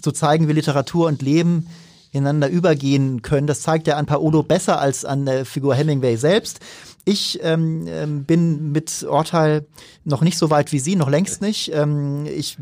zu 0.00 0.12
zeigen, 0.12 0.48
wie 0.48 0.52
Literatur 0.52 1.08
und 1.08 1.22
Leben 1.22 1.66
ineinander 2.12 2.48
übergehen 2.48 3.22
können. 3.22 3.46
Das 3.46 3.60
zeigt 3.60 3.86
er 3.88 3.96
an 3.96 4.06
Paolo 4.06 4.42
besser 4.42 4.80
als 4.80 5.04
an 5.04 5.26
der 5.26 5.44
Figur 5.44 5.74
Hemingway 5.74 6.16
selbst. 6.16 6.60
Ich 7.04 7.40
ähm, 7.42 7.86
ähm, 7.86 8.24
bin 8.24 8.72
mit 8.72 9.02
Urteil 9.02 9.66
noch 10.04 10.20
nicht 10.20 10.36
so 10.36 10.50
weit 10.50 10.70
wie 10.72 10.78
Sie, 10.78 10.96
noch 10.96 11.08
längst 11.08 11.40
nicht. 11.40 11.72
Ähm, 11.72 12.26
ich 12.26 12.58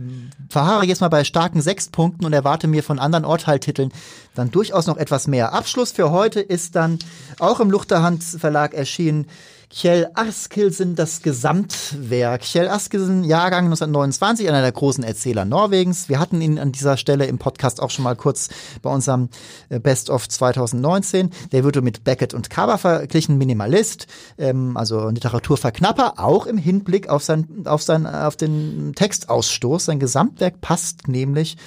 verharre 0.48 0.86
jetzt 0.86 1.00
mal 1.00 1.08
bei 1.08 1.24
starken 1.24 1.60
sechs 1.60 1.88
Punkten 1.88 2.24
und 2.24 2.32
erwarte 2.32 2.68
mir 2.68 2.82
von 2.82 2.98
anderen 2.98 3.24
Urteiltiteln 3.24 3.92
dann 4.34 4.50
durchaus 4.50 4.86
noch 4.86 4.96
etwas 4.96 5.26
mehr. 5.26 5.52
Abschluss 5.52 5.92
für 5.92 6.10
heute 6.10 6.40
ist 6.40 6.76
dann 6.76 6.98
auch 7.40 7.60
im 7.60 7.70
Luchterhand 7.70 8.22
Verlag 8.22 8.74
erschienen 8.74 9.26
Kjell 9.70 10.08
Askildsen, 10.14 10.94
das 10.94 11.20
Gesamtwerk. 11.20 12.40
Kjell 12.40 12.68
Askildsen, 12.68 13.22
Jahrgang 13.22 13.66
1929, 13.66 14.48
einer 14.48 14.62
der 14.62 14.72
großen 14.72 15.04
Erzähler 15.04 15.44
Norwegens. 15.44 16.08
Wir 16.08 16.18
hatten 16.18 16.40
ihn 16.40 16.58
an 16.58 16.72
dieser 16.72 16.96
Stelle 16.96 17.26
im 17.26 17.36
Podcast 17.36 17.82
auch 17.82 17.90
schon 17.90 18.04
mal 18.04 18.16
kurz 18.16 18.48
bei 18.80 18.88
unserem 18.90 19.28
äh, 19.68 19.78
Best 19.78 20.08
of 20.08 20.26
2019. 20.26 21.30
Der 21.52 21.64
wurde 21.64 21.82
mit 21.82 22.02
Beckett 22.02 22.32
und 22.32 22.48
Kaba 22.48 22.78
verglichen, 22.78 23.36
Minimalist, 23.36 24.06
ähm, 24.38 24.74
also 24.78 25.10
Literaturverknapper, 25.10 26.14
auch 26.16 26.46
im 26.46 26.56
Hinblick 26.56 27.10
auf, 27.10 27.22
sein, 27.22 27.46
auf, 27.66 27.82
sein, 27.82 28.06
auf 28.06 28.36
den 28.36 28.94
Textausstoß. 28.94 29.84
Sein 29.84 30.00
Gesamtwerk 30.00 30.62
passt 30.62 31.08
nämlich 31.08 31.58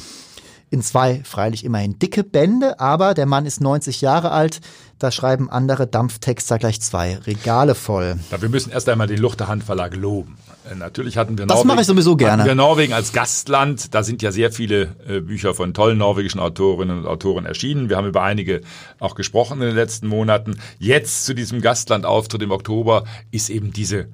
in 0.72 0.82
zwei 0.82 1.22
freilich 1.24 1.66
immerhin 1.66 2.00
dicke 2.00 2.24
Bände, 2.24 2.80
aber 2.80 3.14
der 3.14 3.26
Mann 3.26 3.46
ist 3.46 3.62
90 3.62 4.02
Jahre 4.02 4.32
alt. 4.32 4.62
Da 4.98 5.12
schreiben 5.12 5.50
andere 5.50 5.86
Dampftexter 5.86 6.60
gleich 6.60 6.80
zwei 6.80 7.18
Regale 7.18 7.76
voll. 7.76 8.16
Ja, 8.32 8.42
wir 8.42 8.50
müssen 8.50 8.72
erst 8.72 8.88
einmal 8.88 9.08
den 9.08 9.18
Luchterhand 9.18 9.64
Verlag 9.64 9.96
loben. 9.96 10.38
Äh, 10.70 10.76
Natürlich 10.76 11.18
hatten 11.18 11.38
wir 11.38 11.46
Das 11.46 11.56
Norwegen, 11.56 11.68
mache 11.68 11.82
ich 11.82 11.88
sowieso 11.88 12.16
gerne. 12.16 12.46
Wir 12.46 12.56
Norwegen 12.56 12.94
als 12.94 13.12
Gastland. 13.12 13.94
Da 13.94 14.04
sind 14.04 14.22
ja 14.22 14.32
sehr 14.32 14.52
viele 14.52 14.96
äh, 15.08 15.20
Bücher 15.20 15.54
von 15.54 15.74
tollen 15.74 15.98
norwegischen 15.98 16.40
Autorinnen 16.40 17.00
und 17.00 17.08
Autoren 17.08 17.46
erschienen. 17.46 17.90
Wir 17.90 17.98
haben 17.98 18.08
über 18.08 18.22
einige 18.24 18.62
auch 19.00 19.16
gesprochen 19.16 19.60
in 19.62 19.68
den 19.68 19.76
letzten 19.76 20.08
Monaten. 20.08 20.58
Jetzt 20.80 21.26
zu 21.26 21.34
diesem 21.34 21.62
Gastlandauftritt 21.62 22.44
im 22.44 22.52
Oktober 22.52 23.04
ist 23.32 23.50
eben 23.50 23.74
diese 23.74 24.08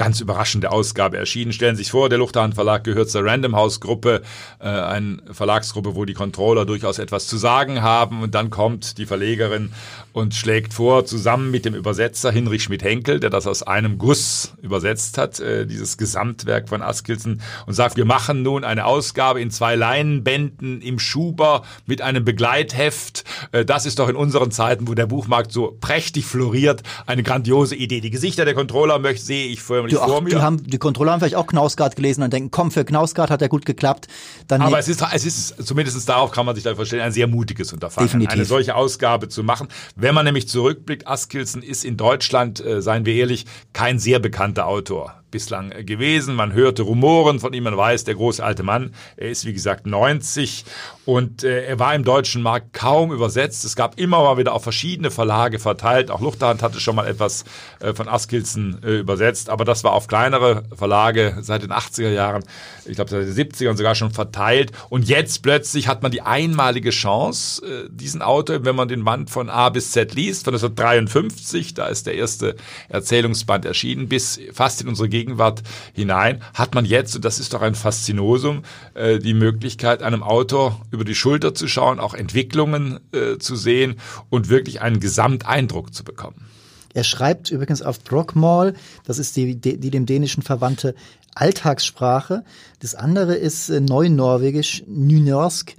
ganz 0.00 0.18
überraschende 0.18 0.70
Ausgabe 0.70 1.18
erschienen. 1.18 1.52
Stellen 1.52 1.76
Sie 1.76 1.82
sich 1.82 1.90
vor, 1.90 2.08
der 2.08 2.16
Luchterhand 2.16 2.54
Verlag 2.54 2.84
gehört 2.84 3.10
zur 3.10 3.22
Random 3.22 3.54
House 3.54 3.80
Gruppe, 3.80 4.22
äh, 4.58 4.64
eine 4.64 5.18
Verlagsgruppe, 5.30 5.94
wo 5.94 6.06
die 6.06 6.14
Controller 6.14 6.64
durchaus 6.64 6.98
etwas 6.98 7.26
zu 7.26 7.36
sagen 7.36 7.82
haben 7.82 8.22
und 8.22 8.34
dann 8.34 8.48
kommt 8.48 8.96
die 8.96 9.04
Verlegerin 9.04 9.72
und 10.14 10.34
schlägt 10.34 10.72
vor, 10.72 11.04
zusammen 11.04 11.50
mit 11.50 11.66
dem 11.66 11.74
Übersetzer 11.74 12.32
Hinrich 12.32 12.62
Schmidt-Henkel, 12.62 13.20
der 13.20 13.28
das 13.28 13.46
aus 13.46 13.62
einem 13.62 13.98
Guss 13.98 14.54
übersetzt 14.62 15.18
hat, 15.18 15.38
äh, 15.38 15.66
dieses 15.66 15.98
Gesamtwerk 15.98 16.70
von 16.70 16.80
Askildsen 16.80 17.42
und 17.66 17.74
sagt, 17.74 17.98
wir 17.98 18.06
machen 18.06 18.42
nun 18.42 18.64
eine 18.64 18.86
Ausgabe 18.86 19.42
in 19.42 19.50
zwei 19.50 19.76
Leinenbänden 19.76 20.80
im 20.80 20.98
Schuber 20.98 21.62
mit 21.84 22.00
einem 22.00 22.24
Begleitheft. 22.24 23.24
Äh, 23.52 23.66
das 23.66 23.84
ist 23.84 23.98
doch 23.98 24.08
in 24.08 24.16
unseren 24.16 24.50
Zeiten, 24.50 24.88
wo 24.88 24.94
der 24.94 25.06
Buchmarkt 25.06 25.52
so 25.52 25.76
prächtig 25.78 26.24
floriert, 26.24 26.84
eine 27.04 27.22
grandiose 27.22 27.76
Idee. 27.76 28.00
Die 28.00 28.10
Gesichter 28.10 28.46
der 28.46 28.54
Controller 28.54 28.98
möchte, 28.98 29.26
sehe 29.26 29.48
ich 29.48 29.60
förmlich 29.90 30.00
Die, 30.04 30.08
vor 30.08 30.16
ach, 30.16 30.20
mir. 30.22 30.30
die, 30.30 30.36
haben, 30.36 30.62
die 30.70 30.78
Controller 30.78 31.12
haben 31.12 31.20
vielleicht 31.20 31.36
auch 31.36 31.46
Knausgard 31.46 31.96
gelesen 31.96 32.22
und 32.22 32.32
denken, 32.32 32.50
komm, 32.50 32.70
für 32.70 32.84
Knausgard 32.84 33.30
hat 33.30 33.42
er 33.42 33.48
gut 33.48 33.66
geklappt. 33.66 34.08
Dann 34.48 34.62
Aber 34.62 34.78
es 34.78 34.88
ist, 34.88 35.04
es 35.12 35.24
ist, 35.24 35.66
zumindest 35.66 36.08
darauf 36.08 36.30
kann 36.30 36.46
man 36.46 36.54
sich 36.54 36.64
da 36.64 36.74
vorstellen, 36.74 37.02
ein 37.02 37.12
sehr 37.12 37.26
mutiges 37.26 37.72
Unterfangen, 37.72 38.08
Definitiv. 38.08 38.32
eine 38.32 38.44
solche 38.44 38.74
Ausgabe 38.74 39.28
zu 39.28 39.42
machen. 39.42 39.68
Wenn 39.96 40.14
man 40.14 40.24
nämlich 40.24 40.48
zurückblickt, 40.48 41.06
Askildsen 41.06 41.62
ist 41.62 41.84
in 41.84 41.96
Deutschland, 41.96 42.64
äh, 42.64 42.82
seien 42.82 43.04
wir 43.04 43.14
ehrlich, 43.14 43.46
kein 43.72 43.98
sehr 43.98 44.18
bekannter 44.18 44.66
Autor 44.66 45.19
bislang 45.30 45.70
gewesen. 45.86 46.34
Man 46.34 46.52
hörte 46.52 46.82
Rumoren 46.82 47.40
von 47.40 47.52
ihm, 47.52 47.64
man 47.64 47.76
weiß, 47.76 48.04
der 48.04 48.14
große 48.14 48.42
alte 48.42 48.62
Mann, 48.62 48.92
er 49.16 49.30
ist 49.30 49.44
wie 49.44 49.52
gesagt 49.52 49.86
90 49.86 50.64
und 51.04 51.44
äh, 51.44 51.64
er 51.64 51.78
war 51.78 51.94
im 51.94 52.04
deutschen 52.04 52.42
Markt 52.42 52.72
kaum 52.72 53.12
übersetzt. 53.12 53.64
Es 53.64 53.74
gab 53.74 53.98
immer 53.98 54.22
mal 54.22 54.38
wieder 54.38 54.54
auf 54.54 54.62
verschiedene 54.62 55.10
Verlage 55.10 55.58
verteilt. 55.58 56.10
Auch 56.10 56.20
Luchterhand 56.20 56.62
hatte 56.62 56.78
schon 56.78 56.94
mal 56.94 57.06
etwas 57.06 57.44
äh, 57.80 57.94
von 57.94 58.08
Askildsen 58.08 58.80
äh, 58.84 58.98
übersetzt, 58.98 59.50
aber 59.50 59.64
das 59.64 59.82
war 59.82 59.92
auf 59.92 60.06
kleinere 60.06 60.64
Verlage 60.74 61.38
seit 61.40 61.62
den 61.62 61.72
80er 61.72 62.10
Jahren, 62.10 62.44
ich 62.84 62.94
glaube 62.94 63.10
seit 63.10 63.22
den 63.22 63.34
70ern 63.34 63.76
sogar 63.76 63.94
schon 63.94 64.12
verteilt. 64.12 64.72
Und 64.88 65.08
jetzt 65.08 65.42
plötzlich 65.42 65.88
hat 65.88 66.02
man 66.02 66.12
die 66.12 66.22
einmalige 66.22 66.90
Chance, 66.90 67.64
äh, 67.66 67.88
diesen 67.90 68.22
Autor, 68.22 68.64
wenn 68.64 68.76
man 68.76 68.88
den 68.88 69.04
Band 69.04 69.30
von 69.30 69.48
A 69.50 69.68
bis 69.70 69.92
Z 69.92 70.14
liest, 70.14 70.44
von 70.44 70.54
1953, 70.54 71.74
da 71.74 71.86
ist 71.86 72.06
der 72.06 72.14
erste 72.14 72.56
Erzählungsband 72.88 73.64
erschienen, 73.64 74.08
bis 74.08 74.40
fast 74.52 74.80
in 74.80 74.88
unsere 74.88 75.08
Gegenwart 75.20 75.62
hinein, 75.92 76.42
hat 76.54 76.74
man 76.74 76.84
jetzt, 76.84 77.14
und 77.16 77.24
das 77.24 77.38
ist 77.38 77.52
doch 77.52 77.62
ein 77.62 77.74
Faszinosum, 77.74 78.62
äh, 78.94 79.18
die 79.18 79.34
Möglichkeit, 79.34 80.02
einem 80.02 80.22
Autor 80.22 80.80
über 80.90 81.04
die 81.04 81.14
Schulter 81.14 81.54
zu 81.54 81.68
schauen, 81.68 82.00
auch 82.00 82.14
Entwicklungen 82.14 83.00
äh, 83.12 83.38
zu 83.38 83.54
sehen 83.54 83.96
und 84.30 84.48
wirklich 84.48 84.80
einen 84.80 84.98
Gesamteindruck 84.98 85.92
zu 85.94 86.04
bekommen. 86.04 86.46
Er 86.94 87.04
schreibt 87.04 87.50
übrigens 87.50 87.82
auf 87.82 88.02
Brockmall, 88.02 88.74
das 89.04 89.18
ist 89.18 89.36
die, 89.36 89.56
die, 89.56 89.78
die 89.78 89.90
dem 89.90 90.06
Dänischen 90.06 90.42
verwandte 90.42 90.94
Alltagssprache. 91.34 92.44
Das 92.80 92.94
andere 92.94 93.34
ist 93.34 93.68
äh, 93.68 93.80
Neunorwegisch, 93.80 94.82
Nynorsk. 94.86 95.76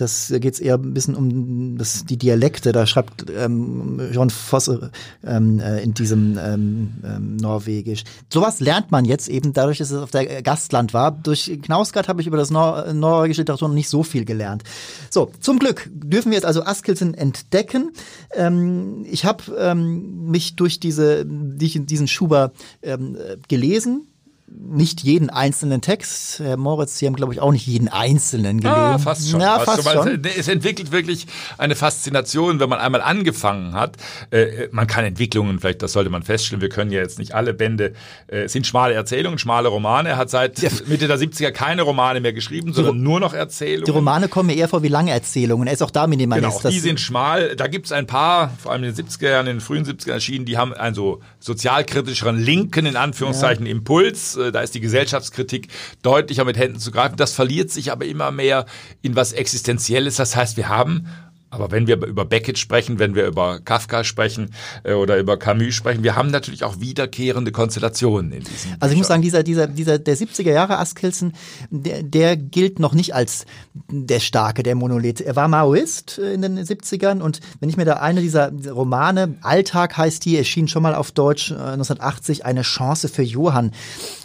Das 0.00 0.32
geht 0.34 0.54
es 0.54 0.60
eher 0.60 0.74
ein 0.74 0.94
bisschen 0.94 1.14
um 1.14 1.76
das, 1.78 2.04
die 2.04 2.16
Dialekte. 2.16 2.72
Da 2.72 2.86
schreibt 2.86 3.26
ähm, 3.30 4.00
John 4.12 4.30
Fosse 4.30 4.90
ähm, 5.24 5.58
äh, 5.58 5.82
in 5.82 5.94
diesem 5.94 6.38
ähm, 6.38 6.94
ähm, 7.04 7.36
Norwegisch. 7.36 8.04
Sowas 8.32 8.60
lernt 8.60 8.90
man 8.90 9.04
jetzt 9.04 9.28
eben 9.28 9.52
dadurch, 9.52 9.78
dass 9.78 9.90
es 9.90 10.00
auf 10.00 10.10
der 10.10 10.42
Gastland 10.42 10.94
war. 10.94 11.10
Durch 11.10 11.58
Knausgard 11.62 12.08
habe 12.08 12.20
ich 12.20 12.26
über 12.26 12.36
das 12.36 12.50
Nor 12.50 12.92
norwegische 12.92 13.42
Literatur 13.42 13.68
noch 13.68 13.74
nicht 13.74 13.88
so 13.88 14.02
viel 14.02 14.24
gelernt. 14.24 14.62
So, 15.10 15.30
zum 15.40 15.58
Glück 15.58 15.88
dürfen 15.92 16.30
wir 16.30 16.36
jetzt 16.36 16.46
also 16.46 16.62
Askildsen 16.62 17.14
entdecken. 17.14 17.92
Ähm, 18.32 19.04
ich 19.10 19.24
habe 19.24 19.44
ähm, 19.58 20.30
mich 20.30 20.56
durch 20.56 20.80
diese, 20.80 21.24
diesen 21.26 22.08
Schuber 22.08 22.52
ähm, 22.82 23.16
gelesen 23.48 24.06
nicht 24.50 25.02
jeden 25.02 25.30
einzelnen 25.30 25.80
Text. 25.80 26.40
Herr 26.40 26.56
Moritz, 26.56 26.98
Sie 26.98 27.06
haben, 27.06 27.16
glaube 27.16 27.32
ich, 27.32 27.40
auch 27.40 27.52
nicht 27.52 27.66
jeden 27.66 27.88
einzelnen 27.88 28.60
gelesen. 28.60 28.78
Ah, 28.78 28.98
fast 28.98 29.30
schon. 29.30 29.40
Ja, 29.40 29.60
fast, 29.60 29.82
fast 29.82 30.08
schon. 30.08 30.22
Es 30.24 30.48
entwickelt 30.48 30.92
wirklich 30.92 31.26
eine 31.58 31.74
Faszination, 31.74 32.60
wenn 32.60 32.68
man 32.68 32.78
einmal 32.78 33.00
angefangen 33.00 33.74
hat. 33.74 33.96
Äh, 34.30 34.68
man 34.70 34.86
kann 34.86 35.04
Entwicklungen, 35.04 35.58
vielleicht, 35.58 35.82
das 35.82 35.92
sollte 35.92 36.10
man 36.10 36.22
feststellen, 36.22 36.60
wir 36.60 36.68
können 36.68 36.90
ja 36.90 37.00
jetzt 37.00 37.18
nicht 37.18 37.34
alle 37.34 37.54
Bände, 37.54 37.92
äh, 38.26 38.42
es 38.42 38.52
sind 38.52 38.66
schmale 38.66 38.94
Erzählungen, 38.94 39.38
schmale 39.38 39.68
Romane. 39.68 40.10
Er 40.10 40.16
hat 40.16 40.30
seit 40.30 40.60
Mitte 40.86 41.08
der 41.08 41.18
70er 41.18 41.50
keine 41.50 41.82
Romane 41.82 42.20
mehr 42.20 42.32
geschrieben, 42.32 42.72
sondern 42.72 43.02
nur 43.02 43.20
noch 43.20 43.34
Erzählungen. 43.34 43.86
Die 43.86 43.90
Romane 43.90 44.28
kommen 44.28 44.48
mir 44.48 44.56
eher 44.56 44.68
vor 44.68 44.82
wie 44.82 44.88
lange 44.88 45.10
Erzählungen. 45.10 45.66
Er 45.66 45.74
ist 45.74 45.82
auch 45.82 45.90
da 45.90 46.06
Minimalist. 46.06 46.62
Genau, 46.62 46.70
die 46.70 46.80
sind 46.80 47.00
schmal. 47.00 47.56
Da 47.56 47.66
gibt 47.66 47.86
es 47.86 47.92
ein 47.92 48.06
paar, 48.06 48.52
vor 48.58 48.72
allem 48.72 48.84
in 48.84 48.94
den 48.94 49.06
70er 49.06 49.30
Jahren, 49.30 49.46
in 49.46 49.56
den 49.56 49.60
frühen 49.60 49.84
70er 49.84 50.12
erschienen, 50.12 50.44
die 50.44 50.56
haben 50.56 50.72
einen 50.74 50.94
so 50.94 51.20
sozialkritischeren, 51.40 52.38
linken, 52.38 52.86
in 52.86 52.96
Anführungszeichen, 52.96 53.66
ja. 53.66 53.72
Impuls 53.72 54.37
da 54.52 54.60
ist 54.60 54.74
die 54.74 54.80
Gesellschaftskritik 54.80 55.68
deutlicher 56.02 56.44
mit 56.44 56.56
Händen 56.56 56.78
zu 56.78 56.90
greifen. 56.90 57.16
Das 57.16 57.32
verliert 57.32 57.70
sich 57.70 57.92
aber 57.92 58.04
immer 58.06 58.30
mehr 58.30 58.66
in 59.02 59.16
was 59.16 59.32
Existenzielles. 59.32 60.16
Das 60.16 60.36
heißt, 60.36 60.56
wir 60.56 60.68
haben 60.68 61.08
aber 61.50 61.70
wenn 61.70 61.86
wir 61.86 62.04
über 62.04 62.24
Beckett 62.24 62.58
sprechen, 62.58 62.98
wenn 62.98 63.14
wir 63.14 63.26
über 63.26 63.60
Kafka 63.60 64.04
sprechen 64.04 64.50
äh, 64.82 64.92
oder 64.92 65.18
über 65.18 65.38
Camus 65.38 65.74
sprechen, 65.74 66.02
wir 66.02 66.14
haben 66.14 66.30
natürlich 66.30 66.62
auch 66.64 66.80
wiederkehrende 66.80 67.52
Konstellationen 67.52 68.32
in 68.32 68.44
diesem. 68.44 68.72
Also 68.80 68.92
ich 68.92 68.98
muss 68.98 69.08
sagen, 69.08 69.22
dieser, 69.22 69.42
dieser, 69.42 69.66
dieser, 69.66 69.98
der 69.98 70.16
70er 70.16 70.52
Jahre 70.52 70.78
Askilson, 70.78 71.32
der, 71.70 72.02
der 72.02 72.36
gilt 72.36 72.78
noch 72.78 72.92
nicht 72.92 73.14
als 73.14 73.46
der 73.90 74.20
Starke, 74.20 74.62
der 74.62 74.74
Monolith. 74.74 75.20
Er 75.22 75.36
war 75.36 75.48
Maoist 75.48 76.18
äh, 76.18 76.34
in 76.34 76.42
den 76.42 76.58
70ern 76.58 77.20
und 77.20 77.40
wenn 77.60 77.70
ich 77.70 77.78
mir 77.78 77.86
da 77.86 77.94
eine 77.94 78.20
dieser 78.20 78.52
Romane, 78.70 79.38
Alltag 79.40 79.96
heißt 79.96 80.24
die, 80.24 80.36
erschien 80.36 80.68
schon 80.68 80.82
mal 80.82 80.94
auf 80.94 81.12
Deutsch 81.12 81.50
äh, 81.50 81.54
1980, 81.54 82.44
eine 82.44 82.62
Chance 82.62 83.08
für 83.08 83.22
Johann 83.22 83.72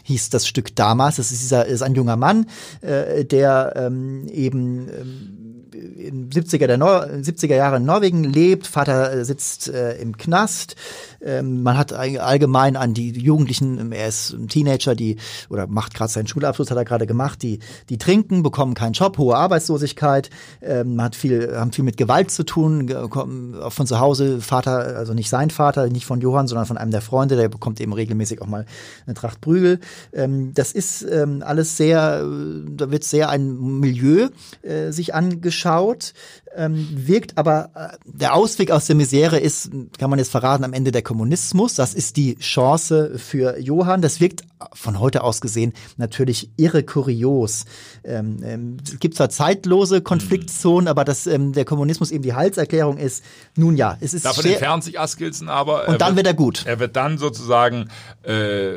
hieß 0.04 0.30
das 0.30 0.48
Stück 0.48 0.76
damals. 0.76 1.18
Das 1.18 1.32
ist 1.32 1.42
dieser, 1.42 1.66
ist 1.66 1.82
ein 1.82 1.96
junger 1.96 2.16
Mann, 2.16 2.48
äh, 2.82 3.26
der 3.26 3.74
ähm, 3.76 4.28
eben 4.28 4.90
ähm, 4.90 5.44
in 5.74 6.30
70er, 6.30 6.68
der 6.68 6.78
Nor 6.78 7.06
70er 7.06 7.56
Jahre 7.56 7.78
in 7.78 7.86
Norwegen 7.86 8.24
lebt, 8.24 8.68
Vater 8.68 9.14
äh, 9.14 9.26
sitzt 9.26 9.70
äh, 9.70 9.96
im 9.98 10.18
Knast. 10.18 10.76
Ähm, 11.22 11.64
man 11.64 11.78
hat 11.78 11.94
allgemein 11.94 12.76
an 12.76 12.94
die 12.94 13.12
Jugendlichen, 13.12 13.80
ähm, 13.80 13.92
er 13.92 14.08
ist 14.08 14.32
ein 14.34 14.48
Teenager, 14.48 14.96
die 14.96 15.18
oder 15.50 15.68
macht 15.68 15.94
gerade 15.94 16.12
seinen 16.12 16.28
Schulabschluss, 16.28 16.70
hat 16.70 16.78
er 16.78 16.86
gerade 16.86 17.08
gemacht, 17.08 17.42
die 17.42 17.60
die 17.90 17.98
trinken, 17.98 18.44
bekommen 18.44 18.74
keinen 18.74 18.94
Job, 18.94 19.18
hohe 19.18 19.36
Arbeitslosigkeit, 19.36 20.30
ähm, 20.62 21.02
hat 21.02 21.16
viel 21.16 21.56
haben 21.56 21.72
viel 21.72 21.84
mit 21.84 21.98
Gewalt 21.98 22.32
zu 22.32 22.44
tun, 22.44 22.94
auch 22.94 23.72
von 23.74 23.88
zu 23.88 24.00
Hause 24.00 24.42
Vater, 24.42 24.98
also 24.98 25.14
nicht 25.14 25.30
sein 25.30 25.50
Vater, 25.50 25.88
nicht 25.88 26.06
von 26.06 26.22
Johann, 26.22 26.48
sondern 26.48 26.66
von 26.66 26.78
einem 26.78 26.92
der 26.92 27.02
Freunde, 27.02 27.36
der 27.36 27.50
bekommt 27.50 27.80
eben 27.80 27.94
regelmäßig 27.94 28.42
auch 28.42 28.48
mal 28.48 28.66
eine 29.06 29.16
Tracht 29.16 29.42
Prügel. 29.42 29.80
Ähm, 30.14 30.54
das 30.54 30.72
ist 30.72 31.04
ähm, 31.04 31.44
alles 31.46 31.78
sehr, 31.78 32.22
äh, 32.24 32.70
da 32.70 32.92
wird 32.92 33.04
sehr 33.04 33.30
ein 33.30 33.80
Milieu 33.80 34.30
äh, 34.62 34.92
sich 34.92 35.14
angeschaut, 35.14 36.14
ähm, 36.56 36.88
wirkt 36.92 37.38
aber 37.38 37.72
äh, 37.76 37.98
der 38.06 38.34
Ausweg 38.34 38.72
aus 38.72 38.88
der 38.88 38.96
Misere 38.96 39.40
ist, 39.40 39.72
kann 39.98 40.10
man 40.10 40.20
jetzt 40.20 40.32
verraten, 40.32 40.64
am 40.64 40.74
Ende 40.74 40.92
der 40.92 41.02
Kommunismus. 41.02 41.76
Das 41.76 41.94
ist 41.94 42.18
die 42.18 42.38
Chance 42.38 43.18
für 43.18 43.60
Johann. 43.60 44.02
Das 44.02 44.20
wirkt 44.20 44.44
von 44.74 45.00
heute 45.00 45.24
aus 45.24 45.42
gesehen 45.42 45.74
natürlich 45.98 46.50
irre 46.58 46.84
kurios. 46.84 47.66
Ähm, 48.04 48.40
ähm, 48.44 48.78
es 48.84 49.00
gibt 49.00 49.16
zwar 49.16 49.30
zeitlose 49.30 50.02
Konfliktzonen, 50.02 50.88
aber 50.88 51.04
dass 51.04 51.28
ähm, 51.28 51.54
der 51.54 51.66
Kommunismus 51.66 52.12
eben 52.12 52.24
die 52.24 52.34
Halserklärung 52.34 52.98
ist, 52.98 53.24
nun 53.56 53.76
ja, 53.76 53.98
es 54.00 54.14
ist 54.14 54.26
Davon 54.26 54.46
entfernt 54.46 54.84
sich 54.84 55.00
Askilsen 55.00 55.50
aber. 55.50 55.88
Und 55.88 56.02
dann 56.02 56.16
wird, 56.16 56.26
wird, 56.26 56.28
er 56.28 56.34
gut. 56.34 56.64
Er 56.66 56.80
wird 56.80 56.96
dann 56.96 57.18
sozusagen 57.18 57.90
äh, 58.24 58.74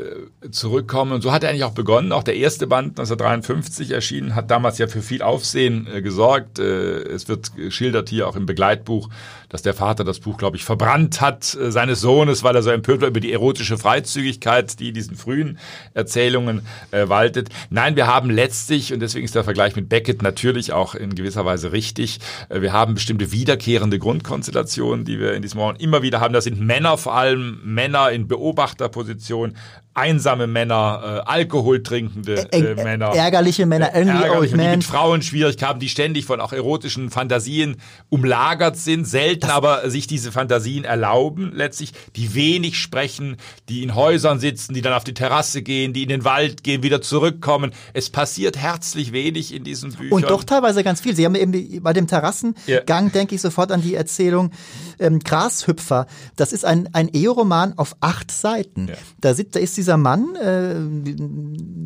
zurückkommen. 0.51 1.12
Und 1.12 1.22
so 1.22 1.33
hat 1.33 1.45
er 1.45 1.51
eigentlich 1.51 1.64
auch 1.64 1.72
begonnen. 1.72 2.12
Auch 2.12 2.24
der 2.24 2.37
erste 2.37 2.66
Band 2.66 2.99
1953 2.99 3.91
erschienen, 3.91 4.35
hat 4.35 4.51
damals 4.51 4.79
ja 4.79 4.89
für 4.89 5.03
viel 5.03 5.22
Aufsehen 5.22 5.87
äh, 5.93 6.03
gesorgt. 6.03 6.59
Äh, 6.59 7.03
es 7.03 7.29
wird 7.29 7.53
geschildert 7.67 8.09
hier 8.09 8.29
auch 8.29 8.37
im 8.37 8.47
Begleitbuch, 8.47 9.11
dass 9.49 9.62
der 9.62 9.75
Vater 9.75 10.05
das 10.05 10.21
Buch, 10.21 10.39
glaube 10.39 10.57
ich, 10.57 10.64
verbrannt 10.64 11.21
hat 11.21 11.55
äh, 11.55 11.71
seines 11.71 12.01
Sohnes, 12.01 12.43
weil 12.43 12.55
er 12.55 12.62
so 12.62 12.71
empört 12.71 13.01
war 13.01 13.09
über 13.09 13.21
die 13.21 13.33
erotische 13.33 13.77
Freizügigkeit, 13.77 14.79
die 14.79 14.89
in 14.89 14.95
diesen 14.95 15.17
frühen 15.17 15.59
Erzählungen 15.95 16.62
äh, 16.93 17.09
waltet. 17.09 17.49
Nein, 17.71 17.97
wir 17.97 18.07
haben 18.07 18.31
letztlich, 18.31 18.93
und 18.93 19.01
deswegen 19.01 19.25
ist 19.25 19.35
der 19.35 19.45
Vergleich 19.45 19.75
mit 19.77 19.89
Beckett 19.89 20.23
natürlich 20.23 20.73
auch 20.73 20.95
in 20.95 21.14
gewisser 21.14 21.45
Weise 21.45 21.73
richtig, 21.73 22.21
äh, 22.49 22.61
wir 22.61 22.73
haben 22.73 22.95
bestimmte 22.95 23.33
wiederkehrende 23.33 23.99
Grundkonstellationen, 23.99 25.05
die 25.05 25.19
wir 25.19 25.35
in 25.35 25.43
diesem 25.43 25.61
Roman 25.61 25.77
immer 25.77 26.03
wieder 26.03 26.21
haben. 26.21 26.33
Das 26.33 26.45
sind 26.45 26.61
Männer 26.61 26.97
vor 26.97 27.14
allem, 27.14 27.61
Männer 27.64 28.11
in 28.12 28.29
Beobachterposition, 28.29 29.57
einsame 29.97 30.47
Männer, 30.47 31.22
äh, 31.26 31.30
Alkohol 31.30 31.82
trinkende 31.82 32.53
äh, 32.53 32.74
Männer. 32.74 33.14
Ärgerliche 33.14 33.64
Männer, 33.64 33.94
irgendwie 33.94 34.22
ärgerliche, 34.22 34.57
die 34.59 34.68
mit 34.68 34.84
Frauen 34.84 35.22
Schwierigkeiten 35.22 35.68
haben, 35.68 35.80
die 35.80 35.88
ständig 35.88 36.26
von 36.26 36.40
auch 36.40 36.53
erotischen 36.53 37.11
Fantasien 37.11 37.78
umlagert 38.11 38.76
sind, 38.76 39.07
selten 39.07 39.40
das 39.40 39.51
aber 39.51 39.90
sich 39.90 40.07
diese 40.07 40.32
Fantasien 40.32 40.84
erlauben, 40.84 41.51
letztlich, 41.55 41.92
die 42.14 42.34
wenig 42.34 42.78
sprechen, 42.78 43.38
die 43.70 43.82
in 43.82 43.94
Häusern 43.94 44.38
sitzen, 44.38 44.74
die 44.74 44.82
dann 44.82 44.92
auf 44.92 45.05
die 45.05 45.14
Terrasse 45.14 45.62
gehen, 45.62 45.94
die 45.94 46.03
in 46.03 46.11
den 46.11 46.24
Wald 46.24 46.62
gehen, 46.62 46.82
wieder 46.82 47.01
zurückkommen. 47.01 47.72
Es 47.94 48.11
passiert 48.11 48.59
herzlich 48.59 49.12
wenig 49.12 49.55
in 49.55 49.64
diesen 49.64 49.92
Büchern. 49.92 50.12
Und 50.12 50.30
doch 50.30 50.44
teilweise 50.44 50.84
ganz 50.84 51.01
viel. 51.01 51.16
Sie 51.16 51.24
haben 51.24 51.34
eben 51.34 51.82
bei 51.82 51.94
dem 51.94 52.07
Terrassengang, 52.07 52.57
ja. 52.66 53.01
denke 53.09 53.34
ich 53.34 53.40
sofort 53.40 53.72
an 53.72 53.80
die 53.80 53.94
Erzählung 53.94 54.51
ähm, 54.99 55.20
Grashüpfer. 55.20 56.07
Das 56.36 56.53
ist 56.53 56.66
ein, 56.66 56.90
ein 56.92 57.09
Eheroman 57.09 57.78
auf 57.78 57.97
acht 58.01 58.30
Seiten. 58.30 58.88
Ja. 58.88 58.94
Da, 59.22 59.32
sitzt, 59.32 59.57
da 59.57 59.61
ist 59.61 59.74
dieser 59.87 59.97
Mann, 59.99 60.34
äh, 60.34 60.74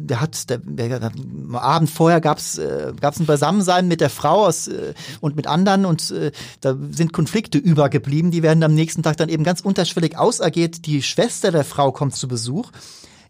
der 0.09 0.23
hat, 0.23 0.49
der, 0.49 0.59
der, 0.59 1.03
am 1.03 1.55
Abend 1.55 1.91
vorher 1.91 2.23
gab's 2.23 2.57
äh, 2.57 2.95
ein 2.99 3.27
Beisammensein 3.27 3.89
mit 3.89 4.01
der 4.01 4.09
Frau 4.09 4.47
aus, 4.47 4.69
äh, 4.69 4.95
und 5.21 5.37
mit 5.37 5.47
anderen 5.47 5.85
und 5.85 6.11
äh, 6.11 6.33
da 6.63 6.75
sind 6.93 7.13
Konflikte 7.13 7.59
übergeblieben. 7.59 8.31
Die 8.31 8.43
werden 8.43 8.63
am 8.63 8.75
nächsten 8.75 9.03
Tag 9.03 9.19
dann 9.19 9.29
eben 9.29 9.45
ganz 9.45 9.61
unterschwellig 9.61 10.17
ausagiert. 10.17 10.87
Die 10.87 11.03
Schwester 11.03 11.53
der 11.53 11.65
Frau 11.65 11.93
kommt 11.93 12.17
zu 12.17 12.27
Besuch. 12.27 12.71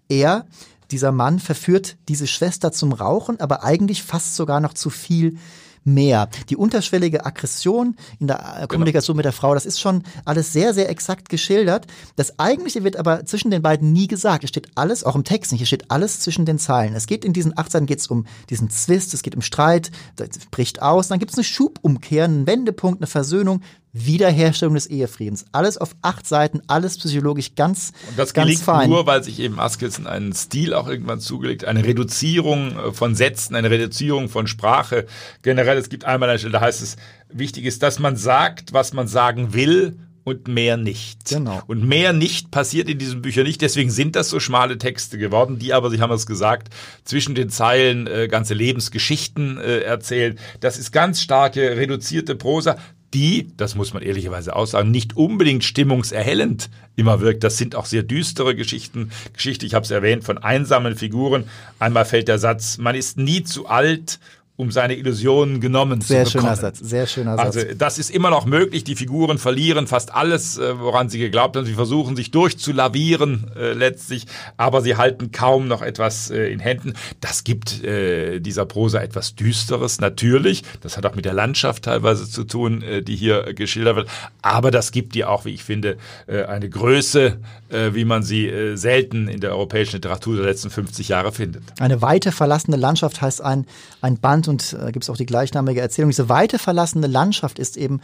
Er 0.09 0.47
dieser 0.93 1.11
Mann 1.11 1.41
verführt 1.41 1.97
diese 2.09 2.29
Schwester 2.29 2.71
zum 2.71 2.93
Rauchen, 2.93 3.41
aber 3.41 3.65
eigentlich 3.65 4.05
fast 4.05 4.37
sogar 4.37 4.61
noch 4.61 4.75
zu 4.75 4.89
viel 4.89 5.37
mehr. 5.85 6.29
Die 6.49 6.57
unterschwellige 6.57 7.25
Aggression 7.25 7.97
in 8.19 8.27
der 8.27 8.39
äh, 8.39 8.55
genau. 8.55 8.67
Kommunikation 8.69 9.15
genau. 9.15 9.19
mit 9.19 9.25
der 9.25 9.33
Frau, 9.33 9.55
das 9.55 9.67
ist 9.67 9.81
schon 9.81 10.03
alles 10.25 10.53
sehr, 10.53 10.75
sehr 10.75 10.89
exakt 10.89 11.29
geschildert. 11.29 11.87
Das 12.17 12.39
Eigentliche 12.39 12.85
wird 12.85 12.97
aber 12.97 13.25
zwischen 13.25 13.51
den 13.51 13.63
beiden 13.63 13.93
nie 13.93 14.07
gesagt. 14.07 14.45
Es 14.45 14.51
steht 14.51 14.71
alles, 14.75 15.05
auch 15.05 15.17
im 15.17 15.25
Text 15.25 15.53
nicht, 15.53 15.63
es 15.63 15.69
steht 15.69 15.91
alles 15.91 16.21
zwischen 16.21 16.45
den 16.45 16.59
Zeilen. 16.59 16.95
Es 16.95 17.07
geht 17.07 17.25
in 17.25 17.33
diesen 17.33 17.57
acht 17.57 17.73
Seiten 17.73 17.87
geht 17.87 18.01
es 18.01 18.07
um 18.09 18.27
diesen 18.51 18.71
Zwist, 18.71 19.15
es 19.15 19.23
geht 19.23 19.35
um 19.35 19.43
Streit, 19.43 19.91
das 20.17 20.29
bricht 20.51 20.83
aus, 20.83 21.09
dann 21.09 21.19
gibt 21.19 21.33
es 21.33 21.39
eine 21.39 21.45
Schubumkehr, 21.45 22.25
einen 22.25 22.47
Wendepunkt, 22.47 23.01
eine 23.01 23.07
Versöhnung, 23.07 23.63
Wiederherstellung 23.93 24.75
des 24.75 24.87
Ehefriedens. 24.87 25.45
Alles 25.53 25.77
auf 25.79 25.97
acht 26.03 26.27
Seiten, 26.27 26.61
alles 26.69 26.99
psychologisch 26.99 27.55
ganz, 27.57 27.93
Und 28.09 28.19
das 28.19 28.35
ganz 28.35 28.47
gelingt 28.47 28.63
fein. 28.63 28.91
nur, 28.91 29.07
weil 29.07 29.25
sich 29.25 29.41
eben 29.41 29.59
Askilson 29.59 30.07
einen 30.07 30.33
Stil 30.33 30.75
auch 30.75 30.89
irgendwann 30.89 31.21
zugelegt, 31.21 31.65
eine 31.65 31.85
Reduzierung 31.85 32.77
äh, 32.77 32.93
von 32.93 33.15
Sätzen, 33.15 33.55
eine 33.57 33.71
Reduzierung 33.71 34.29
von 34.29 34.47
Sprache. 34.47 35.07
Generell, 35.43 35.77
es 35.79 35.89
gibt 35.89 36.05
einmal 36.05 36.29
eine 36.29 36.39
Stelle, 36.39 36.53
da 36.53 36.61
heißt 36.61 36.83
es, 36.83 36.97
wichtig 37.29 37.65
ist, 37.65 37.83
dass 37.83 37.99
man 37.99 38.17
sagt, 38.17 38.73
was 38.73 38.93
man 38.93 39.09
sagen 39.09 39.55
will 39.55 39.99
und 40.23 40.49
mehr 40.49 40.77
nicht. 40.77 41.25
Genau. 41.29 41.63
Und 41.67 41.83
mehr 41.83 42.13
nicht 42.13 42.51
passiert 42.51 42.89
in 42.89 42.99
diesen 42.99 43.23
Büchern 43.23 43.45
nicht. 43.45 43.63
Deswegen 43.63 43.91
sind 43.91 44.17
das 44.17 44.29
so 44.29 44.39
schmale 44.39 44.79
Texte 44.79 45.19
geworden, 45.19 45.59
die 45.59 45.73
aber, 45.73 45.91
Sie 45.91 46.01
haben 46.01 46.13
es 46.13 46.27
gesagt, 46.27 46.69
zwischen 47.05 47.35
den 47.35 47.51
Zeilen 47.51 48.07
äh, 48.07 48.29
ganze 48.29 48.55
Lebensgeschichten 48.55 49.59
äh, 49.59 49.81
erzählen. 49.81 50.39
Das 50.61 50.79
ist 50.79 50.93
ganz 50.93 51.21
starke, 51.21 51.77
reduzierte 51.77 52.37
Prosa 52.37 52.77
die, 53.15 53.51
das 53.57 53.75
muss 53.75 53.93
man 53.93 54.03
ehrlicherweise 54.03 54.55
auch 54.55 54.67
sagen, 54.67 54.91
nicht 54.91 55.17
unbedingt 55.17 55.65
stimmungserhellend 55.65 56.71
immer 56.97 57.21
wirkt. 57.21 57.43
Das 57.43 57.57
sind 57.57 57.75
auch 57.75 57.87
sehr 57.87 58.03
düstere 58.03 58.55
Geschichten. 58.55 59.11
Geschichte, 59.33 59.67
ich 59.67 59.75
habe 59.75 59.85
es 59.85 59.91
erwähnt, 59.91 60.25
von 60.25 60.39
einsamen 60.39 60.97
Figuren. 60.97 61.45
Einmal 61.79 62.05
fällt 62.05 62.29
der 62.29 62.39
Satz, 62.39 62.79
man 62.79 62.95
ist 62.95 63.19
nie 63.19 63.43
zu 63.43 63.67
alt, 63.67 64.21
um 64.61 64.71
seine 64.71 64.95
Illusionen 64.95 65.61
genommen 65.61 66.01
Sehr 66.03 66.27
zu 66.27 66.35
bekommen. 66.35 66.55
schöner 66.55 66.57
Satz, 66.57 66.79
sehr 66.81 67.07
schöner 67.07 67.37
Satz. 67.37 67.57
Also 67.57 67.75
das 67.77 67.99
ist 67.99 68.11
immer 68.11 68.31
noch 68.31 68.45
möglich. 68.45 68.85
Die 68.85 68.95
Figuren 68.95 69.39
verlieren 69.39 69.87
fast 69.87 70.15
alles, 70.15 70.59
äh, 70.59 70.79
woran 70.79 71.09
sie 71.09 71.19
geglaubt 71.19 71.57
haben. 71.57 71.65
Sie 71.65 71.75
versuchen 71.75 72.15
sich 72.15 72.31
durchzulavieren 72.31 73.51
äh, 73.57 73.73
letztlich, 73.73 74.27
aber 74.57 74.83
sie 74.83 74.97
halten 74.97 75.33
kaum 75.33 75.67
noch 75.67 75.83
etwas 75.83 76.31
äh, 76.31 76.53
in 76.53 76.61
Händen. 76.61 76.93
Das 77.21 77.45
gibt 77.45 77.83
äh, 77.83 78.41
dieser 78.41 78.67
Prosa 78.67 79.01
etwas 79.01 79.35
Düsteres, 79.35 80.01
natürlich. 80.01 80.63
Das 80.83 80.97
hat 80.97 81.07
auch 81.07 81.15
mit 81.15 81.25
der 81.25 81.33
Landschaft 81.33 81.85
teilweise 81.85 82.29
zu 82.29 82.45
tun, 82.45 82.83
äh, 82.83 83.03
die 83.03 83.17
hier 83.17 83.55
geschildert 83.55 83.97
wird. 83.97 84.09
Aber 84.43 84.71
das 84.71 84.93
gibt 84.93 85.17
ihr 85.17 85.31
auch, 85.31 85.47
wie 85.47 85.55
ich 85.55 85.65
finde, 85.65 85.97
äh, 86.27 86.43
eine 86.45 86.69
Größe, 86.69 87.39
äh, 87.71 87.95
wie 87.95 88.05
man 88.05 88.23
sie 88.23 88.47
äh, 88.47 88.77
selten 88.77 89.29
in 89.29 89.41
der 89.41 89.53
europäischen 89.53 89.97
Literatur 89.97 90.37
der 90.37 90.45
letzten 90.45 90.71
50 90.71 91.09
Jahre 91.09 91.33
findet. 91.33 91.63
Eine 91.79 92.03
weite 92.03 92.33
verlassene 92.33 92.77
Landschaft 92.77 93.21
heißt 93.23 93.41
ein, 93.43 93.67
ein 94.01 94.19
Band 94.19 94.49
und 94.51 94.77
äh, 94.79 94.93
gibt 94.93 95.05
es 95.05 95.11
auch 95.11 95.17
die 95.17 95.27
gleichnamige 95.27 95.81
Erzählung. 95.81 96.11
Diese 96.11 96.29
weite 96.29 96.59
verlassene 96.59 97.07
Landschaft 97.07 97.59
ist 97.59 97.79
eben 97.79 98.01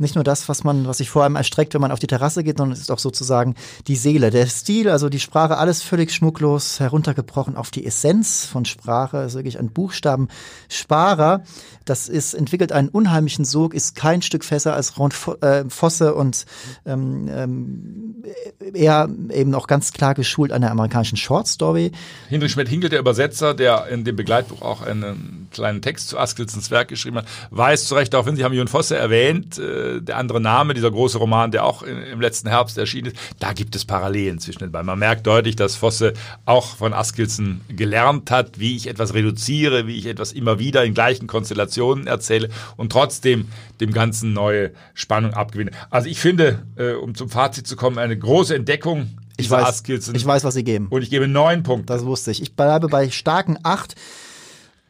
nicht 0.00 0.14
nur 0.14 0.24
das, 0.24 0.48
was 0.48 0.64
man, 0.64 0.86
was 0.86 0.98
sich 0.98 1.10
vor 1.10 1.22
allem 1.22 1.36
erstreckt, 1.36 1.74
wenn 1.74 1.80
man 1.80 1.92
auf 1.92 1.98
die 1.98 2.06
Terrasse 2.06 2.42
geht, 2.42 2.58
sondern 2.58 2.72
es 2.72 2.80
ist 2.80 2.90
auch 2.90 2.98
sozusagen 2.98 3.54
die 3.86 3.96
Seele. 3.96 4.30
Der 4.30 4.46
Stil, 4.46 4.88
also 4.88 5.08
die 5.08 5.20
Sprache, 5.20 5.58
alles 5.58 5.82
völlig 5.82 6.12
schmucklos 6.12 6.80
heruntergebrochen 6.80 7.56
auf 7.56 7.70
die 7.70 7.86
Essenz 7.86 8.46
von 8.46 8.64
Sprache, 8.64 9.18
also 9.18 9.38
wirklich 9.38 9.58
ein 9.58 9.70
Buchstabensparer. 9.70 11.42
Das 11.84 12.08
ist, 12.08 12.34
entwickelt 12.34 12.72
einen 12.72 12.88
unheimlichen 12.88 13.44
Sog, 13.44 13.74
ist 13.74 13.96
kein 13.96 14.22
Stück 14.22 14.44
Fässer 14.44 14.74
als 14.74 14.98
Ron 14.98 15.10
äh, 15.40 15.64
Fosse 15.68 16.14
und 16.14 16.46
ähm, 16.86 17.28
ähm, 17.28 18.24
eher 18.72 19.08
eben 19.32 19.54
auch 19.54 19.66
ganz 19.66 19.92
klar 19.92 20.14
geschult 20.14 20.52
an 20.52 20.62
der 20.62 20.70
amerikanischen 20.70 21.16
Shortstory. 21.16 21.92
Hinrich 22.28 22.52
Schmidt-Hinkel, 22.52 22.90
der 22.90 23.00
Übersetzer, 23.00 23.54
der 23.54 23.88
in 23.88 24.04
dem 24.04 24.16
Begleitbuch 24.16 24.62
auch 24.62 24.82
einen 24.82 25.48
kleinen 25.50 25.82
Text 25.82 26.08
zu 26.08 26.18
Askelsens 26.18 26.70
Werk 26.70 26.88
geschrieben 26.88 27.16
hat, 27.18 27.26
weiß 27.50 27.86
zu 27.86 27.94
Recht, 27.94 28.14
auch 28.14 28.26
wenn 28.26 28.36
Sie 28.36 28.44
haben 28.44 28.54
Jon 28.54 28.68
Fosse 28.68 28.96
erwähnt, 28.96 29.58
äh, 29.58 29.89
der 29.98 30.16
andere 30.16 30.40
Name, 30.40 30.74
dieser 30.74 30.90
große 30.90 31.18
Roman, 31.18 31.50
der 31.50 31.64
auch 31.64 31.82
im 31.82 32.20
letzten 32.20 32.48
Herbst 32.48 32.78
erschienen 32.78 33.08
ist, 33.08 33.16
da 33.38 33.52
gibt 33.52 33.74
es 33.74 33.84
Parallelen 33.84 34.38
zwischen 34.38 34.60
den 34.60 34.72
beiden. 34.72 34.86
Man 34.86 34.98
merkt 34.98 35.26
deutlich, 35.26 35.56
dass 35.56 35.76
Fosse 35.76 36.12
auch 36.44 36.76
von 36.76 36.92
Askelsen 36.92 37.60
gelernt 37.68 38.30
hat, 38.30 38.58
wie 38.60 38.76
ich 38.76 38.86
etwas 38.86 39.14
reduziere, 39.14 39.86
wie 39.86 39.96
ich 39.96 40.06
etwas 40.06 40.32
immer 40.32 40.58
wieder 40.58 40.84
in 40.84 40.94
gleichen 40.94 41.26
Konstellationen 41.26 42.06
erzähle 42.06 42.48
und 42.76 42.92
trotzdem 42.92 43.48
dem 43.80 43.92
Ganzen 43.92 44.32
neue 44.32 44.70
Spannung 44.94 45.34
abgewinne. 45.34 45.72
Also 45.90 46.08
ich 46.08 46.20
finde, 46.20 46.62
äh, 46.76 46.92
um 46.92 47.14
zum 47.14 47.28
Fazit 47.28 47.66
zu 47.66 47.76
kommen, 47.76 47.98
eine 47.98 48.16
große 48.16 48.54
Entdeckung 48.54 49.10
Ich 49.36 49.50
weiß, 49.50 49.82
ich 49.88 50.26
weiß, 50.26 50.44
was 50.44 50.54
Sie 50.54 50.64
geben. 50.64 50.88
Und 50.90 51.02
ich 51.02 51.10
gebe 51.10 51.26
neun 51.26 51.62
Punkte. 51.62 51.86
Das 51.86 52.04
wusste 52.04 52.30
ich. 52.30 52.42
Ich 52.42 52.54
bleibe 52.54 52.88
bei 52.88 53.08
starken 53.10 53.58
acht. 53.62 53.94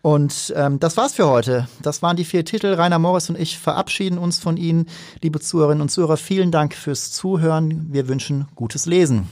Und 0.03 0.53
ähm, 0.57 0.80
das 0.80 0.96
war's 0.96 1.14
für 1.14 1.28
heute. 1.28 1.68
Das 1.82 2.03
waren 2.03 2.16
die 2.16 2.24
vier 2.24 2.44
Titel. 2.44 2.74
Rainer 2.74 2.98
Morris 2.98 3.28
und 3.28 3.38
ich 3.38 3.59
verabschieden 3.59 4.18
uns 4.18 4.38
von 4.38 4.57
Ihnen, 4.57 4.86
liebe 5.22 5.40
Zuhörerinnen 5.40 5.82
und 5.82 5.90
Zuhörer. 5.90 6.16
Vielen 6.16 6.51
Dank 6.51 6.74
fürs 6.74 7.11
Zuhören. 7.11 7.88
Wir 7.90 8.09
wünschen 8.09 8.46
gutes 8.55 8.86
Lesen. 8.86 9.28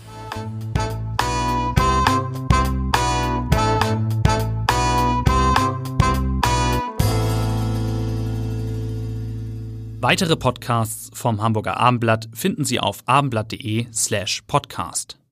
Weitere 10.01 10.37
Podcasts 10.37 11.11
vom 11.13 11.43
Hamburger 11.43 11.77
Abendblatt 11.77 12.29
finden 12.33 12.65
Sie 12.65 12.79
auf 12.79 13.03
abendblatt.de 13.07 13.87
slash 13.93 14.43
podcast. 14.47 15.19